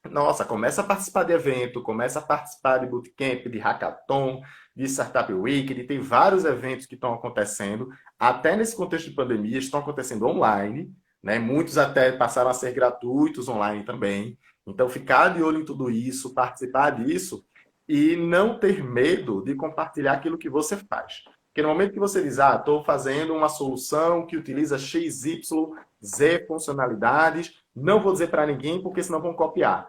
nossa, 0.08 0.44
começa 0.44 0.80
a 0.80 0.84
participar 0.84 1.24
de 1.24 1.32
evento, 1.32 1.82
começa 1.82 2.18
a 2.18 2.22
participar 2.22 2.78
de 2.78 2.86
bootcamp, 2.86 3.46
de 3.46 3.58
hackathon, 3.58 4.40
de 4.74 4.84
Startup 4.84 5.32
Week, 5.32 5.74
tem 5.84 6.00
vários 6.00 6.44
eventos 6.44 6.86
que 6.86 6.94
estão 6.94 7.12
acontecendo, 7.12 7.88
até 8.18 8.56
nesse 8.56 8.74
contexto 8.74 9.10
de 9.10 9.14
pandemia, 9.14 9.58
estão 9.58 9.80
acontecendo 9.80 10.26
online, 10.26 10.92
né? 11.22 11.38
Muitos 11.38 11.76
até 11.76 12.12
passaram 12.12 12.50
a 12.50 12.54
ser 12.54 12.72
gratuitos 12.72 13.48
online 13.48 13.84
também. 13.84 14.38
Então, 14.66 14.88
ficar 14.88 15.34
de 15.34 15.42
olho 15.42 15.60
em 15.60 15.64
tudo 15.64 15.90
isso, 15.90 16.32
participar 16.32 16.90
disso 16.90 17.44
e 17.88 18.16
não 18.16 18.58
ter 18.58 18.82
medo 18.82 19.42
de 19.42 19.54
compartilhar 19.54 20.12
aquilo 20.12 20.38
que 20.38 20.48
você 20.48 20.76
faz. 20.76 21.24
Porque 21.48 21.62
no 21.62 21.68
momento 21.68 21.92
que 21.92 21.98
você 21.98 22.22
diz, 22.22 22.38
ah, 22.38 22.54
estou 22.54 22.84
fazendo 22.84 23.34
uma 23.34 23.48
solução 23.48 24.24
que 24.24 24.36
utiliza 24.36 24.78
X, 24.78 25.24
Y, 25.24 25.72
Z 26.02 26.46
funcionalidades, 26.46 27.52
não 27.80 28.02
vou 28.02 28.12
dizer 28.12 28.28
para 28.28 28.46
ninguém 28.46 28.82
porque 28.82 29.02
senão 29.02 29.20
vão 29.20 29.34
copiar. 29.34 29.88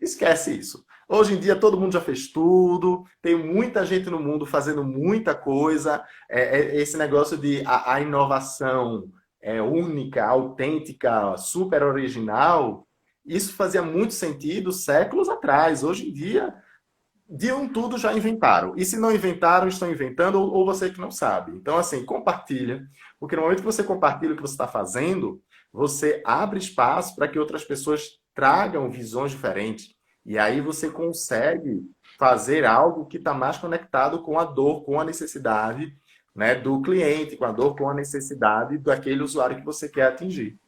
Esquece 0.00 0.56
isso. 0.56 0.84
Hoje 1.08 1.34
em 1.34 1.38
dia 1.40 1.54
todo 1.56 1.78
mundo 1.78 1.92
já 1.92 2.00
fez 2.00 2.28
tudo, 2.28 3.04
tem 3.20 3.36
muita 3.36 3.84
gente 3.84 4.08
no 4.08 4.18
mundo 4.18 4.46
fazendo 4.46 4.82
muita 4.82 5.34
coisa. 5.34 6.02
É, 6.30 6.58
é, 6.58 6.76
esse 6.80 6.96
negócio 6.96 7.36
de 7.36 7.62
a, 7.66 7.94
a, 7.94 8.00
inovação 8.00 9.10
é 9.40 9.60
única, 9.60 10.24
autêntica, 10.24 11.36
super 11.36 11.82
original, 11.82 12.86
isso 13.24 13.52
fazia 13.54 13.82
muito 13.82 14.14
sentido 14.14 14.72
séculos 14.72 15.28
atrás. 15.28 15.84
Hoje 15.84 16.08
em 16.08 16.12
dia, 16.12 16.54
de 17.28 17.52
um 17.52 17.68
tudo 17.68 17.96
já 17.96 18.12
inventaram. 18.12 18.74
E 18.76 18.84
se 18.84 18.98
não 18.98 19.12
inventaram, 19.12 19.68
estão 19.68 19.90
inventando, 19.90 20.40
ou, 20.40 20.52
ou 20.52 20.66
você 20.66 20.90
que 20.90 21.00
não 21.00 21.10
sabe. 21.10 21.52
Então, 21.52 21.76
assim, 21.76 22.04
compartilha. 22.04 22.84
Porque 23.18 23.36
no 23.36 23.42
momento 23.42 23.60
que 23.60 23.64
você 23.64 23.82
compartilha 23.82 24.32
o 24.32 24.36
que 24.36 24.42
você 24.42 24.54
está 24.54 24.66
fazendo, 24.66 25.40
você 25.72 26.22
abre 26.24 26.58
espaço 26.58 27.16
para 27.16 27.28
que 27.28 27.38
outras 27.38 27.64
pessoas 27.64 28.18
tragam 28.34 28.90
visões 28.90 29.32
diferentes. 29.32 29.94
E 30.24 30.38
aí 30.38 30.60
você 30.60 30.90
consegue 30.90 31.82
fazer 32.18 32.64
algo 32.64 33.06
que 33.06 33.16
está 33.16 33.34
mais 33.34 33.58
conectado 33.58 34.22
com 34.22 34.38
a 34.38 34.44
dor, 34.44 34.84
com 34.84 35.00
a 35.00 35.04
necessidade 35.04 35.96
né, 36.34 36.54
do 36.54 36.80
cliente, 36.80 37.36
com 37.36 37.44
a 37.44 37.52
dor, 37.52 37.76
com 37.76 37.88
a 37.88 37.94
necessidade 37.94 38.78
daquele 38.78 39.22
usuário 39.22 39.56
que 39.56 39.64
você 39.64 39.88
quer 39.88 40.06
atingir. 40.06 40.58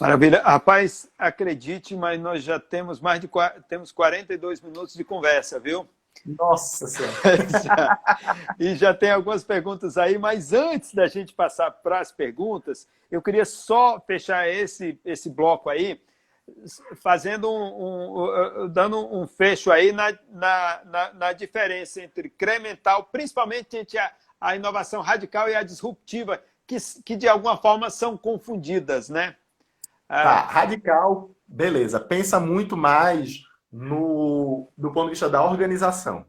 Maravilha. 0.00 0.40
Rapaz, 0.42 1.10
acredite, 1.18 1.96
mas 1.96 2.20
nós 2.20 2.44
já 2.44 2.60
temos 2.60 3.00
mais 3.00 3.20
de 3.20 3.28
temos 3.68 3.90
42 3.90 4.60
minutos 4.60 4.94
de 4.94 5.02
conversa, 5.02 5.58
viu? 5.58 5.88
Nossa 6.24 6.86
Senhora! 6.86 7.98
e 8.58 8.74
já 8.74 8.92
tem 8.94 9.10
algumas 9.10 9.44
perguntas 9.44 9.96
aí, 9.96 10.18
mas 10.18 10.52
antes 10.52 10.94
da 10.94 11.06
gente 11.06 11.34
passar 11.34 11.70
para 11.70 12.00
as 12.00 12.12
perguntas, 12.12 12.86
eu 13.10 13.22
queria 13.22 13.44
só 13.44 14.00
fechar 14.00 14.48
esse, 14.48 15.00
esse 15.04 15.30
bloco 15.30 15.68
aí 15.68 16.00
fazendo 17.02 17.50
um, 17.50 18.62
um, 18.64 18.68
dando 18.68 19.14
um 19.14 19.26
fecho 19.26 19.70
aí 19.70 19.92
na, 19.92 20.16
na, 20.30 20.80
na, 20.84 21.12
na, 21.12 21.32
diferença 21.32 22.02
entre 22.02 22.28
incremental, 22.28 23.04
principalmente 23.04 23.76
entre 23.76 23.98
a, 23.98 24.10
a 24.40 24.56
inovação 24.56 25.02
radical 25.02 25.48
e 25.48 25.54
a 25.54 25.62
disruptiva, 25.62 26.42
que, 26.66 26.76
que 27.04 27.16
de 27.16 27.28
alguma 27.28 27.56
forma 27.56 27.90
são 27.90 28.16
confundidas, 28.16 29.08
né? 29.08 29.36
Tá, 30.06 30.40
radical, 30.40 31.30
beleza. 31.46 32.00
Pensa 32.00 32.40
muito 32.40 32.76
mais 32.76 33.42
no 33.72 34.70
do 34.76 34.90
ponto 34.92 35.06
de 35.06 35.10
vista 35.10 35.28
da 35.28 35.44
organização. 35.44 36.24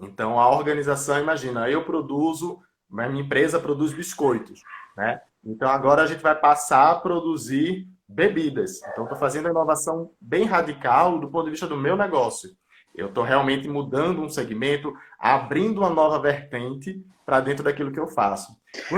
Então, 0.00 0.40
a 0.40 0.48
organização, 0.48 1.18
imagina, 1.20 1.68
eu 1.68 1.84
produzo, 1.84 2.58
minha 2.88 3.20
empresa 3.20 3.60
produz 3.60 3.92
biscoitos, 3.92 4.62
né? 4.96 5.20
Então, 5.44 5.68
agora 5.68 6.02
a 6.02 6.06
gente 6.06 6.22
vai 6.22 6.34
passar 6.34 6.90
a 6.90 6.94
produzir 6.96 7.86
bebidas. 8.08 8.82
Então, 8.92 9.04
estou 9.04 9.18
fazendo 9.18 9.46
uma 9.46 9.52
inovação 9.52 10.10
bem 10.20 10.44
radical 10.44 11.18
do 11.18 11.28
ponto 11.28 11.44
de 11.44 11.50
vista 11.52 11.66
do 11.66 11.76
meu 11.76 11.96
negócio. 11.96 12.50
Eu 12.94 13.06
estou 13.08 13.22
realmente 13.24 13.68
mudando 13.68 14.20
um 14.20 14.28
segmento, 14.28 14.92
abrindo 15.18 15.78
uma 15.78 15.90
nova 15.90 16.18
vertente 16.18 17.02
para 17.24 17.40
dentro 17.40 17.62
daquilo 17.62 17.92
que 17.92 18.00
eu 18.00 18.08
faço. 18.08 18.56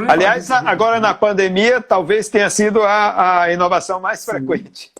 Aliás, 0.08 0.50
agora 0.50 0.98
na 0.98 1.12
pandemia, 1.12 1.80
talvez 1.80 2.28
tenha 2.28 2.48
sido 2.48 2.82
a, 2.82 3.42
a 3.42 3.52
inovação 3.52 4.00
mais 4.00 4.20
Sim. 4.20 4.32
frequente. 4.32 4.90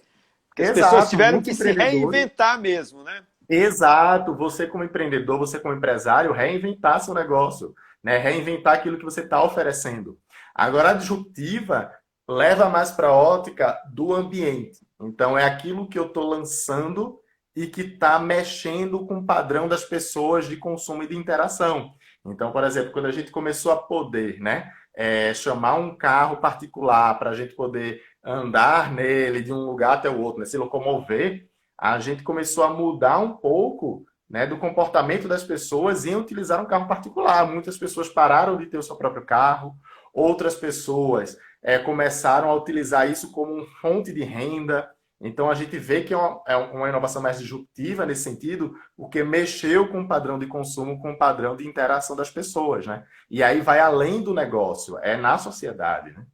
Porque 0.52 0.62
as 0.62 0.76
Exato, 0.76 0.90
pessoas 0.90 1.10
tiveram 1.10 1.40
que 1.40 1.54
se 1.54 1.72
reinventar 1.72 2.60
mesmo, 2.60 3.02
né? 3.02 3.22
Exato. 3.48 4.34
Você 4.36 4.66
como 4.66 4.84
empreendedor, 4.84 5.38
você 5.38 5.58
como 5.58 5.74
empresário, 5.74 6.32
reinventar 6.32 7.00
seu 7.00 7.14
negócio, 7.14 7.74
né? 8.04 8.18
Reinventar 8.18 8.74
aquilo 8.74 8.98
que 8.98 9.04
você 9.04 9.22
está 9.22 9.42
oferecendo. 9.42 10.18
Agora, 10.54 10.90
a 10.90 10.94
disruptiva 10.94 11.90
leva 12.28 12.68
mais 12.68 12.90
para 12.90 13.08
a 13.08 13.12
ótica 13.12 13.78
do 13.90 14.14
ambiente. 14.14 14.86
Então, 15.00 15.38
é 15.38 15.44
aquilo 15.44 15.88
que 15.88 15.98
eu 15.98 16.06
estou 16.06 16.28
lançando 16.28 17.18
e 17.56 17.66
que 17.66 17.80
está 17.80 18.18
mexendo 18.18 19.06
com 19.06 19.18
o 19.18 19.26
padrão 19.26 19.66
das 19.66 19.84
pessoas 19.84 20.46
de 20.46 20.56
consumo 20.56 21.02
e 21.02 21.08
de 21.08 21.16
interação. 21.16 21.94
Então, 22.24 22.52
por 22.52 22.62
exemplo, 22.62 22.92
quando 22.92 23.06
a 23.06 23.12
gente 23.12 23.30
começou 23.30 23.72
a 23.72 23.76
poder 23.76 24.38
né, 24.38 24.70
é, 24.94 25.32
chamar 25.34 25.74
um 25.74 25.94
carro 25.94 26.36
particular 26.36 27.18
para 27.18 27.30
a 27.30 27.34
gente 27.34 27.54
poder 27.54 28.02
andar 28.24 28.92
nele 28.92 29.42
de 29.42 29.52
um 29.52 29.64
lugar 29.64 29.98
até 29.98 30.08
o 30.08 30.20
outro, 30.20 30.40
né, 30.40 30.46
se 30.46 30.56
locomover, 30.56 31.48
a 31.78 31.98
gente 31.98 32.22
começou 32.22 32.62
a 32.62 32.72
mudar 32.72 33.18
um 33.18 33.32
pouco 33.32 34.04
né, 34.30 34.46
do 34.46 34.56
comportamento 34.56 35.26
das 35.26 35.42
pessoas 35.42 36.06
em 36.06 36.14
utilizar 36.14 36.62
um 36.62 36.66
carro 36.66 36.86
particular. 36.86 37.46
Muitas 37.46 37.76
pessoas 37.76 38.08
pararam 38.08 38.56
de 38.56 38.66
ter 38.66 38.78
o 38.78 38.82
seu 38.82 38.96
próprio 38.96 39.26
carro, 39.26 39.74
outras 40.14 40.54
pessoas 40.54 41.36
é, 41.62 41.78
começaram 41.78 42.48
a 42.48 42.54
utilizar 42.54 43.10
isso 43.10 43.30
como 43.32 43.66
fonte 43.80 44.12
de 44.12 44.22
renda. 44.22 44.88
Então 45.22 45.48
a 45.48 45.54
gente 45.54 45.78
vê 45.78 46.02
que 46.02 46.12
é 46.12 46.16
uma, 46.16 46.42
é 46.48 46.56
uma, 46.56 46.88
inovação 46.88 47.22
mais 47.22 47.38
disruptiva 47.38 48.04
nesse 48.04 48.24
sentido, 48.24 48.76
porque 48.96 49.22
mexeu 49.22 49.88
com 49.88 50.00
o 50.00 50.08
padrão 50.08 50.36
de 50.36 50.48
consumo, 50.48 51.00
com 51.00 51.12
o 51.12 51.18
padrão 51.18 51.54
de 51.54 51.66
interação 51.66 52.16
das 52.16 52.28
pessoas, 52.28 52.86
né? 52.86 53.06
E 53.30 53.40
aí 53.40 53.60
vai 53.60 53.78
além 53.78 54.20
do 54.20 54.34
negócio, 54.34 54.98
é 54.98 55.16
na 55.16 55.38
sociedade, 55.38 56.10
né? 56.10 56.26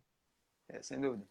É, 0.71 0.83
sem 0.83 0.99
dúvida. 0.99 1.23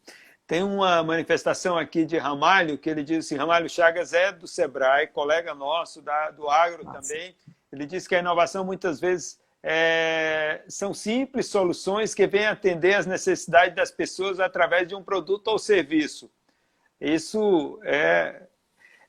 Tem 0.45 0.61
uma 0.61 1.03
manifestação 1.03 1.77
aqui 1.77 2.05
de 2.05 2.17
Ramalho, 2.17 2.77
que 2.77 2.89
ele 2.89 3.03
diz 3.03 3.25
assim, 3.25 3.35
Ramalho 3.35 3.69
Chagas 3.69 4.13
é 4.13 4.31
do 4.31 4.47
Sebrae, 4.47 5.07
colega 5.07 5.53
nosso 5.53 6.01
da, 6.01 6.29
do 6.31 6.47
agro 6.49 6.85
Nossa. 6.85 7.01
também. 7.01 7.35
Ele 7.71 7.85
diz 7.85 8.07
que 8.07 8.15
a 8.15 8.19
inovação 8.19 8.63
muitas 8.63 8.99
vezes 8.99 9.39
é, 9.61 10.63
são 10.69 10.93
simples 10.93 11.47
soluções 11.47 12.13
que 12.13 12.25
vêm 12.27 12.45
atender 12.45 12.93
as 12.93 13.05
necessidades 13.05 13.75
das 13.75 13.91
pessoas 13.91 14.39
através 14.39 14.87
de 14.87 14.95
um 14.95 15.03
produto 15.03 15.47
ou 15.49 15.59
serviço. 15.59 16.31
Isso 16.99 17.79
é, 17.83 18.47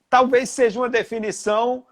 talvez 0.09 0.51
seja 0.51 0.79
uma 0.79 0.89
definição 0.89 1.87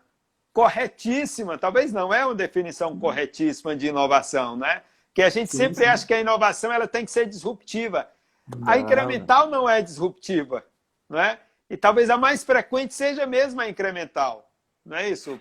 corretíssima, 0.53 1.59
talvez 1.59 1.92
não 1.92 2.12
é 2.12 2.24
uma 2.24 2.34
definição 2.34 2.99
corretíssima 2.99 3.76
de 3.76 3.88
inovação, 3.88 4.57
né? 4.57 4.82
Que 5.14 5.22
a 5.22 5.28
gente 5.28 5.51
sim, 5.51 5.59
sempre 5.59 5.76
sim. 5.76 5.84
acha 5.84 6.07
que 6.07 6.14
a 6.14 6.20
inovação 6.20 6.72
ela 6.72 6.86
tem 6.86 7.05
que 7.05 7.11
ser 7.11 7.26
disruptiva. 7.26 8.09
Não. 8.55 8.68
A 8.68 8.78
incremental 8.78 9.51
não 9.51 9.68
é 9.68 9.82
disruptiva, 9.82 10.64
não 11.09 11.18
é? 11.18 11.38
E 11.68 11.76
talvez 11.76 12.09
a 12.11 12.16
mais 12.16 12.44
frequente 12.44 12.94
seja 12.94 13.26
mesmo 13.26 13.61
a 13.61 13.68
incremental. 13.68 14.51
Não 14.84 14.97
é 14.97 15.11
isso? 15.11 15.40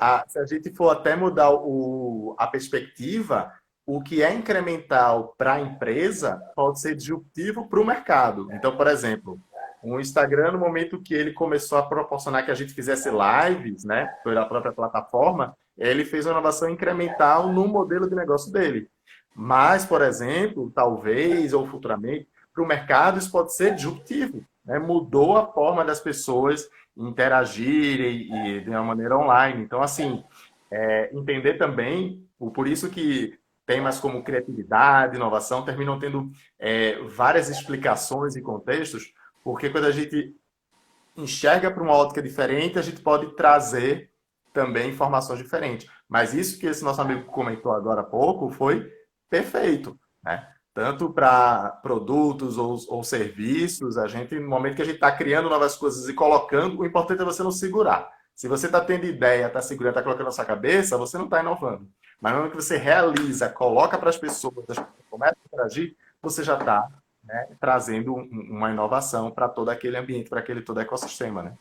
A, 0.00 0.24
se 0.26 0.38
a 0.38 0.46
gente 0.46 0.74
for 0.74 0.90
até 0.90 1.14
mudar 1.14 1.50
o, 1.50 2.34
a 2.38 2.46
perspectiva, 2.46 3.52
o 3.84 4.02
que 4.02 4.22
é 4.22 4.32
incremental 4.32 5.34
para 5.36 5.54
a 5.54 5.60
empresa 5.60 6.42
pode 6.54 6.80
ser 6.80 6.94
disruptivo 6.94 7.68
para 7.68 7.80
o 7.80 7.84
mercado. 7.84 8.48
Então, 8.52 8.76
por 8.76 8.86
exemplo, 8.86 9.38
o 9.82 10.00
Instagram, 10.00 10.52
no 10.52 10.58
momento 10.58 11.02
que 11.02 11.14
ele 11.14 11.32
começou 11.32 11.78
a 11.78 11.82
proporcionar 11.82 12.44
que 12.44 12.50
a 12.50 12.54
gente 12.54 12.72
fizesse 12.72 13.08
lives, 13.10 13.84
né, 13.84 14.06
pela 14.24 14.44
própria 14.46 14.72
plataforma, 14.72 15.56
ele 15.76 16.04
fez 16.04 16.26
uma 16.26 16.32
inovação 16.32 16.68
incremental 16.68 17.52
no 17.52 17.66
modelo 17.68 18.08
de 18.08 18.14
negócio 18.14 18.52
dele. 18.52 18.88
Mas, 19.34 19.86
por 19.86 20.02
exemplo, 20.02 20.72
talvez 20.74 21.52
ou 21.52 21.66
futuramente, 21.66 22.28
para 22.52 22.64
o 22.64 22.66
mercado 22.66 23.18
isso 23.18 23.30
pode 23.30 23.54
ser 23.54 23.74
disruptivo. 23.74 24.44
Né? 24.64 24.78
Mudou 24.78 25.36
a 25.36 25.46
forma 25.46 25.84
das 25.84 26.00
pessoas 26.00 26.68
interagirem 26.96 28.28
e 28.32 28.60
de 28.60 28.70
uma 28.70 28.82
maneira 28.82 29.16
online. 29.16 29.62
Então, 29.62 29.80
assim, 29.80 30.24
é, 30.70 31.10
entender 31.16 31.54
também, 31.54 32.26
por 32.52 32.66
isso 32.66 32.90
que 32.90 33.38
temas 33.64 34.00
como 34.00 34.24
criatividade, 34.24 35.16
inovação 35.16 35.64
terminam 35.64 35.98
tendo 35.98 36.28
é, 36.58 36.98
várias 37.02 37.48
explicações 37.48 38.34
e 38.34 38.42
contextos, 38.42 39.12
porque 39.42 39.70
quando 39.70 39.86
a 39.86 39.90
gente 39.90 40.34
enxerga 41.16 41.70
para 41.70 41.82
uma 41.82 41.94
ótica 41.94 42.22
diferente, 42.22 42.78
a 42.78 42.82
gente 42.82 43.00
pode 43.00 43.34
trazer 43.34 44.10
também 44.52 44.90
informações 44.90 45.38
diferentes. 45.38 45.88
Mas 46.08 46.32
isso 46.32 46.58
que 46.58 46.66
esse 46.66 46.84
nosso 46.84 47.00
amigo 47.00 47.24
comentou 47.26 47.72
agora 47.72 48.00
há 48.00 48.04
pouco 48.04 48.50
foi 48.50 48.90
perfeito, 49.28 49.98
né? 50.22 50.48
Tanto 50.72 51.12
para 51.12 51.70
produtos 51.82 52.56
ou, 52.56 52.78
ou, 52.88 53.02
serviços, 53.02 53.98
a 53.98 54.06
gente, 54.06 54.38
no 54.38 54.48
momento 54.48 54.76
que 54.76 54.82
a 54.82 54.84
gente 54.84 54.94
está 54.94 55.10
criando 55.10 55.48
novas 55.48 55.74
coisas 55.74 56.08
e 56.08 56.14
colocando, 56.14 56.78
o 56.78 56.86
importante 56.86 57.20
é 57.20 57.24
você 57.24 57.42
não 57.42 57.50
segurar. 57.50 58.08
Se 58.32 58.46
você 58.46 58.66
está 58.66 58.80
tendo 58.80 59.04
ideia, 59.04 59.48
está 59.48 59.60
segurando, 59.60 59.90
está 59.90 60.02
colocando 60.02 60.26
na 60.26 60.32
sua 60.32 60.44
cabeça, 60.44 60.96
você 60.96 61.18
não 61.18 61.24
está 61.24 61.40
inovando. 61.40 61.88
Mas 62.20 62.32
no 62.32 62.38
momento 62.38 62.56
que 62.56 62.62
você 62.62 62.76
realiza, 62.76 63.48
coloca 63.48 63.98
para 63.98 64.10
as 64.10 64.16
pessoas, 64.16 64.54
as 64.68 64.78
pessoas 64.78 64.88
começam 65.10 65.36
a 65.36 65.46
interagir, 65.46 65.96
você 66.22 66.44
já 66.44 66.56
está 66.56 66.88
né, 67.28 67.48
trazendo 67.60 68.14
uma 68.14 68.70
inovação 68.70 69.30
para 69.30 69.48
todo 69.48 69.68
aquele 69.68 69.98
ambiente, 69.98 70.30
para 70.30 70.40
aquele 70.40 70.62
todo 70.62 70.80
ecossistema. 70.80 71.42
Né? 71.42 71.52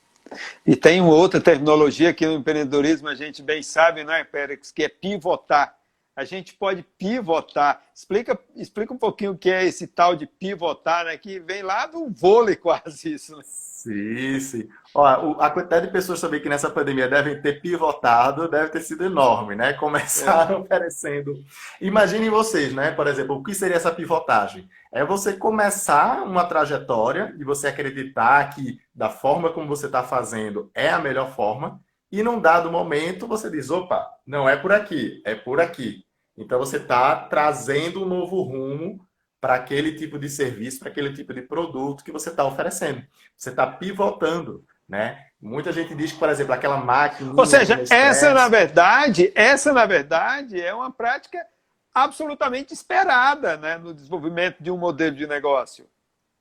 E 0.65 0.75
tem 0.75 1.01
uma 1.01 1.13
outra 1.13 1.41
terminologia 1.41 2.13
que 2.13 2.25
no 2.25 2.33
empreendedorismo 2.33 3.09
a 3.09 3.15
gente 3.15 3.43
bem 3.43 3.61
sabe, 3.61 4.03
não 4.03 4.13
é, 4.13 4.23
Pérez, 4.23 4.71
que 4.71 4.83
é 4.83 4.89
pivotar. 4.89 5.76
A 6.17 6.25
gente 6.25 6.55
pode 6.55 6.83
pivotar. 6.97 7.79
Explica, 7.93 8.39
explica 8.55 8.91
um 8.91 8.97
pouquinho 8.97 9.33
o 9.33 9.37
que 9.37 9.51
é 9.51 9.63
esse 9.63 9.85
tal 9.85 10.15
de 10.15 10.25
pivotar, 10.25 11.05
né? 11.05 11.15
Que 11.15 11.39
vem 11.39 11.61
lá 11.61 11.85
do 11.85 12.09
vôlei 12.09 12.55
quase 12.57 13.13
isso. 13.13 13.37
Né? 13.37 13.43
Sim, 13.45 14.39
sim. 14.39 14.69
Ó, 14.95 15.05
a 15.39 15.51
quantidade 15.51 15.85
de 15.85 15.91
pessoas 15.91 16.19
também 16.19 16.41
que 16.41 16.49
nessa 16.49 16.71
pandemia 16.71 17.07
devem 17.07 17.39
ter 17.39 17.61
pivotado 17.61 18.49
deve 18.49 18.69
ter 18.69 18.81
sido 18.81 19.05
enorme, 19.05 19.55
né? 19.55 19.73
Começaram 19.73 20.55
é. 20.55 20.57
oferecendo. 20.65 21.35
Imaginem 21.79 22.31
vocês, 22.31 22.73
né? 22.73 22.89
Por 22.89 23.05
exemplo, 23.05 23.35
o 23.35 23.43
que 23.43 23.53
seria 23.53 23.75
essa 23.75 23.91
pivotagem? 23.91 24.67
É 24.91 25.05
você 25.05 25.33
começar 25.33 26.23
uma 26.23 26.45
trajetória 26.45 27.35
e 27.37 27.43
você 27.43 27.67
acreditar 27.67 28.43
que 28.55 28.79
da 28.93 29.11
forma 29.11 29.53
como 29.53 29.67
você 29.67 29.85
está 29.85 30.01
fazendo 30.01 30.71
é 30.73 30.89
a 30.89 30.97
melhor 30.97 31.35
forma, 31.35 31.79
e 32.11 32.23
num 32.23 32.39
dado 32.39 32.71
momento 32.71 33.27
você 33.27 33.49
diz: 33.49 33.69
opa, 33.69 34.09
não 34.25 34.49
é 34.49 34.55
por 34.55 34.71
aqui, 34.71 35.21
é 35.23 35.35
por 35.35 35.59
aqui. 35.59 36.06
Então 36.37 36.59
você 36.59 36.77
está 36.77 37.15
trazendo 37.15 38.03
um 38.03 38.07
novo 38.07 38.41
rumo 38.41 39.05
para 39.41 39.55
aquele 39.55 39.93
tipo 39.93 40.19
de 40.19 40.29
serviço, 40.29 40.79
para 40.79 40.89
aquele 40.89 41.13
tipo 41.13 41.33
de 41.33 41.41
produto 41.41 42.03
que 42.03 42.11
você 42.11 42.29
está 42.29 42.45
oferecendo. 42.45 43.03
Você 43.35 43.49
está 43.49 43.65
pivotando, 43.65 44.63
né? 44.87 45.25
Muita 45.41 45.71
gente 45.71 45.93
diz 45.95 46.11
que, 46.11 46.19
por 46.19 46.29
exemplo, 46.29 46.53
aquela 46.53 46.77
máquina. 46.77 47.33
Ou 47.35 47.45
seja, 47.45 47.83
essa 47.89 48.33
na 48.33 48.47
verdade, 48.49 49.31
essa 49.35 49.71
na 49.71 49.85
verdade 49.85 50.59
é 50.59 50.73
uma 50.73 50.91
prática 50.91 51.45
absolutamente 51.93 52.73
esperada, 52.73 53.57
né, 53.57 53.77
no 53.77 53.91
desenvolvimento 53.91 54.61
de 54.61 54.69
um 54.69 54.77
modelo 54.77 55.15
de 55.15 55.25
negócio. 55.25 55.87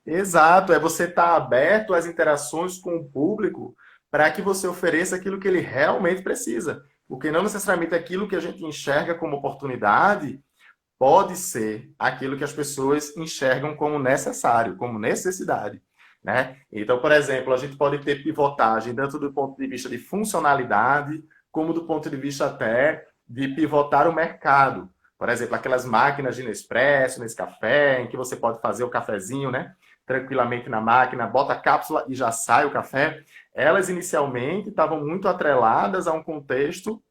Exato, 0.04 0.72
é 0.72 0.78
você 0.78 1.04
estar 1.04 1.30
tá 1.30 1.36
aberto 1.36 1.94
às 1.94 2.06
interações 2.06 2.78
com 2.78 2.96
o 2.96 3.04
público 3.04 3.74
para 4.10 4.30
que 4.30 4.42
você 4.42 4.66
ofereça 4.66 5.16
aquilo 5.16 5.40
que 5.40 5.48
ele 5.48 5.60
realmente 5.60 6.22
precisa. 6.22 6.84
Porque 7.08 7.30
não 7.30 7.42
necessariamente 7.42 7.94
aquilo 7.94 8.28
que 8.28 8.36
a 8.36 8.40
gente 8.40 8.64
enxerga 8.64 9.14
como 9.14 9.36
oportunidade 9.36 10.40
pode 10.98 11.36
ser 11.36 11.90
aquilo 11.98 12.36
que 12.36 12.44
as 12.44 12.52
pessoas 12.52 13.16
enxergam 13.16 13.76
como 13.76 13.98
necessário, 13.98 14.76
como 14.76 14.98
necessidade. 14.98 15.82
Né? 16.24 16.56
Então, 16.72 17.00
por 17.00 17.12
exemplo, 17.12 17.52
a 17.54 17.56
gente 17.56 17.76
pode 17.76 17.98
ter 17.98 18.22
pivotagem 18.22 18.94
tanto 18.94 19.18
do 19.18 19.32
ponto 19.32 19.56
de 19.56 19.68
vista 19.68 19.88
de 19.88 19.98
funcionalidade, 19.98 21.22
como 21.52 21.72
do 21.72 21.86
ponto 21.86 22.10
de 22.10 22.16
vista 22.16 22.46
até 22.46 23.06
de 23.28 23.48
pivotar 23.48 24.08
o 24.08 24.14
mercado. 24.14 24.90
Por 25.18 25.28
exemplo, 25.28 25.54
aquelas 25.54 25.84
máquinas 25.84 26.36
de 26.36 26.42
Nespresso, 26.42 27.20
café, 27.34 28.02
em 28.02 28.08
que 28.08 28.16
você 28.16 28.36
pode 28.36 28.60
fazer 28.60 28.84
o 28.84 28.90
cafezinho, 28.90 29.50
né? 29.50 29.74
Tranquilamente 30.04 30.68
na 30.68 30.80
máquina, 30.80 31.26
bota 31.26 31.54
a 31.54 31.60
cápsula 31.60 32.04
e 32.08 32.14
já 32.14 32.30
sai 32.30 32.66
o 32.66 32.70
café. 32.70 33.22
Elas 33.54 33.88
inicialmente 33.88 34.68
estavam 34.68 35.04
muito 35.04 35.26
atreladas 35.26 36.06
a 36.06 36.12
um 36.12 36.22
contexto 36.22 37.02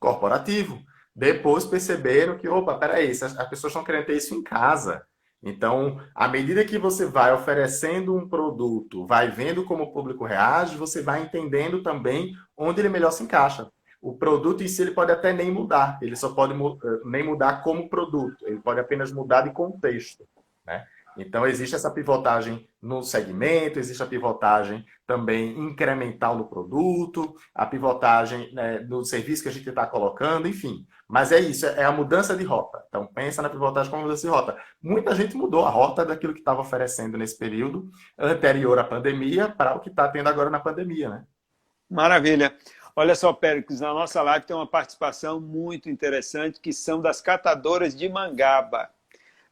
corporativo. 0.00 0.82
Depois 1.14 1.64
perceberam 1.64 2.36
que, 2.36 2.48
opa, 2.48 2.74
peraí, 2.78 3.10
as 3.10 3.48
pessoas 3.48 3.70
estão 3.70 3.84
querendo 3.84 4.06
ter 4.06 4.16
isso 4.16 4.34
em 4.34 4.42
casa. 4.42 5.06
Então, 5.42 6.00
à 6.14 6.26
medida 6.26 6.64
que 6.64 6.78
você 6.78 7.06
vai 7.06 7.32
oferecendo 7.32 8.16
um 8.16 8.28
produto, 8.28 9.06
vai 9.06 9.30
vendo 9.30 9.64
como 9.64 9.84
o 9.84 9.92
público 9.92 10.24
reage, 10.24 10.76
você 10.76 11.02
vai 11.02 11.22
entendendo 11.22 11.82
também 11.82 12.32
onde 12.56 12.80
ele 12.80 12.88
melhor 12.88 13.12
se 13.12 13.22
encaixa. 13.22 13.70
O 14.06 14.16
produto 14.16 14.62
em 14.62 14.68
si 14.68 14.82
ele 14.82 14.92
pode 14.92 15.10
até 15.10 15.32
nem 15.32 15.50
mudar, 15.50 15.98
ele 16.00 16.14
só 16.14 16.32
pode 16.32 16.52
eh, 16.52 17.00
nem 17.04 17.24
mudar 17.24 17.64
como 17.64 17.88
produto, 17.88 18.46
ele 18.46 18.60
pode 18.60 18.78
apenas 18.78 19.10
mudar 19.10 19.40
de 19.40 19.50
contexto. 19.50 20.24
Né? 20.64 20.86
Então, 21.18 21.44
existe 21.44 21.74
essa 21.74 21.90
pivotagem 21.90 22.68
no 22.80 23.02
segmento, 23.02 23.80
existe 23.80 24.00
a 24.00 24.06
pivotagem 24.06 24.86
também 25.08 25.58
incremental 25.58 26.38
no 26.38 26.44
produto, 26.44 27.34
a 27.52 27.66
pivotagem 27.66 28.54
né, 28.54 28.78
no 28.78 29.04
serviço 29.04 29.42
que 29.42 29.48
a 29.48 29.52
gente 29.52 29.68
está 29.68 29.84
colocando, 29.84 30.46
enfim. 30.46 30.86
Mas 31.08 31.32
é 31.32 31.40
isso, 31.40 31.66
é 31.66 31.84
a 31.84 31.90
mudança 31.90 32.36
de 32.36 32.44
rota. 32.44 32.84
Então, 32.88 33.08
pensa 33.08 33.42
na 33.42 33.50
pivotagem 33.50 33.90
como 33.90 34.04
mudança 34.04 34.22
de 34.22 34.32
rota. 34.32 34.56
Muita 34.80 35.16
gente 35.16 35.36
mudou 35.36 35.66
a 35.66 35.70
rota 35.70 36.04
daquilo 36.04 36.32
que 36.32 36.38
estava 36.38 36.60
oferecendo 36.60 37.18
nesse 37.18 37.36
período 37.36 37.90
anterior 38.16 38.78
à 38.78 38.84
pandemia 38.84 39.48
para 39.48 39.74
o 39.74 39.80
que 39.80 39.88
está 39.88 40.06
tendo 40.06 40.28
agora 40.28 40.48
na 40.48 40.60
pandemia, 40.60 41.08
né? 41.08 41.24
Maravilha. 41.90 42.54
Olha 42.98 43.14
só, 43.14 43.30
Péricles, 43.30 43.80
na 43.80 43.92
nossa 43.92 44.22
live 44.22 44.46
tem 44.46 44.56
uma 44.56 44.66
participação 44.66 45.38
muito 45.38 45.90
interessante, 45.90 46.58
que 46.58 46.72
são 46.72 46.98
das 46.98 47.20
catadoras 47.20 47.94
de 47.94 48.08
mangaba. 48.08 48.88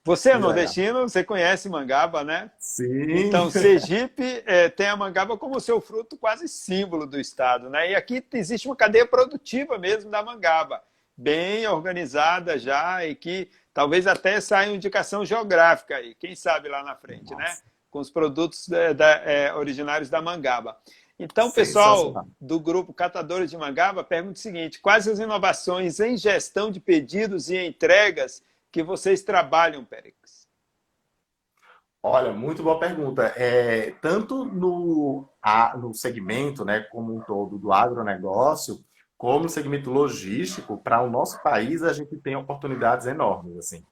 Você 0.03 0.31
é 0.31 0.39
nordestino, 0.39 1.03
você 1.03 1.23
conhece 1.23 1.69
mangaba, 1.69 2.25
né? 2.25 2.51
Sim. 2.59 3.27
Então, 3.27 3.49
Sergipe 3.53 4.43
é, 4.47 4.71
tem 4.71 4.87
a 4.87 4.97
mangaba 4.97 5.37
como 5.37 5.61
seu 5.61 5.79
fruto 5.79 6.17
quase 6.17 6.49
símbolo 6.49 7.07
do 7.07 7.21
estado, 7.21 7.69
né? 7.69 7.91
E 7.91 7.95
aqui 7.95 8.25
existe 8.33 8.67
uma 8.67 8.77
cadeia 8.77 9.07
produtiva 9.07 9.77
mesmo 9.77 10.11
da 10.11 10.23
mangaba, 10.23 10.83
bem 11.15 11.67
organizada 11.67 12.59
já 12.59 13.05
e 13.05 13.15
que 13.15 13.51
talvez 13.75 14.07
até 14.07 14.41
saia 14.41 14.71
uma 14.71 14.77
indicação 14.77 15.23
geográfica 15.23 15.97
aí, 15.97 16.15
quem 16.15 16.35
sabe 16.35 16.69
lá 16.69 16.83
na 16.83 16.97
frente, 16.97 17.35
né? 17.35 17.45
Nossa. 17.45 17.63
né? 17.63 17.71
Com 17.91 17.99
os 17.99 18.11
produtos 18.11 18.69
da, 18.69 18.93
da, 18.93 19.11
é, 19.23 19.55
originários 19.55 20.09
da 20.09 20.21
mangaba. 20.21 20.77
Então, 21.19 21.51
pessoal 21.51 22.27
do 22.41 22.59
grupo 22.59 22.93
Catadores 22.93 23.51
de 23.51 23.57
Mangaba, 23.57 24.03
pergunta 24.03 24.35
o 24.35 24.43
seguinte: 24.43 24.81
quais 24.81 25.07
as 25.07 25.19
inovações 25.19 26.01
em 26.01 26.17
gestão 26.17 26.71
de 26.71 26.81
pedidos 26.81 27.49
e 27.51 27.57
entregas 27.57 28.43
que 28.73 28.83
vocês 28.83 29.23
trabalham, 29.23 29.85
Périx? 29.85 30.49
Olha, 32.03 32.33
muito 32.33 32.63
boa 32.63 32.79
pergunta. 32.79 33.33
É, 33.37 33.93
tanto 34.03 34.45
no, 34.45 35.27
a, 35.41 35.77
no 35.77 35.95
segmento, 35.95 36.65
né, 36.65 36.81
como 36.91 37.17
um 37.17 37.21
todo, 37.21 37.57
do 37.57 37.73
agronegócio, 37.73 38.85
como 39.17 39.45
no 39.45 39.49
segmento 39.49 39.91
logístico, 39.91 40.77
para 40.77 41.01
o 41.01 41.09
nosso 41.09 41.43
país, 41.43 41.83
a 41.83 41.93
gente 41.93 42.17
tem 42.19 42.35
oportunidades 42.35 43.07
enormes. 43.07 43.57
Assim. 43.57 43.85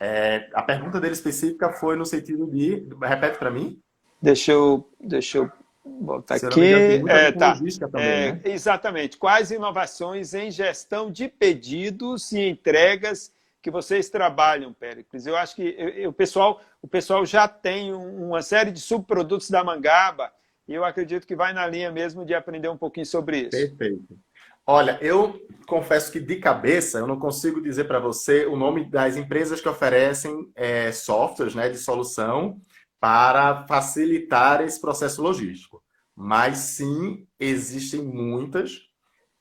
É, 0.00 0.48
a 0.54 0.62
pergunta 0.62 0.98
dele 0.98 1.12
específica 1.12 1.70
foi 1.70 1.94
no 1.94 2.06
sentido 2.06 2.46
de. 2.46 2.88
Repete 3.02 3.38
para 3.38 3.50
mim? 3.50 3.78
Deixa 4.20 4.50
eu, 4.50 4.88
deixa 4.98 5.38
eu 5.38 5.52
botar 5.84 6.36
aqui. 6.36 7.02
É, 7.08 7.32
tá. 7.32 7.54
Também, 7.54 8.06
é, 8.06 8.32
né? 8.32 8.40
Exatamente. 8.44 9.16
Quais 9.16 9.50
inovações 9.50 10.34
em 10.34 10.50
gestão 10.50 11.10
de 11.10 11.28
pedidos 11.28 12.32
e 12.32 12.48
entregas 12.48 13.32
que 13.64 13.70
vocês 13.70 14.10
trabalham, 14.10 14.74
Péricles. 14.74 15.24
Eu 15.26 15.38
acho 15.38 15.56
que 15.56 15.74
eu, 15.96 16.10
o, 16.10 16.12
pessoal, 16.12 16.60
o 16.82 16.86
pessoal 16.86 17.24
já 17.24 17.48
tem 17.48 17.94
uma 17.94 18.42
série 18.42 18.70
de 18.70 18.78
subprodutos 18.78 19.48
da 19.48 19.64
Mangaba 19.64 20.30
e 20.68 20.74
eu 20.74 20.84
acredito 20.84 21.26
que 21.26 21.34
vai 21.34 21.54
na 21.54 21.66
linha 21.66 21.90
mesmo 21.90 22.26
de 22.26 22.34
aprender 22.34 22.68
um 22.68 22.76
pouquinho 22.76 23.06
sobre 23.06 23.38
isso. 23.38 23.50
Perfeito. 23.52 24.18
Olha, 24.66 24.98
eu 25.00 25.42
confesso 25.66 26.12
que 26.12 26.20
de 26.20 26.36
cabeça 26.36 26.98
eu 26.98 27.06
não 27.06 27.18
consigo 27.18 27.58
dizer 27.62 27.84
para 27.84 27.98
você 27.98 28.44
o 28.44 28.54
nome 28.54 28.84
das 28.84 29.16
empresas 29.16 29.62
que 29.62 29.68
oferecem 29.68 30.50
é, 30.54 30.92
softwares 30.92 31.54
né, 31.54 31.70
de 31.70 31.78
solução 31.78 32.60
para 33.04 33.66
facilitar 33.66 34.62
esse 34.62 34.80
processo 34.80 35.20
logístico. 35.20 35.82
Mas 36.16 36.56
sim, 36.56 37.28
existem 37.38 38.02
muitas 38.02 38.88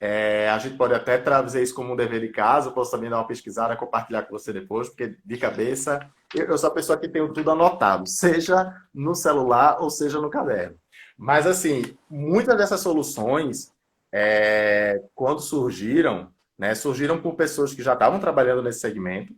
é, 0.05 0.49
a 0.49 0.59
gente 0.59 0.75
pode 0.75 0.93
até 0.93 1.17
trazer 1.17 1.63
isso 1.63 1.73
como 1.73 1.93
um 1.93 1.95
dever 1.95 2.19
de 2.19 2.27
casa, 2.27 2.71
posso 2.71 2.91
também 2.91 3.09
dar 3.09 3.19
uma 3.19 3.27
pesquisada, 3.27 3.77
compartilhar 3.77 4.23
com 4.23 4.37
você 4.37 4.51
depois, 4.51 4.89
porque 4.89 5.15
de 5.23 5.37
cabeça 5.37 5.97
eu, 6.35 6.47
eu 6.47 6.57
sou 6.57 6.69
a 6.69 6.73
pessoa 6.73 6.97
que 6.97 7.07
tenho 7.07 7.31
tudo 7.31 7.51
anotado, 7.51 8.03
seja 8.09 8.75
no 8.93 9.15
celular 9.15 9.77
ou 9.79 9.89
seja 9.89 10.19
no 10.19 10.29
caderno. 10.29 10.75
Mas 11.17 11.47
assim, 11.47 11.97
muitas 12.09 12.57
dessas 12.57 12.81
soluções, 12.81 13.71
é, 14.13 15.01
quando 15.15 15.39
surgiram, 15.39 16.33
né, 16.59 16.75
surgiram 16.75 17.21
por 17.21 17.35
pessoas 17.35 17.73
que 17.73 17.81
já 17.81 17.93
estavam 17.93 18.19
trabalhando 18.19 18.61
nesse 18.61 18.81
segmento, 18.81 19.33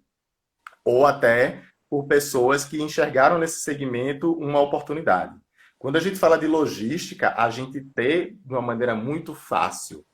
ou 0.83 1.05
até 1.05 1.61
por 1.89 2.05
pessoas 2.05 2.65
que 2.65 2.81
enxergaram 2.81 3.37
nesse 3.37 3.61
segmento 3.61 4.33
uma 4.33 4.59
oportunidade. 4.59 5.35
Quando 5.77 5.97
a 5.97 5.99
gente 5.99 6.17
fala 6.17 6.37
de 6.37 6.47
logística, 6.47 7.33
a 7.37 7.49
gente 7.49 7.81
tem 7.81 8.39
de 8.43 8.53
uma 8.53 8.61
maneira 8.61 8.95
muito 8.95 9.35
fácil 9.35 10.05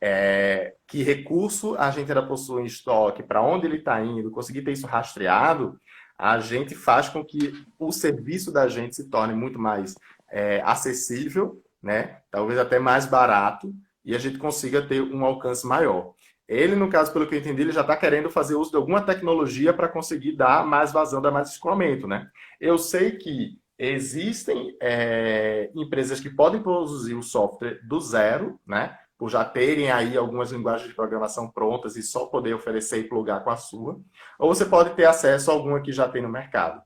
é, 0.00 0.74
que 0.86 1.02
recurso 1.02 1.76
a 1.76 1.90
gente 1.90 2.10
ainda 2.10 2.26
possui 2.26 2.62
em 2.62 2.66
estoque, 2.66 3.22
para 3.22 3.42
onde 3.42 3.66
ele 3.66 3.76
está 3.76 4.00
indo, 4.02 4.30
conseguir 4.30 4.62
ter 4.62 4.72
isso 4.72 4.86
rastreado, 4.86 5.78
a 6.16 6.38
gente 6.38 6.74
faz 6.74 7.08
com 7.08 7.24
que 7.24 7.52
o 7.78 7.92
serviço 7.92 8.50
da 8.52 8.66
gente 8.68 8.96
se 8.96 9.08
torne 9.08 9.34
muito 9.34 9.58
mais 9.58 9.94
é, 10.30 10.62
acessível, 10.64 11.62
né? 11.82 12.20
talvez 12.30 12.58
até 12.58 12.78
mais 12.78 13.06
barato, 13.06 13.72
e 14.04 14.14
a 14.14 14.18
gente 14.18 14.38
consiga 14.38 14.80
ter 14.80 15.02
um 15.02 15.24
alcance 15.24 15.66
maior. 15.66 16.14
Ele, 16.50 16.74
no 16.74 16.90
caso, 16.90 17.12
pelo 17.12 17.28
que 17.28 17.36
eu 17.36 17.38
entendi, 17.38 17.62
ele 17.62 17.70
já 17.70 17.82
está 17.82 17.96
querendo 17.96 18.28
fazer 18.28 18.56
uso 18.56 18.72
de 18.72 18.76
alguma 18.76 19.00
tecnologia 19.00 19.72
para 19.72 19.88
conseguir 19.88 20.32
dar 20.32 20.66
mais 20.66 20.90
vazão, 20.90 21.22
dar 21.22 21.30
mais 21.30 21.50
escoamento. 21.50 22.08
Né? 22.08 22.28
Eu 22.60 22.76
sei 22.76 23.12
que 23.12 23.56
existem 23.78 24.76
é, 24.82 25.70
empresas 25.76 26.18
que 26.18 26.28
podem 26.28 26.60
produzir 26.60 27.14
o 27.14 27.22
software 27.22 27.78
do 27.86 28.00
zero, 28.00 28.58
né? 28.66 28.98
por 29.16 29.30
já 29.30 29.44
terem 29.44 29.92
aí 29.92 30.16
algumas 30.16 30.50
linguagens 30.50 30.88
de 30.88 30.96
programação 30.96 31.48
prontas 31.48 31.94
e 31.94 32.02
só 32.02 32.26
poder 32.26 32.52
oferecer 32.54 32.98
e 32.98 33.08
plugar 33.08 33.44
com 33.44 33.50
a 33.50 33.56
sua, 33.56 34.00
ou 34.36 34.52
você 34.52 34.66
pode 34.66 34.90
ter 34.96 35.04
acesso 35.04 35.52
a 35.52 35.54
alguma 35.54 35.80
que 35.80 35.92
já 35.92 36.08
tem 36.08 36.20
no 36.20 36.28
mercado. 36.28 36.82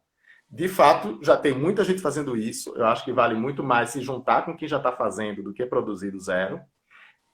De 0.51 0.69
fato, 0.69 1.19
já 1.23 1.39
tem 1.39 1.55
muita 1.55 1.83
gente 1.85 2.03
fazendo 2.03 2.37
isso. 2.37 2.75
Eu 2.77 2.85
acho 2.87 3.03
que 3.03 3.13
vale 3.15 3.35
muito 3.35 3.65
mais 3.65 3.91
se 3.91 4.03
juntar 4.03 4.45
com 4.45 4.55
quem 4.55 4.69
já 4.69 4.77
está 4.77 4.93
fazendo 4.93 5.43
do 5.43 5.55
que 5.55 5.65
produzir 5.65 6.11
do 6.11 6.21
zero. 6.21 6.61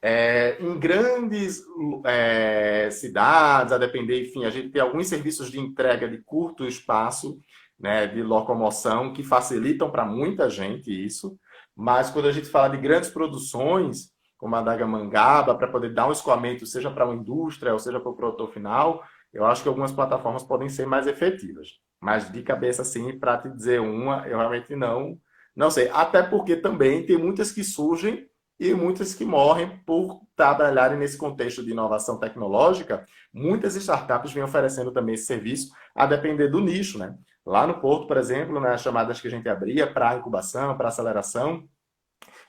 É, 0.02 0.56
em 0.60 0.78
grandes 0.78 1.62
é, 2.06 2.88
cidades, 2.90 3.72
a 3.72 3.78
depender, 3.78 4.22
enfim, 4.22 4.44
a 4.44 4.50
gente 4.50 4.70
tem 4.70 4.80
alguns 4.80 5.08
serviços 5.08 5.50
de 5.50 5.60
entrega 5.60 6.08
de 6.08 6.18
curto 6.22 6.66
espaço, 6.66 7.38
né, 7.78 8.06
de 8.06 8.22
locomoção, 8.22 9.12
que 9.12 9.22
facilitam 9.22 9.90
para 9.90 10.04
muita 10.04 10.48
gente 10.48 10.90
isso. 10.90 11.38
Mas 11.76 12.10
quando 12.10 12.28
a 12.28 12.32
gente 12.32 12.48
fala 12.48 12.68
de 12.68 12.78
grandes 12.78 13.10
produções, 13.10 14.10
como 14.38 14.56
a 14.56 14.62
Daga 14.62 14.86
Mangaba, 14.86 15.54
para 15.54 15.68
poder 15.68 15.92
dar 15.92 16.08
um 16.08 16.12
escoamento, 16.12 16.64
seja 16.66 16.90
para 16.90 17.04
uma 17.04 17.14
indústria 17.14 17.72
ou 17.72 17.78
seja 17.78 18.00
para 18.00 18.10
o 18.10 18.16
produtor 18.16 18.50
final, 18.50 19.04
eu 19.32 19.44
acho 19.44 19.62
que 19.62 19.68
algumas 19.68 19.92
plataformas 19.92 20.42
podem 20.42 20.68
ser 20.68 20.86
mais 20.86 21.06
efetivas. 21.06 21.68
Mas 22.00 22.32
de 22.32 22.42
cabeça, 22.42 22.82
assim, 22.82 23.18
para 23.18 23.36
te 23.36 23.50
dizer 23.50 23.80
uma, 23.80 24.26
eu 24.26 24.38
realmente 24.38 24.74
não, 24.74 25.18
não 25.54 25.70
sei. 25.70 25.90
Até 25.90 26.22
porque 26.22 26.56
também 26.56 27.04
tem 27.04 27.18
muitas 27.18 27.52
que 27.52 27.62
surgem 27.62 28.29
e 28.60 28.74
muitas 28.74 29.14
que 29.14 29.24
morrem 29.24 29.78
por 29.86 30.20
trabalharem 30.36 30.98
nesse 30.98 31.16
contexto 31.16 31.64
de 31.64 31.70
inovação 31.70 32.18
tecnológica. 32.20 33.06
Muitas 33.32 33.74
startups 33.74 34.32
vêm 34.32 34.42
oferecendo 34.42 34.92
também 34.92 35.14
esse 35.14 35.24
serviço, 35.24 35.72
a 35.94 36.04
depender 36.04 36.48
do 36.48 36.60
nicho, 36.60 36.98
né? 36.98 37.16
Lá 37.44 37.66
no 37.66 37.80
Porto, 37.80 38.06
por 38.06 38.18
exemplo, 38.18 38.60
nas 38.60 38.82
chamadas 38.82 39.18
que 39.18 39.28
a 39.28 39.30
gente 39.30 39.48
abria 39.48 39.90
para 39.90 40.14
incubação, 40.16 40.76
para 40.76 40.88
aceleração, 40.88 41.66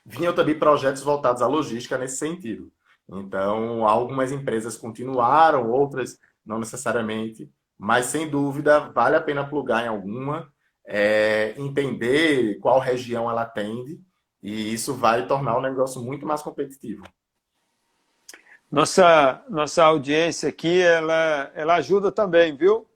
vinham 0.04 0.34
também 0.34 0.58
projetos 0.58 1.02
voltados 1.02 1.40
à 1.40 1.46
logística 1.46 1.96
nesse 1.96 2.18
sentido. 2.18 2.70
Então, 3.08 3.88
algumas 3.88 4.30
empresas 4.30 4.76
continuaram, 4.76 5.70
outras 5.70 6.18
não 6.44 6.58
necessariamente, 6.58 7.50
mas 7.78 8.06
sem 8.06 8.28
dúvida 8.28 8.80
vale 8.90 9.16
a 9.16 9.20
pena 9.20 9.48
plugar 9.48 9.82
em 9.82 9.88
alguma, 9.88 10.52
é, 10.86 11.54
entender 11.56 12.58
qual 12.60 12.78
região 12.78 13.30
ela 13.30 13.42
atende, 13.42 13.98
e 14.42 14.72
isso 14.72 14.94
vai 14.94 15.26
tornar 15.26 15.56
o 15.56 15.62
negócio 15.62 16.02
muito 16.02 16.26
mais 16.26 16.42
competitivo. 16.42 17.04
Nossa, 18.70 19.44
nossa 19.48 19.84
audiência 19.84 20.48
aqui, 20.48 20.80
ela, 20.80 21.52
ela 21.54 21.74
ajuda 21.74 22.10
também, 22.10 22.56
viu? 22.56 22.88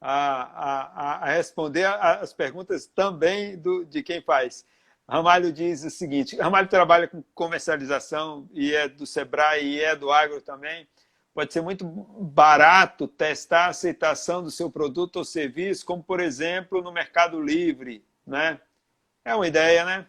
A, 0.00 0.42
a, 0.42 1.14
a 1.24 1.26
responder 1.26 1.84
as 1.84 2.32
perguntas 2.32 2.86
também 2.86 3.58
do, 3.58 3.84
de 3.84 4.00
quem 4.00 4.22
faz. 4.22 4.64
Ramalho 5.08 5.52
diz 5.52 5.82
o 5.82 5.90
seguinte: 5.90 6.36
Ramalho 6.36 6.68
trabalha 6.68 7.08
com 7.08 7.24
comercialização 7.34 8.48
e 8.52 8.72
é 8.72 8.88
do 8.88 9.06
Sebrae 9.06 9.64
e 9.64 9.80
é 9.82 9.96
do 9.96 10.12
agro 10.12 10.40
também. 10.40 10.86
Pode 11.34 11.52
ser 11.52 11.62
muito 11.62 11.84
barato 11.84 13.08
testar 13.08 13.66
a 13.66 13.70
aceitação 13.70 14.42
do 14.42 14.50
seu 14.50 14.70
produto 14.70 15.16
ou 15.16 15.24
serviço, 15.24 15.84
como 15.84 16.02
por 16.02 16.20
exemplo 16.20 16.80
no 16.80 16.92
Mercado 16.92 17.40
Livre, 17.40 18.04
né? 18.26 18.60
É 19.24 19.34
uma 19.34 19.48
ideia, 19.48 19.84
né? 19.84 20.06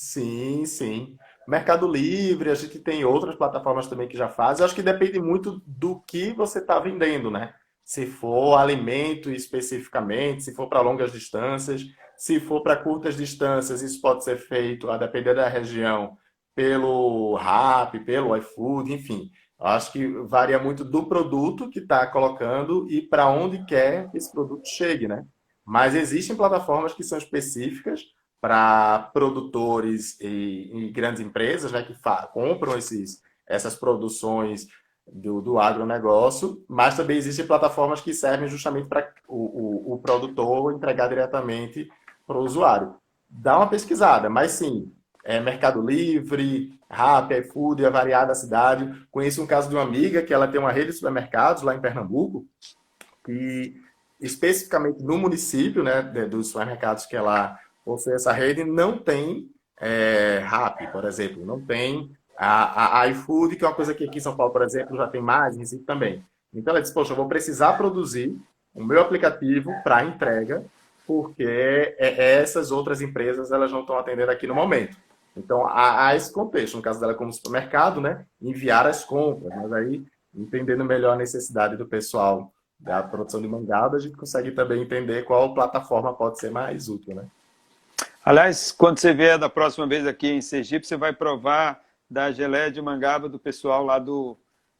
Sim, 0.00 0.64
sim. 0.64 1.16
Mercado 1.46 1.88
Livre, 1.88 2.50
a 2.50 2.54
gente 2.54 2.78
tem 2.78 3.04
outras 3.04 3.34
plataformas 3.34 3.88
também 3.88 4.06
que 4.06 4.16
já 4.16 4.28
fazem. 4.28 4.62
Eu 4.62 4.66
acho 4.66 4.74
que 4.76 4.80
depende 4.80 5.18
muito 5.18 5.60
do 5.66 6.00
que 6.02 6.32
você 6.34 6.60
está 6.60 6.78
vendendo, 6.78 7.32
né? 7.32 7.52
Se 7.84 8.06
for 8.06 8.54
alimento 8.56 9.28
especificamente, 9.28 10.44
se 10.44 10.54
for 10.54 10.68
para 10.68 10.82
longas 10.82 11.10
distâncias. 11.10 11.82
Se 12.16 12.38
for 12.38 12.62
para 12.62 12.76
curtas 12.76 13.16
distâncias, 13.16 13.82
isso 13.82 14.00
pode 14.00 14.22
ser 14.22 14.38
feito, 14.38 14.88
a 14.88 14.96
depender 14.96 15.34
da 15.34 15.48
região, 15.48 16.16
pelo 16.54 17.34
RAP, 17.34 17.98
pelo 18.04 18.36
iFood, 18.36 18.92
enfim. 18.92 19.28
Acho 19.58 19.90
que 19.90 20.06
varia 20.28 20.60
muito 20.60 20.84
do 20.84 21.06
produto 21.08 21.68
que 21.68 21.80
está 21.80 22.06
colocando 22.06 22.86
e 22.88 23.02
para 23.02 23.28
onde 23.28 23.64
quer 23.66 24.08
que 24.12 24.16
esse 24.16 24.30
produto 24.30 24.64
chegue, 24.64 25.08
né? 25.08 25.26
Mas 25.66 25.96
existem 25.96 26.36
plataformas 26.36 26.94
que 26.94 27.02
são 27.02 27.18
específicas 27.18 28.00
para 28.40 29.10
produtores 29.12 30.18
e, 30.20 30.70
e, 30.72 30.90
grandes 30.90 31.20
empresas 31.20 31.72
né, 31.72 31.82
que 31.82 31.94
compram 32.32 32.78
esses, 32.78 33.20
essas 33.46 33.74
produções 33.74 34.66
do, 35.12 35.40
do 35.40 35.58
agronegócio, 35.58 36.64
mas 36.68 36.96
também 36.96 37.16
existem 37.16 37.46
plataformas 37.46 38.00
que 38.00 38.14
servem 38.14 38.48
justamente 38.48 38.88
para 38.88 39.12
o, 39.26 39.92
o, 39.92 39.94
o 39.94 39.98
produtor 39.98 40.72
entregar 40.72 41.08
diretamente 41.08 41.88
para 42.26 42.38
o 42.38 42.44
usuário. 42.44 42.94
Dá 43.28 43.56
uma 43.56 43.68
pesquisada, 43.68 44.30
mas 44.30 44.52
sim, 44.52 44.92
é 45.24 45.40
Mercado 45.40 45.82
Livre, 45.82 46.78
Rappi, 46.90 47.34
iFood, 47.34 47.84
a 47.84 47.90
variada 47.90 48.34
cidade. 48.34 49.06
Conheço 49.10 49.42
um 49.42 49.46
caso 49.46 49.68
de 49.68 49.74
uma 49.74 49.82
amiga 49.82 50.22
que 50.22 50.32
ela 50.32 50.48
tem 50.48 50.60
uma 50.60 50.72
rede 50.72 50.88
de 50.88 50.94
supermercados 50.94 51.62
lá 51.62 51.74
em 51.74 51.80
Pernambuco, 51.80 52.46
e 53.28 53.74
especificamente 54.20 55.02
no 55.02 55.18
município, 55.18 55.82
né, 55.82 56.02
dos 56.02 56.48
supermercados 56.48 57.04
que 57.06 57.14
ela 57.14 57.58
possui 57.88 58.12
essa 58.12 58.32
rede, 58.32 58.64
não 58.64 58.98
tem 58.98 59.48
é, 59.80 60.44
por 60.92 61.04
exemplo, 61.04 61.46
não 61.46 61.60
tem 61.60 62.10
a, 62.36 63.00
a 63.00 63.06
iFood, 63.08 63.56
que 63.56 63.64
é 63.64 63.68
uma 63.68 63.74
coisa 63.74 63.94
que 63.94 64.04
aqui 64.04 64.18
em 64.18 64.20
São 64.20 64.36
Paulo, 64.36 64.52
por 64.52 64.62
exemplo, 64.62 64.96
já 64.96 65.08
tem 65.08 65.22
mais, 65.22 65.56
em 65.56 65.60
Recife 65.60 65.84
também. 65.84 66.22
Então 66.52 66.72
ela 66.72 66.82
disse, 66.82 66.92
poxa, 66.92 67.12
eu 67.12 67.16
vou 67.16 67.28
precisar 67.28 67.74
produzir 67.74 68.36
o 68.74 68.84
meu 68.84 69.00
aplicativo 69.00 69.72
para 69.82 70.04
entrega, 70.04 70.64
porque 71.06 71.44
é, 71.44 71.96
é, 71.98 72.40
essas 72.42 72.70
outras 72.70 73.00
empresas 73.00 73.50
elas 73.50 73.72
não 73.72 73.80
estão 73.80 73.98
atendendo 73.98 74.30
aqui 74.30 74.46
no 74.46 74.54
momento. 74.54 74.96
Então 75.36 75.66
há, 75.66 76.08
há, 76.08 76.16
esse 76.16 76.32
contexto, 76.32 76.76
no 76.76 76.82
caso 76.82 77.00
dela 77.00 77.14
como 77.14 77.32
supermercado, 77.32 78.00
né, 78.00 78.26
enviar 78.42 78.86
as 78.86 79.04
compras, 79.04 79.52
mas 79.56 79.72
aí 79.72 80.04
entendendo 80.34 80.84
melhor 80.84 81.14
a 81.14 81.18
necessidade 81.18 81.76
do 81.76 81.86
pessoal 81.86 82.52
da 82.78 83.02
produção 83.02 83.40
de 83.40 83.48
mangaba, 83.48 83.96
a 83.96 84.00
gente 84.00 84.16
consegue 84.16 84.52
também 84.52 84.82
entender 84.82 85.24
qual 85.24 85.54
plataforma 85.54 86.12
pode 86.14 86.38
ser 86.38 86.50
mais 86.50 86.88
útil, 86.88 87.14
né? 87.14 87.26
Aliás, 88.28 88.70
quando 88.72 88.98
você 88.98 89.14
vier 89.14 89.38
da 89.38 89.48
próxima 89.48 89.86
vez 89.86 90.06
aqui 90.06 90.28
em 90.28 90.42
Sergipe, 90.42 90.86
você 90.86 90.98
vai 90.98 91.14
provar 91.14 91.80
da 92.10 92.30
geleia 92.30 92.70
de 92.70 92.78
mangaba 92.82 93.26
do 93.26 93.38
pessoal 93.38 93.82
lá 93.82 93.98
do 93.98 94.36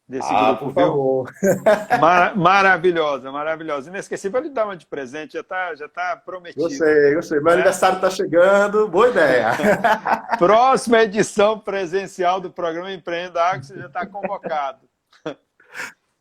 desse 0.06 0.30
ah, 0.30 0.48
grupo, 0.48 0.66
por 0.66 0.74
favor. 0.74 1.32
Mar 1.98 2.36
maravilhosa, 2.36 3.32
maravilhosa. 3.32 3.88
Inesquecível 3.88 4.42
lhe 4.42 4.50
dar 4.50 4.66
uma 4.66 4.76
de 4.76 4.84
presente, 4.84 5.32
já 5.32 5.40
está 5.40 5.74
já 5.74 5.88
tá 5.88 6.14
prometido. 6.22 6.64
Gostei, 6.64 7.14
gostei. 7.14 7.40
Meu 7.40 7.52
é? 7.52 7.54
aniversário 7.54 7.96
está 7.96 8.10
chegando, 8.10 8.86
boa 8.86 9.08
ideia. 9.08 9.52
Próxima 10.36 11.00
edição 11.00 11.58
presencial 11.58 12.42
do 12.42 12.50
programa 12.50 12.92
Empreenda 12.92 13.42
Água, 13.42 13.62
você 13.62 13.78
já 13.78 13.86
está 13.86 14.06
convocado. 14.06 14.87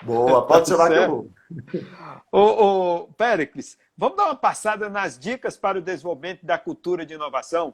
Boa, 0.03 0.45
pode 0.45 0.67
chamar 0.67 0.89
que 0.89 0.95
eu 0.95 1.09
vou. 1.09 1.31
Ô, 2.31 2.39
ô, 2.39 3.07
Péricles, 3.13 3.77
vamos 3.97 4.17
dar 4.17 4.25
uma 4.25 4.35
passada 4.35 4.89
nas 4.89 5.17
dicas 5.17 5.57
para 5.57 5.79
o 5.79 5.81
desenvolvimento 5.81 6.45
da 6.45 6.57
cultura 6.57 7.05
de 7.05 7.13
inovação? 7.13 7.73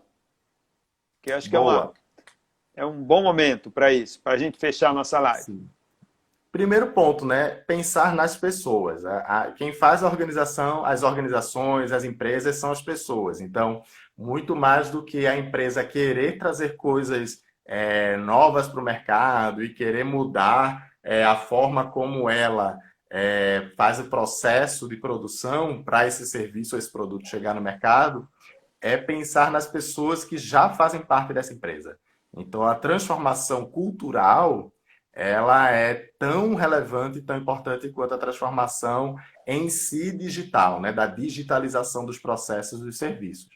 Que 1.22 1.32
eu 1.32 1.38
acho 1.38 1.50
que 1.50 1.56
é 1.56 1.60
uma, 1.60 1.94
é 2.76 2.86
um 2.86 3.04
bom 3.04 3.24
momento 3.24 3.70
para 3.70 3.92
isso, 3.92 4.22
para 4.22 4.34
a 4.34 4.38
gente 4.38 4.58
fechar 4.58 4.90
a 4.90 4.94
nossa 4.94 5.20
live. 5.20 5.44
Sim. 5.44 5.70
Primeiro 6.52 6.92
ponto, 6.92 7.26
né? 7.26 7.50
Pensar 7.50 8.14
nas 8.14 8.38
pessoas. 8.38 9.02
Quem 9.58 9.74
faz 9.74 10.04
a 10.04 10.08
organização, 10.08 10.86
as 10.86 11.02
organizações, 11.02 11.92
as 11.92 12.04
empresas 12.04 12.58
são 12.58 12.72
as 12.72 12.80
pessoas. 12.80 13.42
Então, 13.42 13.82
muito 14.16 14.56
mais 14.56 14.92
do 14.92 15.04
que 15.04 15.26
a 15.26 15.36
empresa 15.36 15.84
querer 15.84 16.38
trazer 16.38 16.76
coisas 16.76 17.42
é, 17.66 18.18
novas 18.18 18.68
para 18.68 18.80
o 18.80 18.84
mercado 18.84 19.64
e 19.64 19.74
querer 19.74 20.04
mudar 20.04 20.93
é, 21.04 21.24
a 21.24 21.36
forma 21.36 21.92
como 21.92 22.30
ela 22.30 22.78
é, 23.12 23.70
faz 23.76 24.00
o 24.00 24.06
processo 24.06 24.88
de 24.88 24.98
produção 24.98 25.84
para 25.84 26.08
esse 26.08 26.26
serviço, 26.26 26.78
esse 26.78 26.92
produto 26.92 27.28
chegar 27.28 27.54
no 27.54 27.62
mercado, 27.62 28.28
é 28.82 28.98
pensar 28.98 29.52
nas 29.52 29.68
pessoas 29.68 30.26
que 30.26 30.38
já 30.38 30.70
fazem 30.70 31.02
parte 31.02 31.34
dessa 31.34 31.54
empresa. 31.54 31.98
Então, 32.36 32.64
a 32.64 32.76
transformação 32.76 33.66
cultural 33.66 34.74
ela 35.16 35.70
é 35.70 36.10
tão 36.18 36.56
relevante 36.56 37.20
e 37.20 37.22
tão 37.22 37.38
importante 37.38 37.88
quanto 37.90 38.16
a 38.16 38.18
transformação 38.18 39.16
em 39.46 39.70
si 39.70 40.12
digital, 40.18 40.82
né, 40.82 40.92
da 40.92 41.06
digitalização 41.06 42.04
dos 42.04 42.18
processos 42.18 42.82
e 42.82 42.86
dos 42.86 42.98
serviços. 42.98 43.50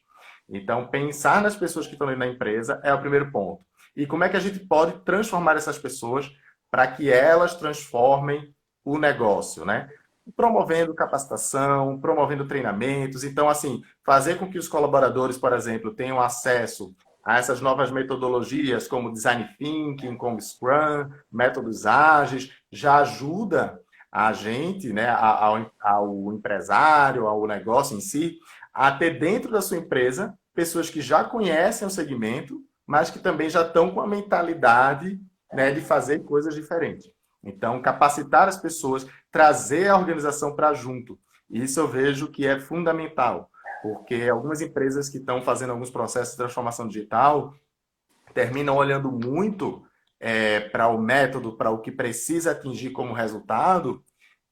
Então, 0.47 0.87
pensar 0.87 1.41
nas 1.41 1.55
pessoas 1.55 1.87
que 1.87 1.93
estão 1.93 2.07
ali 2.07 2.17
na 2.17 2.27
empresa 2.27 2.79
é 2.83 2.93
o 2.93 3.01
primeiro 3.01 3.31
ponto. 3.31 3.65
E 3.95 4.05
como 4.05 4.23
é 4.23 4.29
que 4.29 4.37
a 4.37 4.39
gente 4.39 4.59
pode 4.59 5.03
transformar 5.03 5.57
essas 5.57 5.79
pessoas 5.79 6.29
para 6.70 6.88
que 6.88 7.11
elas 7.11 7.55
transformem 7.55 8.53
o 8.84 8.97
negócio, 8.97 9.65
né? 9.65 9.89
Promovendo 10.36 10.93
capacitação, 10.93 11.99
promovendo 11.99 12.47
treinamentos. 12.47 13.24
Então, 13.24 13.49
assim, 13.49 13.82
fazer 14.05 14.38
com 14.38 14.49
que 14.49 14.57
os 14.57 14.68
colaboradores, 14.68 15.38
por 15.38 15.53
exemplo, 15.53 15.93
tenham 15.93 16.20
acesso 16.20 16.93
a 17.24 17.38
essas 17.38 17.59
novas 17.59 17.91
metodologias 17.91 18.88
como 18.88 19.11
Design 19.11 19.49
Thinking, 19.57 20.15
como 20.15 20.41
Scrum, 20.41 21.09
métodos 21.30 21.86
ágeis, 21.86 22.53
já 22.72 22.99
ajuda 22.99 23.82
a 24.09 24.32
gente, 24.32 24.93
né, 24.93 25.09
ao, 25.09 25.70
ao 25.82 26.34
empresário, 26.34 27.28
ao 27.28 27.45
negócio 27.45 27.97
em 27.97 28.01
si, 28.01 28.38
a 28.74 28.91
ter 28.91 29.20
dentro 29.20 29.51
da 29.51 29.61
sua 29.61 29.78
empresa 29.78 30.38
pessoas 30.53 30.89
que 30.89 31.01
já 31.01 31.24
conhecem 31.24 31.88
o 31.88 31.91
segmento, 31.91 32.61
mas 32.86 33.09
que 33.09 33.20
também 33.20 33.49
já 33.49 33.61
estão 33.61 33.91
com 33.91 33.99
a 33.99 34.07
mentalidade 34.07 35.20
né, 35.53 35.71
de 35.71 35.81
fazer 35.81 36.19
coisas 36.19 36.55
diferentes. 36.55 37.09
Então, 37.43 37.81
capacitar 37.81 38.47
as 38.47 38.57
pessoas, 38.57 39.05
trazer 39.31 39.87
a 39.87 39.97
organização 39.97 40.55
para 40.55 40.73
junto. 40.73 41.19
Isso 41.49 41.79
eu 41.79 41.87
vejo 41.87 42.31
que 42.31 42.45
é 42.45 42.59
fundamental 42.59 43.49
porque 43.81 44.27
algumas 44.29 44.61
empresas 44.61 45.09
que 45.09 45.17
estão 45.17 45.41
fazendo 45.41 45.71
alguns 45.71 45.89
processos 45.89 46.31
de 46.31 46.37
transformação 46.37 46.87
digital 46.87 47.53
terminam 48.33 48.75
olhando 48.75 49.11
muito 49.11 49.85
é, 50.19 50.59
para 50.59 50.87
o 50.87 50.97
método, 50.99 51.55
para 51.55 51.71
o 51.71 51.79
que 51.79 51.91
precisa 51.91 52.51
atingir 52.51 52.91
como 52.91 53.13
resultado, 53.13 54.03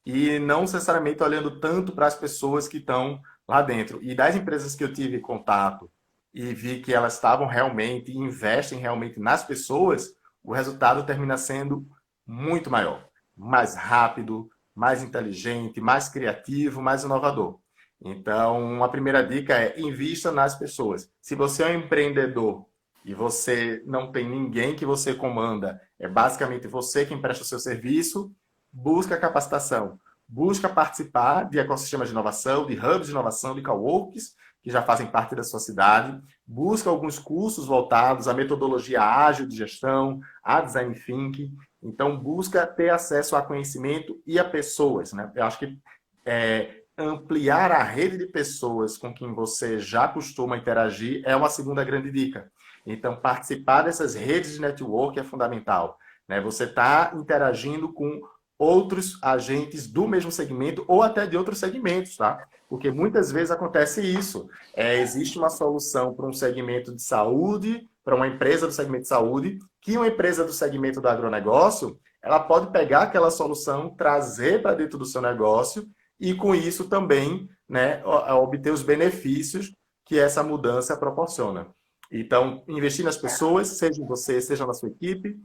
e 0.06 0.40
não 0.40 0.62
necessariamente 0.62 1.24
olhando 1.24 1.60
tanto 1.60 1.92
para 1.92 2.06
as 2.06 2.16
pessoas 2.16 2.68
que 2.68 2.78
estão 2.78 3.20
lá 3.48 3.62
dentro. 3.62 4.00
E 4.04 4.14
das 4.14 4.36
empresas 4.36 4.76
que 4.76 4.84
eu 4.84 4.94
tive 4.94 5.20
contato 5.20 5.92
e 6.34 6.54
vi 6.54 6.80
que 6.80 6.94
elas 6.94 7.16
estavam 7.16 7.48
realmente, 7.48 8.16
investem 8.16 8.80
realmente 8.80 9.20
nas 9.20 9.44
pessoas, 9.44 10.15
o 10.46 10.54
resultado 10.54 11.06
termina 11.06 11.38
sendo 11.38 11.88
muito 12.26 12.70
maior, 12.70 13.08
mais 13.36 13.76
rápido, 13.76 14.50
mais 14.74 15.02
inteligente, 15.02 15.82
mais 15.82 16.08
criativo, 16.08 16.82
mais 16.82 17.04
inovador. 17.04 17.60
Então, 18.02 18.62
uma 18.62 18.90
primeira 18.90 19.26
dica 19.26 19.54
é 19.54 19.80
invista 19.80 20.32
nas 20.32 20.56
pessoas. 20.56 21.10
Se 21.22 21.34
você 21.34 21.64
é 21.64 21.68
um 21.68 21.80
empreendedor 21.80 22.66
e 23.04 23.14
você 23.14 23.82
não 23.86 24.12
tem 24.12 24.30
ninguém 24.30 24.76
que 24.76 24.86
você 24.86 25.14
comanda, 25.14 25.82
é 26.00 26.08
basicamente 26.08 26.68
você 26.68 27.06
quem 27.06 27.22
presta 27.22 27.44
o 27.44 27.48
seu 27.48 27.60
serviço, 27.60 28.32
busca 28.72 29.18
capacitação, 29.18 29.98
busca 30.28 30.68
participar 30.68 31.44
de 31.44 31.58
ecossistemas 31.58 32.10
de 32.10 32.14
inovação, 32.14 32.66
de 32.66 32.74
hubs 32.74 33.08
de 33.08 33.12
inovação, 33.12 33.56
de 33.56 33.62
coworks, 33.62 34.36
que 34.62 34.72
já 34.72 34.82
fazem 34.82 35.08
parte 35.08 35.36
da 35.36 35.44
sua 35.44 35.60
cidade, 35.60 36.22
busca 36.48 36.90
alguns 36.90 37.18
cursos 37.18 37.66
voltados 37.66 38.28
à 38.28 38.34
metodologia 38.34 39.02
ágil 39.02 39.48
de 39.48 39.56
gestão, 39.56 40.20
a 40.44 40.62
design 40.62 40.94
thinking. 40.94 41.56
Então, 41.82 42.18
busca 42.18 42.66
ter 42.68 42.90
acesso 42.90 43.36
a 43.36 43.42
conhecimento 43.42 44.22
e 44.26 44.38
a 44.38 44.44
pessoas. 44.44 45.14
Né? 45.14 45.32
Eu 45.36 45.44
acho 45.44 45.60
que 45.60 45.78
é, 46.26 46.82
ampliar 46.98 47.72
a 47.72 47.84
rede 47.84 48.18
de 48.18 48.28
pessoas 48.28 48.98
com 48.98 49.14
quem 49.14 49.34
você 49.34 49.80
já 49.80 50.08
costuma 50.08 50.58
interagir 50.58 51.22
é 51.26 51.36
uma 51.36 51.50
segunda 51.50 51.84
grande 51.84 52.12
dica. 52.12 52.52
Então, 52.86 53.16
participar 53.16 53.84
dessas 53.84 54.14
redes 54.14 54.54
de 54.54 54.62
network 54.62 55.20
é 55.20 55.24
fundamental. 55.24 55.98
Né? 56.28 56.40
Você 56.42 56.66
está 56.66 57.12
interagindo 57.16 57.92
com 57.92 58.22
outros 58.58 59.18
agentes 59.22 59.88
do 59.88 60.08
mesmo 60.08 60.32
segmento 60.32 60.86
ou 60.88 61.02
até 61.02 61.28
de 61.28 61.38
outros 61.38 61.60
segmentos, 61.60 62.16
tá? 62.18 62.48
Porque 62.70 62.90
muitas 62.90 63.32
vezes 63.32 63.52
acontece 63.52 64.02
isso. 64.02 64.50
É, 64.74 65.00
existe 65.00 65.38
uma 65.38 65.50
solução 65.50 66.14
para 66.14 66.26
um 66.26 66.34
segmento 66.34 66.94
de 66.94 67.02
saúde, 67.02 67.88
para 68.04 68.16
uma 68.16 68.28
empresa 68.28 68.66
do 68.66 68.74
segmento 68.74 69.04
de 69.04 69.10
saúde, 69.10 69.60
que 69.82 69.98
uma 69.98 70.08
empresa 70.08 70.44
do 70.44 70.54
segmento 70.54 71.02
do 71.02 71.08
agronegócio, 71.08 72.00
ela 72.22 72.40
pode 72.40 72.72
pegar 72.72 73.04
aquela 73.04 73.30
solução, 73.30 73.90
trazer 73.90 74.62
para 74.62 74.76
dentro 74.76 74.98
do 74.98 75.06
seu 75.06 75.22
negócio 75.22 75.88
e 76.20 76.34
com 76.34 76.56
isso 76.56 76.86
também 76.86 77.50
né, 77.68 78.04
obter 78.06 78.72
os 78.72 78.82
benefícios 78.82 79.74
que 80.06 80.18
essa 80.18 80.42
mudança 80.44 80.96
proporciona. 80.98 81.68
Então, 82.12 82.64
investir 82.68 83.04
nas 83.04 83.18
pessoas, 83.18 83.68
seja 83.70 84.04
você, 84.06 84.40
seja 84.40 84.66
na 84.66 84.74
sua 84.74 84.90
equipe, 84.90 85.36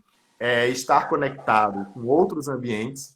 é, 0.40 0.66
estar 0.68 1.06
conectado 1.08 1.84
com 1.92 2.06
outros 2.06 2.48
ambientes. 2.48 3.14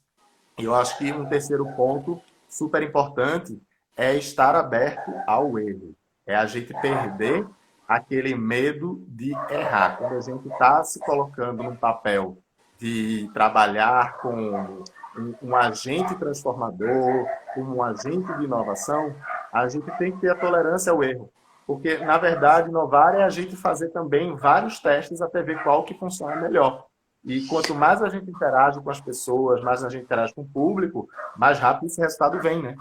E 0.59 0.65
eu 0.65 0.75
acho 0.75 0.99
que 0.99 1.11
um 1.11 1.25
terceiro 1.25 1.67
ponto 1.75 2.21
super 2.47 2.83
importante 2.83 3.59
é 3.97 4.15
estar 4.15 4.55
aberto 4.55 5.11
ao 5.27 5.59
erro. 5.59 5.97
É 6.27 6.37
a 6.37 6.45
gente 6.45 6.73
perder 6.81 7.47
aquele 7.89 8.35
medo 8.35 9.03
de 9.09 9.33
errar. 9.51 9.97
Quando 9.97 10.17
a 10.17 10.21
gente 10.21 10.47
está 10.49 10.85
se 10.85 11.01
colocando 11.01 11.63
no 11.63 11.77
papel 11.77 12.39
de 12.79 13.31
trabalhar 13.33 14.19
com 14.19 14.83
um, 15.17 15.35
um 15.43 15.57
agente 15.57 16.15
transformador, 16.17 17.27
como 17.55 17.77
um 17.77 17.83
agente 17.83 18.33
de 18.37 18.45
inovação, 18.45 19.15
a 19.53 19.67
gente 19.69 19.91
tem 19.99 20.13
que 20.13 20.21
ter 20.21 20.31
a 20.31 20.35
tolerância 20.35 20.93
ao 20.93 21.03
erro. 21.03 21.31
Porque, 21.67 21.97
na 21.99 22.19
verdade, 22.19 22.69
inovar 22.69 23.15
é 23.15 23.23
a 23.23 23.31
gente 23.31 23.57
fazer 23.57 23.89
também 23.89 24.37
vários 24.37 24.81
testes 24.81 25.23
até 25.23 25.43
ver 25.43 25.63
qual 25.63 25.85
que 25.85 25.95
funciona 25.95 26.37
melhor. 26.37 26.87
E 27.25 27.47
quanto 27.47 27.75
mais 27.75 28.03
a 28.03 28.09
gente 28.09 28.29
interage 28.29 28.81
com 28.81 28.91
as 28.91 29.01
pessoas, 29.01 29.63
mais 29.63 29.83
a 29.83 29.89
gente 29.89 30.05
interage 30.05 30.35
com 30.35 30.43
o 30.43 30.49
público, 30.49 31.09
mais 31.37 31.59
rápido 31.59 31.87
esse 31.87 32.01
resultado 32.01 32.41
vem, 32.41 32.63
né? 32.63 32.77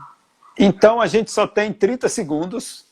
Então, 0.60 1.00
a 1.00 1.08
gente 1.08 1.32
só 1.32 1.48
tem 1.48 1.72
30 1.72 2.10
segundos. 2.10 2.86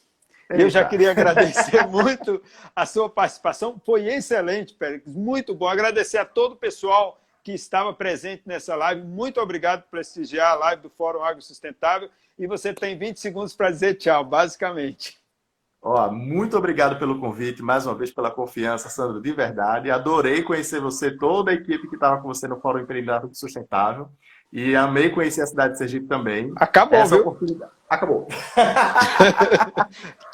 Eita. 0.49 0.63
Eu 0.63 0.69
já 0.69 0.85
queria 0.85 1.11
agradecer 1.11 1.85
muito 1.87 2.41
a 2.75 2.85
sua 2.85 3.09
participação. 3.09 3.79
Foi 3.85 4.07
excelente, 4.07 4.73
Pérez. 4.73 5.01
Muito 5.05 5.53
bom. 5.53 5.67
Agradecer 5.67 6.17
a 6.17 6.25
todo 6.25 6.53
o 6.53 6.57
pessoal 6.57 7.19
que 7.43 7.51
estava 7.51 7.93
presente 7.93 8.43
nessa 8.45 8.75
live. 8.75 9.01
Muito 9.01 9.39
obrigado 9.41 9.83
por 9.83 9.89
prestigiar 9.91 10.53
a 10.53 10.55
live 10.55 10.83
do 10.83 10.89
Fórum 10.89 11.23
Agro 11.23 11.41
Sustentável. 11.41 12.09
E 12.39 12.47
você 12.47 12.73
tem 12.73 12.97
20 12.97 13.19
segundos 13.19 13.53
para 13.53 13.69
dizer 13.69 13.95
tchau, 13.95 14.23
basicamente. 14.23 15.20
Ó, 15.83 16.11
muito 16.11 16.55
obrigado 16.55 16.99
pelo 16.99 17.19
convite, 17.19 17.63
mais 17.63 17.87
uma 17.87 17.95
vez 17.95 18.11
pela 18.11 18.29
confiança, 18.29 18.87
Sandro, 18.87 19.19
de 19.19 19.33
verdade. 19.33 19.89
Adorei 19.89 20.43
conhecer 20.43 20.79
você, 20.79 21.09
toda 21.09 21.49
a 21.49 21.55
equipe 21.55 21.87
que 21.87 21.95
estava 21.95 22.21
com 22.21 22.27
você 22.27 22.47
no 22.47 22.59
Fórum 22.59 22.79
Empreendedorismo 22.79 23.33
Sustentável. 23.33 24.07
E 24.53 24.75
amei 24.75 25.09
conhecer 25.09 25.41
a 25.41 25.47
cidade 25.47 25.73
de 25.73 25.79
Sergipe 25.79 26.07
também. 26.07 26.51
Acabou, 26.57 26.99
Essa 26.99 27.15
viu? 27.15 27.35
Acabou. 27.89 28.27